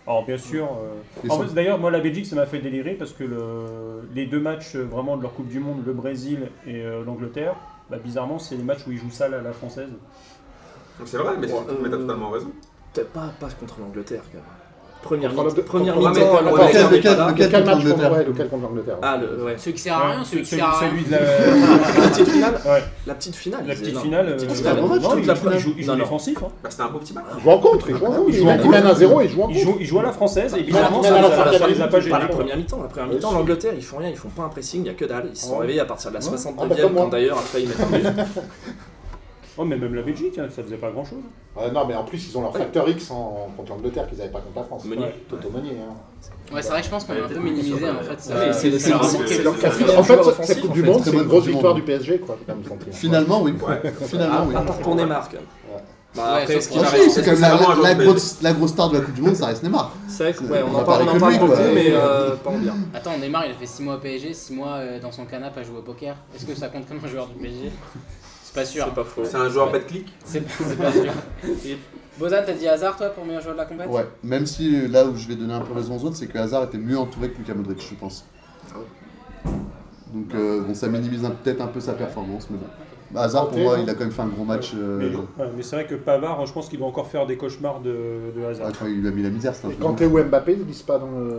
[0.09, 0.65] Alors bien sûr.
[0.65, 0.95] euh,
[1.29, 4.39] en fait, D'ailleurs, moi la Belgique ça m'a fait délirer parce que le- les deux
[4.39, 7.55] matchs euh, vraiment de leur Coupe du Monde, le Brésil et euh, l'Angleterre,
[7.91, 9.89] bah, bizarrement c'est les matchs où ils jouent sale à la française.
[10.97, 12.51] Donc C'est vrai, mais t'as euh, totalement raison.
[12.91, 14.45] Peut-être pas, pas contre l'Angleterre, quand même.
[15.01, 16.41] Première, mi- le- première contre- mi-temps,
[16.91, 19.55] lequel- match contre l'Angleterre ouais, lequel contre l'Angleterre Ah, le, ouais.
[19.57, 20.89] Celui qui sert à rien, Ouais, celui qui sert à rien.
[20.89, 22.53] celui de la, La petite finale
[23.07, 23.63] La petite finale.
[23.65, 24.27] la ils petite finale.
[24.27, 25.55] euh, C'était un bon match, il, joue- finale.
[25.55, 26.03] il joue, il joue Non, non.
[26.03, 26.37] défensif.
[26.43, 26.47] hein.
[26.61, 27.23] Bah, c'était un beau petit match.
[27.37, 28.23] Il joue en contre, il joue en contre.
[28.27, 29.77] Il Il, joue en il mène à 0 et il joue en Il contre.
[29.79, 31.09] il joue à la française et bizarrement il ça,
[31.67, 32.35] les a pas minute, Pas la gênés.
[32.37, 32.79] première mi-temps.
[32.81, 34.93] La première mi-temps, l'Angleterre, ils font rien, ils font pas un pressing, il y a
[34.93, 35.27] que dalle.
[35.31, 36.29] Ils se sont réveillés à partir de la Ouais.
[36.29, 38.25] 69 Ah, bah, quand d'ailleurs après ils mettent un but.
[39.61, 41.19] Oh, mais même la Belgique, hein, ça faisait pas grand chose.
[41.57, 44.31] Euh, non, mais en plus, ils ont leur facteur X en, contre l'Angleterre qu'ils n'avaient
[44.31, 44.85] pas contre la France.
[44.85, 45.03] Meunier.
[45.03, 45.71] Ouais, Toto Meunier.
[45.81, 46.53] hein.
[46.55, 48.19] Ouais, c'est vrai que je pense qu'on a un peu minimisé en fait.
[48.19, 50.81] c'est- En fait, cette Coupe du.
[50.83, 52.37] Monde, c'est une grosse victoire du PSG, quoi.
[52.93, 53.53] Finalement, oui.
[54.03, 54.55] Finalement, oui.
[54.55, 55.81] À part pour Neymar, quand même.
[56.15, 56.75] Bah, Ouais, c'est
[57.39, 59.93] la, la grosse, la grosse star de la Coupe du Monde, ça reste Neymar.
[60.07, 61.57] c'est vrai que, ouais, on On en parle, beaucoup, quoi.
[61.75, 62.73] mais euh, pas en bien.
[62.95, 65.59] Attends, Neymar il a fait 6 mois au PSG, 6 mois euh, dans son canapé
[65.59, 66.15] à jouer au poker.
[66.35, 67.71] Est-ce que ça compte comme un joueur du PSG
[68.59, 68.85] pas sûr.
[68.85, 69.21] C'est pas faux.
[69.25, 70.07] C'est un joueur bête clic.
[70.25, 71.11] C'est c'est pas sûr.
[72.17, 75.05] Bozan, t'as dit hasard toi pour meilleur joueur de la compète Ouais, même si là
[75.05, 77.29] où je vais donner un peu raison aux autres, c'est que Hazard était mieux entouré
[77.29, 78.25] que Luka Modric, je pense.
[80.13, 82.65] Donc euh, bon, ça minimise peut-être un peu sa performance, mais bon.
[83.11, 84.73] Bah, Hazard, pour moi, il a quand même fait un gros match.
[84.75, 87.37] euh, Mais, ouais, mais c'est vrai que Pavard, je pense qu'il doit encore faire des
[87.37, 87.95] cauchemars de,
[88.35, 88.67] de hasard.
[88.69, 90.63] ah, quand il lui a mis la misère, c'était un Kanté ou Mbappé, ils ne
[90.65, 91.31] disent pas dans, le,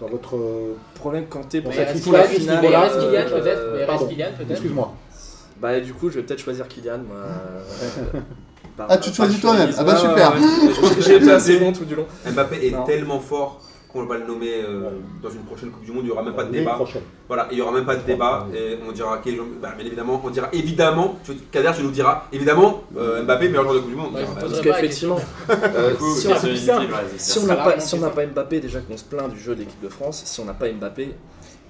[0.00, 0.36] dans votre.
[0.36, 4.06] euh, Problème quand t'es Bon, pour Kylian, finale, reste euh.
[4.08, 4.50] Kylian peut-être.
[4.50, 4.92] Excuse-moi.
[5.60, 6.98] Bah du coup, je vais peut-être choisir Kylian.
[6.98, 8.18] Moi, euh,
[8.76, 9.70] par- Ah, tu te choisis toi-même.
[9.76, 10.32] Ah bah, super.
[10.34, 10.74] ouais, ouais.
[10.74, 12.06] Je pense que j'ai été assez bon tout du long.
[12.26, 12.84] Mbappé est Non.
[12.84, 13.60] tellement fort
[13.92, 14.88] qu'on va le nommer euh,
[15.20, 16.02] dans une prochaine Coupe du Monde.
[16.04, 16.74] Il n'y aura même pas de débat.
[16.74, 17.02] prochaine.
[17.26, 18.46] Voilà, il n'y aura même pas de débat.
[18.54, 19.20] Et on dira
[19.60, 21.18] bah, bien évidemment, on dira évidemment.
[21.24, 24.14] tu- Kader, tu nous diras évidemment euh, Mbappé meilleur joueur de Coupe du Monde.
[24.14, 25.18] Ouais, dira, Parce qu'effectivement,
[25.50, 28.14] euh, si on si n'a pas, remonter si on n'a fort.
[28.14, 30.54] pas Mbappé, déjà qu'on se plaint du jeu de l'équipe de France, si on n'a
[30.54, 31.14] pas Mbappé, Mais-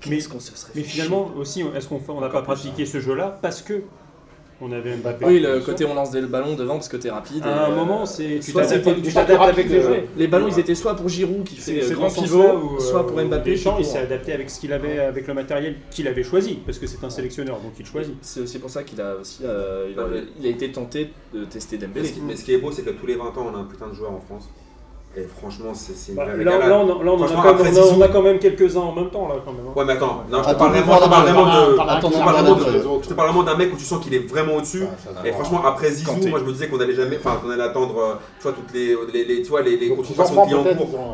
[0.00, 3.38] qu'est-ce qu'on se serait Mais fait finalement aussi, est-ce qu'on n'a pas pratiqué ce jeu-là
[3.42, 3.82] parce que
[4.62, 5.24] On avait Mbappé.
[5.24, 7.42] Oui, le côté on lance le ballon devant parce que t'es rapide.
[7.44, 10.02] À un euh, moment, c'est tu t'adaptes avec les euh, gens.
[10.16, 13.16] Les ballons, ils étaient soit pour Giroud qui fait C'est grand pivot, soit euh, pour
[13.22, 13.52] Mbappé.
[13.52, 16.58] Deschamps, qui il s'est adapté avec ce qu'il avait, avec le matériel qu'il avait choisi,
[16.66, 18.14] parce que c'est un sélectionneur, donc il choisit.
[18.20, 20.70] C'est aussi pour ça qu'il a aussi euh, il, a, Ouais, mais- il a été
[20.70, 22.12] tenté de tester Dembélé.
[22.26, 23.88] mais ce qui est beau, c'est que tous les 20 ans, on a un putain
[23.88, 24.48] de joueur en France.
[25.16, 27.62] Et franchement, c'est une Bah, vraie là, on, a- là, on a quand même, après
[27.64, 29.62] on a- Zizou- on a quand même quelques-uns en même temps, là, quand même.
[29.66, 29.72] hein.
[29.74, 30.92] Ouais, mais attends, non, je te parle vraiment,
[33.02, 34.84] je te parle vraiment d'un- mec où tu sens qu'il est vraiment au-dessus.
[35.24, 37.98] Et franchement, après Zizou, moi je me disais qu'on allait jamais, enfin qu'on allait attendre,
[37.98, 40.46] euh, tu vois, toutes les, les, les- tu vois, les, les Donc, qui en cours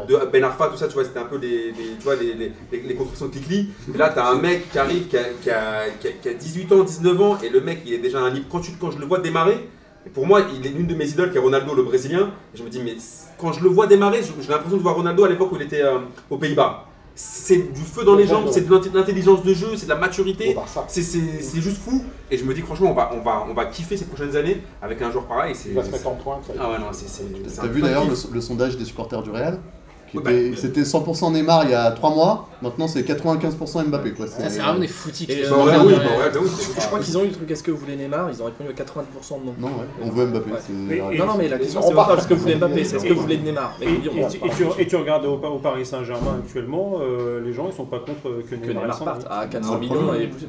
[0.07, 2.35] de Ben Arfa, tout ça, tu vois, c'était un peu les, les- tu vois, les,
[2.35, 3.71] les, les, les constructions de Kikli.
[3.95, 6.35] Et là, t'as un mec qui arrive, qui a, qui, a, qui, a, qui a
[6.35, 8.45] 18 ans, 19 ans, et le mec, il est déjà un libre.
[8.53, 9.71] Quand, tu, quand je le vois démarrer,
[10.07, 12.31] et pour moi, il est l'une de mes idoles, qui est Ronaldo, le Brésilien.
[12.55, 12.95] Et je me dis, mais
[13.39, 15.83] quand je le vois démarrer, j'ai l'impression de voir Ronaldo à l'époque où il était
[15.83, 15.99] euh,
[16.31, 16.85] aux Pays-Bas.
[17.19, 19.97] C'est du feu dans les jambes, c'est de l'int- l'intelligence de jeu, c'est de la
[19.97, 20.55] maturité.
[20.87, 22.05] C'est juste fou.
[22.31, 24.63] Et je me dis, franchement, on va, on, va, on va kiffer ces prochaines années
[24.83, 25.55] avec un joueur pareil.
[25.55, 26.43] c'est- Il va se mettre en pointe.
[26.61, 27.07] Ah ouais, non, c'est.
[27.57, 29.59] T'as vu d'ailleurs le sondage des supporters du Real?
[30.15, 34.13] Oui, bah, C'était 100% Neymar il y a 3 mois, maintenant c'est 95% Mbappé.
[34.13, 34.27] Quoi.
[34.27, 34.87] Ça, c'est vraiment des.
[34.87, 35.95] Et, euh, Bah ouais, bah ouais,
[36.33, 38.31] bah c'est- Je crois qu'ils ont eu le truc est-ce que vous voulez Neymar?
[38.31, 39.55] Ils ont répondu à 80% de non.
[39.59, 40.51] Non, ouais, on veut Mbappé.
[40.53, 40.59] Ouais.
[40.65, 41.19] c'est- ouais.
[41.19, 43.05] Non, non, mais la question on c'est pas ce que vous voulez Mbappé, c'est ce
[43.05, 43.75] que vous voulez de Neymar.
[44.79, 48.45] Et, tu, regardes au, Paris Saint-Germain actuellement, euh, les gens ils sont pas contre euh,
[48.49, 50.23] que Neymar, parte à 400 Non, millions probablement.
[50.23, 50.47] et plus.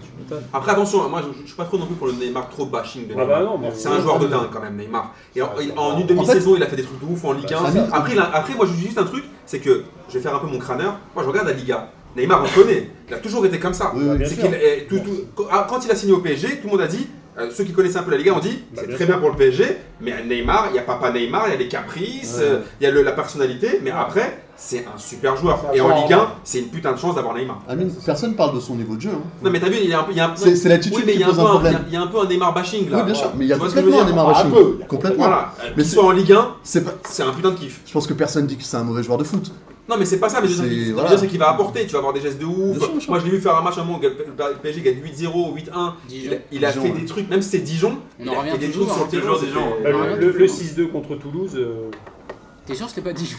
[0.53, 3.13] Après, attention, moi je, suis pas trop non plus pour le Neymar trop bashing de
[3.13, 3.27] Ah Neymar.
[3.27, 5.13] bah non, mais C'est un joueur de dingue quand même, Neymar.
[5.35, 5.99] Et en, Ouais, va.
[5.99, 7.61] une demi-saison, il a fait des trucs de ouf en Ligue 1.
[7.63, 10.13] Bah, ça, Après, il a- après, moi je dis juste un truc, c'est que je
[10.13, 10.99] vais faire un peu mon crâneur.
[11.15, 11.89] Moi je regarde la Liga.
[12.15, 12.89] Neymar, on le connaît.
[13.07, 13.91] Il a toujours été comme ça.
[13.95, 14.17] Oui, oui.
[14.17, 14.43] bien C'est sûr.
[14.45, 16.81] qu'il est- tout- tout- quand ah, quand il a signé au PSG, tout le monde
[16.81, 18.97] a dit, euh, ceux qui connaissaient un peu la Liga ont dit, Bah, c'est très
[18.97, 19.07] sûr.
[19.07, 19.65] bien pour le PSG,
[20.01, 22.43] mais Neymar, il n'y a papa Neymar, il y a les caprices, Ouais.
[22.43, 25.63] euh, il y a le- la personnalité, mais après, c'est un super joueur.
[25.73, 27.61] Et en Ligue 1, en- c'est une putain de chance d'avoir Neymar.
[27.69, 29.11] Amine, personne parle de son niveau de jeu.
[29.13, 29.21] hein.
[29.43, 30.97] Non mais t'as vu, il y a un peu, il y a un C'est- l'attitude
[30.97, 31.73] oui, mais qui il y a un pose peu un un- problème.
[31.73, 32.97] il y a- Il y a un peu un Neymar bashing là.
[32.99, 34.51] Oui, bien sûr, mais il y a complètement un Neymar Un bashing.
[34.51, 34.79] peu.
[34.87, 35.17] Complètement.
[35.25, 36.83] Voilà, Euh, Mais soit en Ligue 1, C'est
[37.23, 37.81] un putain de kiff.
[37.85, 39.51] Je pense que personne dit que c'est un mauvais joueur de foot.
[39.89, 40.55] Non mais c'est pas ça, mais C'est-
[41.17, 42.71] ce qu'il va apporter, tu vas avoir des gestes de ouf.
[42.71, 43.09] Bien sûr, bien sûr.
[43.09, 45.53] Moi je l'ai vu faire un match à un moment, où le PSG gagne 8-0,
[45.55, 45.93] 8-1.
[46.09, 46.25] Dijon.
[46.29, 46.99] Il a, il a Dijon, fait ouais.
[46.99, 49.07] des trucs, même si c'est Dijon, On il a fait des trucs sur hein.
[49.09, 49.31] le terrain.
[49.31, 50.39] Euh, Ouais, le, le- toujours.
[50.41, 51.89] le 6-2 contre Toulouse, euh,
[52.67, 53.37] T'es sûr que c'était pas Dijon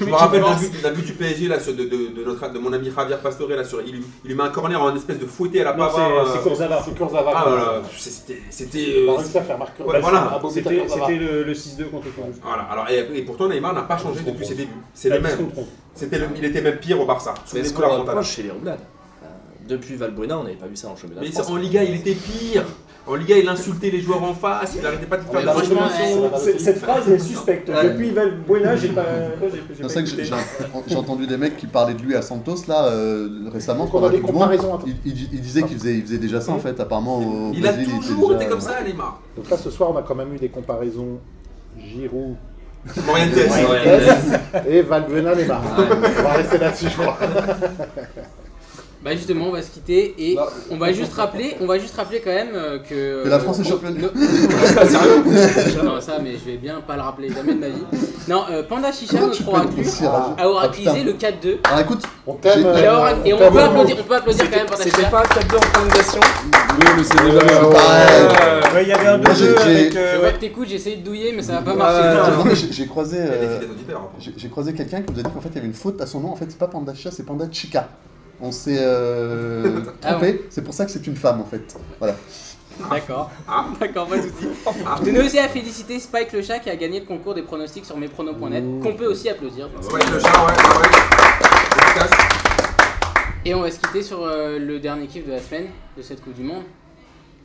[0.00, 2.52] Je me rappelle d'un but, d'un but du PSG là, sur- de, de, de notre,
[2.52, 4.94] de mon ami Javier Pastore, là, sur, il, lui- il lui met un corner en
[4.94, 6.82] espèce de fouetté à la non, c'est- euh, c'est Kurzawa.
[6.84, 7.32] C'est Kurzawa.
[7.34, 8.40] Ah voilà, c'était.
[8.50, 9.82] c'était, a euh, réussi à faire marquer.
[9.82, 10.34] Ouais, voilà.
[10.36, 12.36] Un beau but à C'était le, le 6-2 contre Toulouse.
[12.42, 14.70] Voilà, alors, et, et pourtant Neymar n'a pas changé Je depuis ses débuts.
[14.94, 15.50] C'est le se même.
[15.94, 17.34] C'était le- il était même pire au Barça.
[17.34, 18.12] Mais ce Souvenez-vous qu'on la remontada.
[18.12, 18.78] reproche chez les roulades.
[19.24, 19.26] euh,
[19.68, 21.20] Depuis Valbuena, on n'avait pas vu ça en championnat.
[21.22, 21.50] de Mais France.
[21.50, 22.64] en Liga, il était pire.
[23.04, 25.52] En Liga, il insultait les joueurs en face, il arrêtait pas de faire de la
[25.54, 26.30] réclamation.
[26.58, 27.68] Cette phrase est suspecte.
[27.68, 27.84] Ouais.
[27.90, 29.04] Depuis Valbuena, j'ai pas.
[29.42, 30.08] j'ai- j'ai C'est pas ça que
[30.86, 33.90] j'ai entendu des mecs qui parlaient de lui à Santos là euh, récemment.
[34.86, 36.78] Il, il- il disait qu'il faisait, il faisait déjà ça en fait.
[36.78, 39.20] Apparemment au Il a toujours déjà- été comme ça, Neymar.
[39.36, 41.18] Donc là, ce soir, on a quand même eu des comparaisons
[41.78, 42.36] Giroud.
[43.06, 43.30] Morientes
[44.68, 45.62] et Valbuena Neymar.
[46.18, 47.18] On va rester là-dessus, je crois.
[49.04, 50.42] Bah justement, on va se quitter et Non.
[50.70, 53.58] on va juste rappeler, on va juste rappeler quand même euh, que Que la France
[53.58, 53.98] est euh, championne.
[53.98, 54.08] no-
[54.86, 57.82] Sérieux Non, ça, mais je vais bien pas le rappeler jamais de ma vie.
[58.28, 59.68] Non, euh, Panda Chicha, Comment notre oracle,
[60.04, 60.08] Ah.
[60.08, 61.04] rageux a oraclisé Ah, putain.
[61.06, 61.58] le 4-2.
[61.64, 62.62] Alors écoute, On t'aime.
[62.64, 65.10] Euh, Et on peut applaudir, on peut applaudir quand même Panda C'était Chicha.
[65.10, 66.20] pas 4-2 en prolongation.
[66.78, 67.70] Oui, mais c'est déjà bien.
[67.70, 68.72] pareil.
[68.74, 69.92] Ouais, il y avait un Moi, j'ai- 2-2 j'ai- avec.
[69.94, 72.68] Je euh, vois que t'écoutes, j'ai essayé de douiller, mais ça va pas marcher.
[72.70, 73.58] J'ai croisé, hein.
[74.36, 76.06] j'ai croisé quelqu'un qui nous a dit qu'en fait il y avait une faute à
[76.06, 76.30] son nom.
[76.30, 77.88] En fait, c'est pas Panda Chicha, c'est Panda Chica.
[78.42, 80.46] On s'est euh, Ah trompé.
[80.50, 81.76] C'est pour ça que c'est une femme en fait.
[81.98, 82.16] Voilà.
[82.90, 83.30] D'accord.
[83.46, 83.66] Ah.
[83.80, 84.48] D'accord, pas de soucis.
[84.84, 84.96] Ah.
[84.98, 87.86] Je tenais aussi à féliciter Spike le chat qui a gagné le concours des pronostics
[87.86, 89.68] sur mespronos.net, qu'on peut aussi applaudir.
[89.92, 92.06] Ouais, le chat, ouais, ouais.
[93.44, 95.66] Et on va se quitter sur euh, le dernier kiff de la semaine
[95.96, 96.62] de cette Coupe du Monde.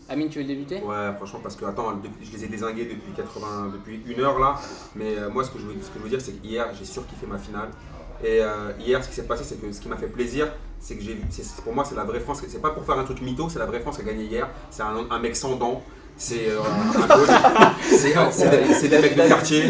[0.10, 0.76] Amine, tu veux débuter?
[0.76, 1.94] Ouais, franchement, parce que attends,
[2.24, 4.56] je les ai désingués depuis 80, depuis une heure là.
[4.96, 6.86] Mais euh, moi, ce que je veux, ce que je veux dire, c'est qu'hier, j'ai
[6.86, 7.70] surkiffé ma finale.
[8.24, 10.48] Et euh, hier, ce qui s'est passé, c'est que ce qui m'a fait plaisir,
[10.80, 11.22] c'est que j'ai vu,
[11.64, 12.42] pour moi, c'est la vraie France.
[12.48, 14.48] C'est pas pour faire un truc mytho, c'est la vraie France qui a gagné hier.
[14.70, 15.84] C'est un, un mec sans dents.
[16.20, 17.30] C'est euh, un coach.
[17.90, 18.50] C'est c'est
[18.90, 19.64] des, des mecs de quartier.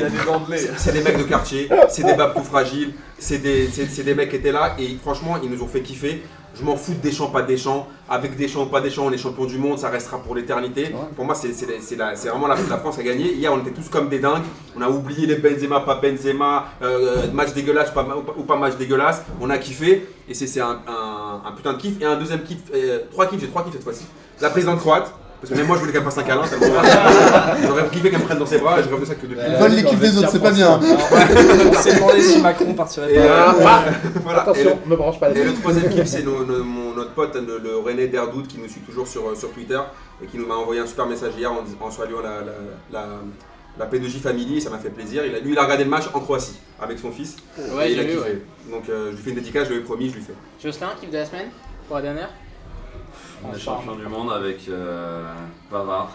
[0.78, 4.38] C'est des mecs de quartier, c'est des babes tout fragiles, c'est des, des mecs qui
[4.38, 6.24] étaient là et franchement ils nous ont fait kiffer.
[6.60, 7.88] Je m'en fous de Deschamps, pas Deschamps.
[8.10, 10.91] Avec Deschamps ou pas Deschamps, on est champion du monde, ça restera pour l'éternité.
[11.16, 11.49] Pour moi, c'est
[12.30, 13.34] vraiment la, la France a gagné.
[13.34, 14.43] Hier, on était tous comme des dingues.
[14.76, 18.43] On a oublié les Benzema, pas Benzema, euh, match dégueulasse ou pas, ou pas- ou
[18.43, 19.22] pas match dégueulasse.
[19.41, 22.01] On a kiffé et c'est c'est un, un- un putain de kiff.
[22.01, 24.05] Et un deuxième kiff, euh, trois kiffs, j'ai trois kiffs cette fois-ci.
[24.41, 26.42] La présidente croate, Parce que même moi, je voulais qu'elle me fasse un câlin.
[27.68, 29.38] J'aurais kiffé qu'elle me prenne dans ses bras et je rêve de ça que depuis.
[29.48, 30.80] Ils veulent l'équipe des autres, c'est pas bien.
[30.82, 33.22] On s'est demandé si Macron partirait Et, pas.
[33.24, 33.84] euh, voilà.
[33.88, 37.78] Et le- Attention, me branche pas Et le troisième kiff, c'est notre pote, le, le
[37.78, 39.80] René Derdout, qui nous suit toujours sur, sur Twitter
[40.24, 42.54] et qui nous m'a envoyé un super message hier en, saluant la, la,
[42.92, 43.06] la,
[43.78, 45.24] la P2J Family et ça m'a fait plaisir.
[45.26, 47.36] Il a, lui, il a regardé le match en Croatie avec son fils
[47.76, 48.18] Ouais, et il a kiffé.
[48.18, 48.42] ouais.
[48.72, 50.34] Donc euh, je lui fais une dédicace, je lui ai promis, je lui fais.
[50.64, 51.48] Jocelyn, kiff de la semaine
[51.88, 52.30] Pour la dernière?
[53.44, 55.32] On est champion du monde avec euh,
[55.70, 56.12] Pavard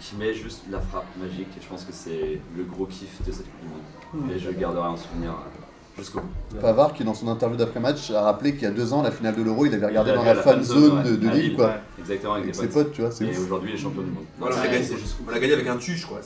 [0.00, 3.32] qui met juste la frappe magique et je pense que c'est le gros kiff de
[3.32, 4.32] cette Coupe du Monde.
[4.32, 5.61] Et je garderai en souvenir euh,
[5.98, 6.58] jusqu'au bout.
[6.60, 9.34] Pavard, qui dans son interview d'après-match a rappelé qu'il y a deux ans, la finale
[9.36, 11.28] de l'Euro, il avait regardé Il dans la la fan zone zone, de, ouais, de
[11.28, 11.66] à Lille, quoi.
[11.66, 11.72] ouais.
[11.98, 12.84] Exactement, avec Avec des ses potes.
[12.84, 13.40] potes, tu vois, c'est Et ouf.
[13.46, 14.24] aujourd'hui, il est champion du monde.
[14.40, 16.18] On, a Ouais, gagné, c'est jusqu'au on a gagné avec un tuche quoi.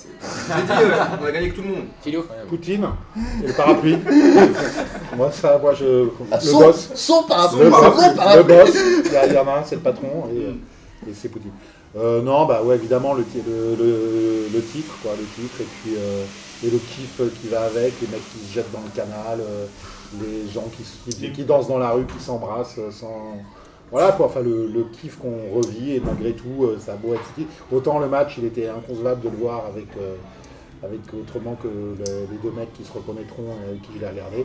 [0.51, 1.85] on a gagné avec tout le monde.
[2.03, 2.87] Philo Poutine
[3.43, 3.99] et le parapluie.
[5.17, 6.09] moi, ça, moi, je.
[6.31, 6.91] Ah, le son, boss.
[6.95, 8.45] son parapluie, Le, boss, le parapluie.
[8.57, 8.71] boss,
[9.07, 11.51] il y, a- il y en a un, c'est le patron et, et c'est Poutine.
[11.97, 15.65] Euh, non, bah ouais, évidemment, le, ti- le, le- le titre, quoi, le titre, et
[15.83, 16.25] puis euh,
[16.65, 19.67] et le kiff qui va avec, les mecs qui se jettent dans le canal, euh,
[20.23, 23.37] les gens qui, qui, qui dansent dans la rue, qui s'embrassent euh, sans.
[23.93, 27.15] Voilà quoi, enfin le, le kiff qu'on revit, et malgré tout, euh, ça a beau
[27.15, 27.23] être.
[27.71, 29.87] Autant le match, il était inconcevable de le voir avec.
[30.01, 30.15] euh,
[30.83, 34.45] avec autrement que le- les deux mecs qui se reconnaîtront et avec qui l'ai regardé.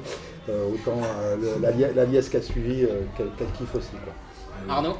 [0.49, 3.89] Euh, autant euh, le- la, la liesse qui a suivi, euh, quel, quel kiff aussi.
[3.91, 4.73] Quoi.
[4.73, 4.95] Arnaud?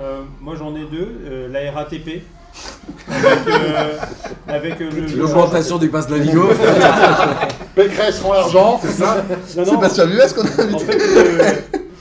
[0.00, 2.22] Euh, moi j'en ai deux, euh, la RATP.
[3.08, 3.98] Avec euh,
[4.48, 6.48] avec, euh, L'augmentation du pass Navigo.
[7.74, 10.92] Pécresse rend argent, Non, non, Sébastien Mues qu'on a en invité.
[10.92, 11.42] fait, le,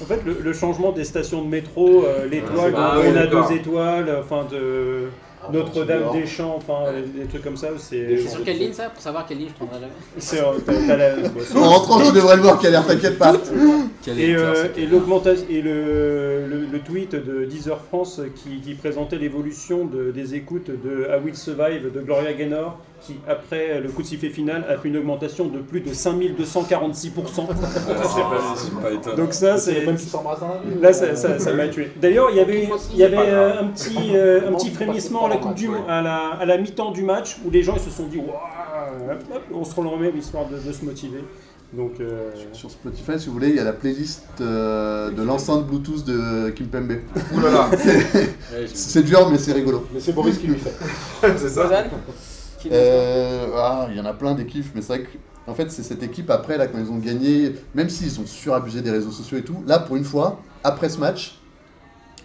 [0.02, 3.26] en fait, le, le changement des stations de métro, euh, l'étoile, Ah, oui, on a
[3.28, 5.08] deux étoiles, enfin de
[5.52, 8.18] Notre-Dame-des-Champs, enfin des trucs comme ça, c'est.
[8.28, 9.92] Sur quelle ligne ça Pour savoir quelle ligne je prendrai jamais.
[10.18, 11.16] c'est, euh, t'as- t'as la-
[11.60, 13.34] En rentrant, tu devrais le voir qui a l'air, t'inquiète pas.
[14.08, 19.18] Et, euh, et l'augmentation et le, le, le tweet de Deezer France qui, qui présentait
[19.18, 24.02] l'évolution de- des écoutes de I Will Survive de Gloria Gaynor qui après le coup
[24.04, 27.48] de sifflet final a fait une augmentation de plus de 5246%.
[28.56, 29.16] C'est pas étonnant.
[29.18, 29.86] Donc ça c'est.
[30.82, 31.92] Là, ça, ça- ça m'a tué.
[32.02, 35.30] D'ailleurs, il y avait, il y avait euh, un petit, euh, un petit frémissement à
[35.30, 37.90] la, coupe du, à la, à la mi-temps du match où les gens ils se
[37.90, 38.30] sont dit Waouh,
[39.12, 41.24] hop, hop, on se remet histoire de, de se motiver.
[41.74, 45.66] Donc, euh, Sur Spotify, si vous voulez, il y a la playlist euh, de l'enceinte
[45.68, 46.98] Bluetooth de Kim Pembe.
[47.34, 47.70] Ouh là là,
[48.74, 49.88] C'est dur, mais c'est rigolo.
[49.94, 50.74] Mais c'est Boris qui lui fait.
[51.38, 51.70] c'est ça.
[52.62, 55.10] Qui Euh, ah, il y en a plein des kiffs, mais c'est vrai que
[55.48, 58.82] en fait, c'est cette équipe après, là, quand ils ont gagné, même s'ils ont surabusé
[58.82, 61.40] des réseaux sociaux et tout, là, pour une fois, après ce match,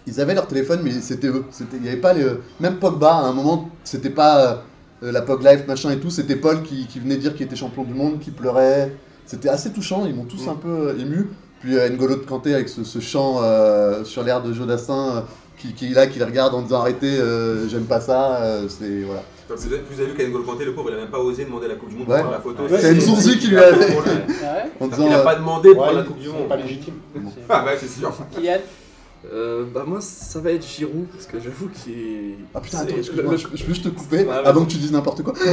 [0.05, 1.43] ils avaient leur téléphone, mais c'était eux.
[1.49, 2.25] C'était- Il n'y avait pas les.
[2.59, 4.63] Même Pogba, à un moment, c'était pas
[5.03, 7.55] euh, la Pog Life, machin et tout, c'était Paul qui, qui venait dire qu'il était
[7.55, 8.93] champion du monde, qui pleurait.
[9.25, 11.27] C'était assez touchant, ils m'ont tous un peu euh, ému.
[11.59, 15.21] Puis euh, N'Golo de Kanté avec ce, ce chant euh, sur l'air de Jodassin, euh,
[15.57, 18.67] qui, qui est là, qui le regarde en disant arrêtez, euh, j'aime pas ça, euh,
[18.69, 19.01] c'est.
[19.05, 19.23] Voilà.
[19.49, 21.67] Vous avez, vous avez vu qu'Engolo Kanté, le pauvre, il a même pas osé demander
[21.69, 22.21] la Coupe du Monde Ouais.
[22.21, 22.77] pour prendre la photo.
[22.77, 23.95] C'est Nzonzi qui lui a fait.
[23.95, 24.01] Ouais
[24.81, 26.49] En Il disant, a euh, pas demandé pour Ouais, la Coupe du c'est Monde.
[26.49, 26.95] pas légitime.
[27.49, 28.13] Ah bah c'est sûr.
[28.35, 28.57] Kylian?
[29.33, 32.37] Euh, bah moi ça va être Giroud parce que j'avoue qu'il est.
[32.55, 34.77] Ah putain, attends, excuse-moi, le- je, je peux juste te couper Ouais, avant que tu
[34.77, 35.33] dises n'importe quoi.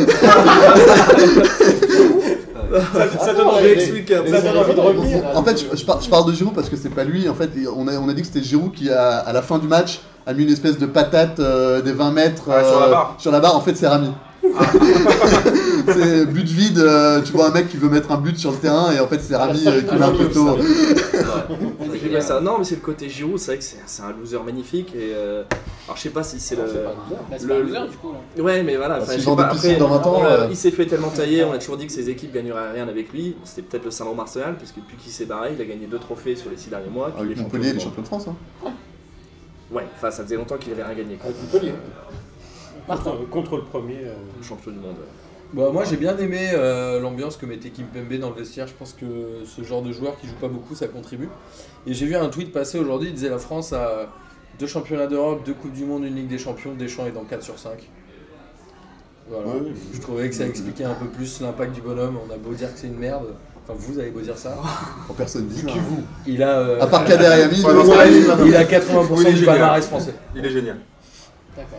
[2.95, 3.75] ça, ça donne envie.
[4.07, 5.25] Ça donne de revenir.
[5.35, 7.29] En fait, je, je par- je parle de Giroud parce que c'est pas lui.
[7.29, 9.59] En fait, on a, on a dit que c'était Giroud qui, a, à la fin
[9.59, 13.15] du match, a mis une espèce de patate euh, des 20 mètres sur la barre.
[13.19, 13.57] sur la barre.
[13.57, 14.11] En fait, c'est Rami.
[15.89, 16.79] c'est but vide.
[16.79, 19.07] euh, tu vois un mec qui veut mettre un but sur le terrain et en
[19.07, 20.59] fait, c'est Rami euh, qui met un poteau.
[22.21, 24.95] Ça- Non mais c'est le côté Giroud, c'est vrai que c'est c'est un loser magnifique
[24.95, 25.43] et euh,
[25.87, 26.63] alors je sais pas si c'est le.
[26.67, 28.13] C'est Le- pas un loser du coup.
[28.37, 28.43] là.
[28.43, 30.47] Ouais mais voilà, Bah, enfin, pas, après, dans 20 ans, on euh.
[30.51, 33.13] il s'est fait tellement tailler, on a toujours dit que ses équipes gagneraient rien avec
[33.13, 33.37] lui.
[33.45, 35.99] C'était peut-être le syndrome Arsenal parce que depuis qu'il s'est barré, il a gagné deux
[35.99, 37.09] trophées sur les six derniers mois.
[37.19, 38.27] Avec champion Montpellier, les champions de France.
[38.29, 38.69] Hein.
[39.71, 41.17] Ouais, enfin ça faisait longtemps qu'il avait rien gagné.
[41.17, 41.27] quoi.
[41.31, 41.73] Avec Montpellier.
[42.87, 43.99] Contre, contre le premier.
[44.05, 44.97] euh, Champion du monde.
[45.53, 48.67] Bah, moi j'ai bien aimé euh, l'ambiance que mettait Kim Pembe dans le vestiaire.
[48.67, 49.07] Je pense que
[49.45, 51.29] ce genre de joueur qui joue pas beaucoup, ça contribue.
[51.87, 54.09] Et j'ai vu un tweet passer aujourd'hui, il disait la France a
[54.59, 57.43] deux championnats d'Europe, deux Coupes du Monde, une Ligue des Champions, Deschamps est dans 4
[57.43, 57.89] sur 5.
[59.29, 59.47] Voilà.
[59.47, 59.73] Ouais.
[59.93, 62.19] Je trouvais que ça expliquait un peu plus l'impact du bonhomme.
[62.29, 63.27] On a beau dire que c'est une merde.
[63.67, 64.57] Enfin, vous avez beau dire ça.
[65.07, 65.65] Pour personne dit.
[65.65, 67.73] Qui vous Il a, euh, À part Kader il- il a
[68.43, 70.15] Oui, il 80% est du palmarès français.
[70.37, 70.79] Il est génial.
[71.57, 71.79] D'accord.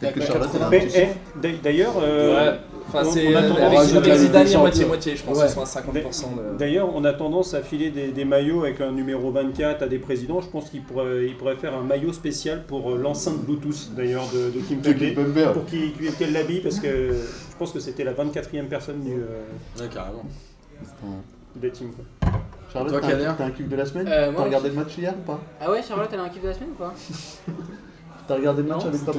[0.00, 1.60] Peut-être que Charlotte, elle a un Mais petit eh, chiffre.
[1.62, 2.56] d'ailleurs, euh.
[2.92, 4.48] Enfin, on- c'est on a euh, tendance- avec, on rajoute avec la Ligue Zidane, des
[4.48, 4.60] il y a Champions.
[4.60, 5.46] moitié-moitié, je pense Ouais.
[5.46, 6.26] qu'ils à 50%.
[6.36, 9.86] de- D'ailleurs, on a tendance à filer des, des maillots avec un numéro 24 à
[9.86, 10.40] des présidents.
[10.40, 14.24] Je pense qu'il pourrait, il pourrait faire un maillot spécial pour euh, l'enceinte Bluetooth d'ailleurs
[14.34, 15.52] de, de Kim Pembe.
[15.52, 19.44] Pour qu'il- qu'elle l'habille parce que je pense que c'était la 24e personne du, euh,
[19.78, 20.24] Ouais, carrément.
[21.54, 21.92] des teams.
[21.92, 22.30] quoi.
[22.72, 24.08] Charlotte, Toi, t'as un- Kader t'as un kiff de la semaine?
[24.08, 25.40] Euh, T'as regardé le match hier ou pas?
[25.60, 26.94] Ah ouais, Charlotte, elle a un kiff de la semaine ou pas?
[28.30, 29.18] T'as regardé le match avec papa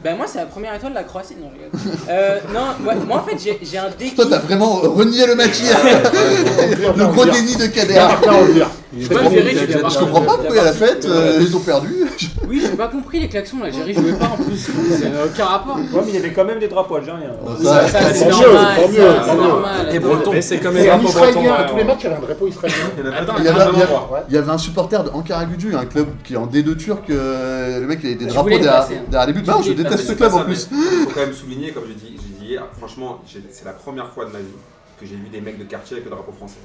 [0.02, 1.36] bah moi c'est la première étoile de la Croatie.
[1.40, 1.96] Non, je rigole.
[2.10, 4.16] Euh, non, ouais, moi en fait j'ai j'ai un déclic.
[4.16, 5.78] Toi, t'as vraiment renié le match hier.
[6.96, 7.94] Le gros déni de Kader.
[7.94, 8.68] Martin, on le vire.
[8.92, 11.54] Il est pas trop ferry, je Je comprends pas pourquoi à la fête, euh, ils
[11.54, 12.06] ont perdu.
[12.48, 14.56] Oui, j'ai pas compris les klaxons, l'Algérie jouait pas en plus.
[14.98, 15.76] Ça n'a aucun rapport.
[15.76, 17.32] Ouais, mais il y avait quand même des drapeaux algériens.
[17.62, 19.42] Ça, Ça, c'est tant mieux, normal, tant ça, mieux, c'est mieux.
[19.42, 19.88] normal.
[19.94, 20.30] Et breton.
[20.32, 21.28] Mais c'est comme C'est les un drapeaux bretons.
[21.28, 22.76] Israélien, à tous les matchs, il y avait un drapeau israélien.
[23.20, 24.20] Attends, Il y avait, un- il y avait- Ouais.
[24.30, 27.08] il y avait un supporter de Ankara Gücü, un club qui est en D2 turc.
[27.10, 29.04] euh, le mec, il avait des Je drapeaux derrière, hein.
[29.08, 29.42] derrière les buts.
[29.44, 30.68] Je Non, je déteste ce club en plus.
[30.72, 33.72] Il faut quand même souligner, comme j'ai dit, j'ai dit hier, franchement, j'ai- c'est la
[33.72, 34.44] première fois de ma vie
[35.00, 36.58] que j'ai vu des mecs de quartier avec le drapeau français.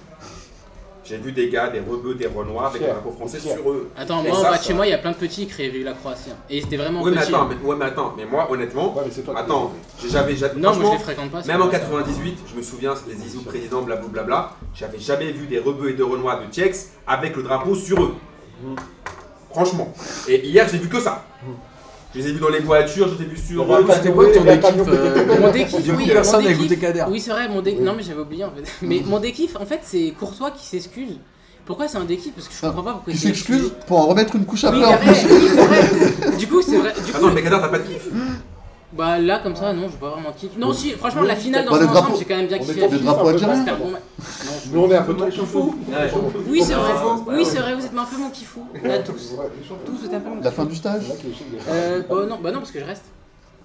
[1.06, 3.90] J'ai vu des gars, des rebeux, des renois avec le Fier, drapeau français sur eux.
[3.98, 5.48] Attends, moi en ça, bas de chez ça- moi, il y a plein de petits
[5.48, 6.30] qui vu la Croatie.
[6.32, 6.36] hein.
[6.50, 7.34] Et c'était vraiment Oui, mais petit.
[7.34, 7.50] attends, hein.
[7.62, 10.34] mais, ouais, mais attends, mais moi, honnêtement, Ouais, mais c'est toi qui- attends, j'ai- j'avais
[10.38, 10.54] jamais.
[10.62, 11.42] Non, moi je franchement, les fréquente pas.
[11.46, 11.80] Même en pour ça.
[11.80, 14.52] 98, je me souviens, c'était Zizou président, blablabla.
[14.74, 18.14] J'avais jamais vu des rebeux et de renois de Tchex avec le drapeau sur eux.
[19.52, 19.94] Franchement.
[20.28, 21.26] Et hier, j'ai vu que ça.
[22.14, 24.44] Je les ai vus dans les voitures, je les ai vus sur Ouais, quoi ton
[24.44, 27.06] dékiff euh, Mon dékiff, oui, personne n'a écouté Kader.
[27.10, 27.82] Oui, c'est vrai, mon dékiff.
[27.82, 28.72] Non, mais j'avais oublié en fait.
[28.84, 31.18] Mais mon dékiff, en fait, c'est Courtois qui s'excuse.
[31.66, 34.36] Pourquoi c'est un dékiff Parce que je comprends pas pourquoi il s'excuse pour en remettre
[34.36, 35.10] une couche Oui, en plus.
[35.10, 36.38] oui, c'est vrai.
[36.38, 36.94] Du coup, c'est vrai.
[36.94, 38.10] Du coup, Attends, mais Kader, t'as pas de kiff
[38.96, 40.52] bah là, comme ça, non, je vois vraiment kiff.
[40.58, 42.66] Non, si, franchement, la finale dans son le ensemble, j'ai quand même bien on est
[42.66, 42.82] kiffé.
[42.82, 43.66] pas drapeau un peu algérien.
[44.72, 45.76] Nous, on est un peu ton fou.
[46.48, 46.94] Oui, c'est vrai.
[47.28, 48.68] Oui, c'est vrai, vous êtes un peu mon kiffou.
[48.84, 49.36] Là, tous.
[49.86, 51.04] Tous, vous êtes un peu mon La fin du stage
[51.70, 53.06] Euh, bah non, bah non, parce que je reste.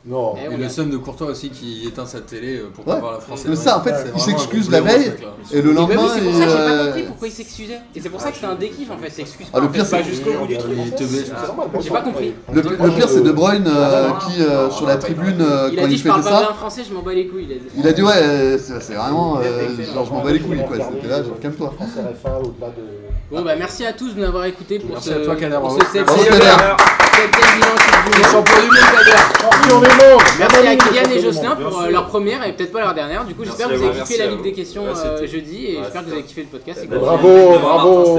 [0.09, 0.35] Non.
[0.39, 2.95] Eh, Et le a- seum de Courtois aussi qui éteint sa télé euh, pour Ouais.
[2.95, 3.45] pas voir la France.
[3.47, 5.13] Mais ça, en fait, C'est il s'excuse un la veille.
[5.53, 7.81] Et le lendemain, c'est pour ça que j'ai pas il, compris euh, pourquoi il s'excusait.
[7.95, 9.85] Et c'est pour ça que c'était un dékiff en fait, s'excuse Ah, pas.
[9.85, 10.73] c'est- jusqu'au bout du truc.
[10.85, 11.25] Il te baisse.
[11.27, 12.33] C'est normal, J'ai pas compris.
[12.53, 15.89] le, pire, c'est De Bruyne euh, qui, euh, sur la tribune, euh, Il a quand
[15.89, 17.49] dit il je parle fêtait pas bien ça, français, je m'en bats les couilles.
[17.77, 18.03] il a dit.
[18.03, 19.39] Ouais, euh, c'est c'est vraiment.
[19.39, 20.77] euh, genre, je m'en bats les couilles, quoi.
[20.91, 21.75] C'était là, genre, calme-toi.
[23.31, 25.59] Bon bah merci à tous de nous avoir écoutés pour Merci ce à toi, Kader,
[25.61, 25.79] pour ce.
[25.79, 26.15] Champion
[28.63, 29.21] du monde, Kader.
[29.43, 32.73] Oui, on est bon Merci à Kylian et Jocelyn pour euh, leur première et peut-être
[32.73, 33.27] pas leur dernière.
[33.27, 34.87] Du coup, Merci j'espère que à vous avez kiffé merci la à Ligue des questions
[34.87, 36.87] euh, jeudi et ouais, j'espère que vous avez kiffé le podcast.
[36.89, 38.19] Bravo, bravo.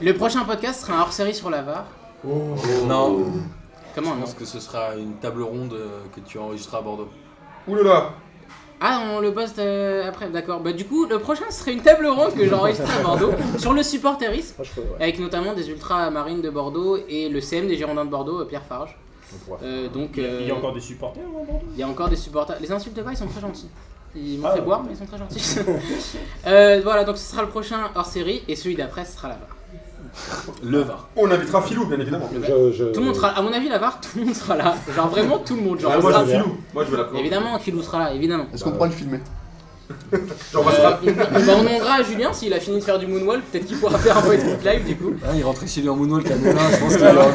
[0.00, 1.84] Le prochain podcast sera un hors-série sur la VAR.
[2.24, 3.26] Non,
[3.94, 6.82] Comment je non pense que ce sera une table ronde euh, que tu enregistreras à
[6.82, 7.10] Bordeaux.
[7.68, 8.10] Oulala
[8.86, 10.60] Ah, on le poste euh, après, d'accord.
[10.60, 13.82] Bah du coup, le prochain serait une table ronde que j'enregistre à Bordeaux sur le
[13.82, 14.62] supporterisme.
[15.00, 18.44] Avec notamment des ultras marines de Bordeaux et le CM des Girondins de Bordeaux, euh,
[18.44, 18.96] Pierre Farge.
[19.62, 21.64] Euh, donc, Il y a- il y a encore des supporters hein, à Bordeaux?
[21.72, 22.56] Il y a encore des supporters.
[22.60, 23.70] Les insultes pas, ils sont très gentils.
[24.14, 24.64] Ils m'ont Ah fait ouais.
[24.66, 25.58] boire, mais ils sont très gentils.
[26.46, 29.34] Euh, voilà, donc ce sera le prochain hors série et celui d'après, ce sera la
[29.34, 29.53] VAR.
[30.62, 31.08] Le VAR.
[31.16, 32.30] On invitera Philou, bien évidemment.
[32.34, 32.84] Je, je...
[32.84, 34.74] Tout le monde sera, à mon avis, la VAR, tout le monde sera là.
[34.94, 35.80] Genre vraiment tout le monde.
[35.80, 36.56] Genre, on moi, je veux Philou.
[36.72, 38.46] Moi, je veux la évidemment, Philou sera là, évidemment.
[38.54, 39.20] Est-ce qu'on pourra le filmer?
[40.52, 42.78] Genre, on va se Euh, faire- on, bah, on demandera à Julien s'il a fini
[42.78, 45.12] de faire du moonwalk, peut-être qu'il pourra faire un Facebook live du coup.
[45.22, 47.32] Ah, il rentrait chez lui en moonwalk à Melun, je pense qu'il est encore.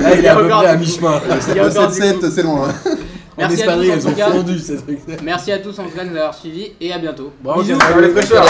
[0.00, 1.20] Là, il est à peu Encore- près à mi-chemin.
[1.50, 2.68] Il y a Le encore du 7-7, c'est loin.
[2.68, 2.90] hein.
[3.36, 4.30] En Merci à Espagne, tous, en elles ont tout cas.
[4.30, 4.98] fondu ces trucs.
[5.22, 7.32] Merci à tous en tout cas de nous avoir suivis et à bientôt.
[7.42, 7.78] Bravo, Bisous.
[7.78, 7.94] Kader.
[7.98, 8.44] Allez, fraîcheur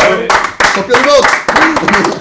[0.75, 2.21] Champion du monde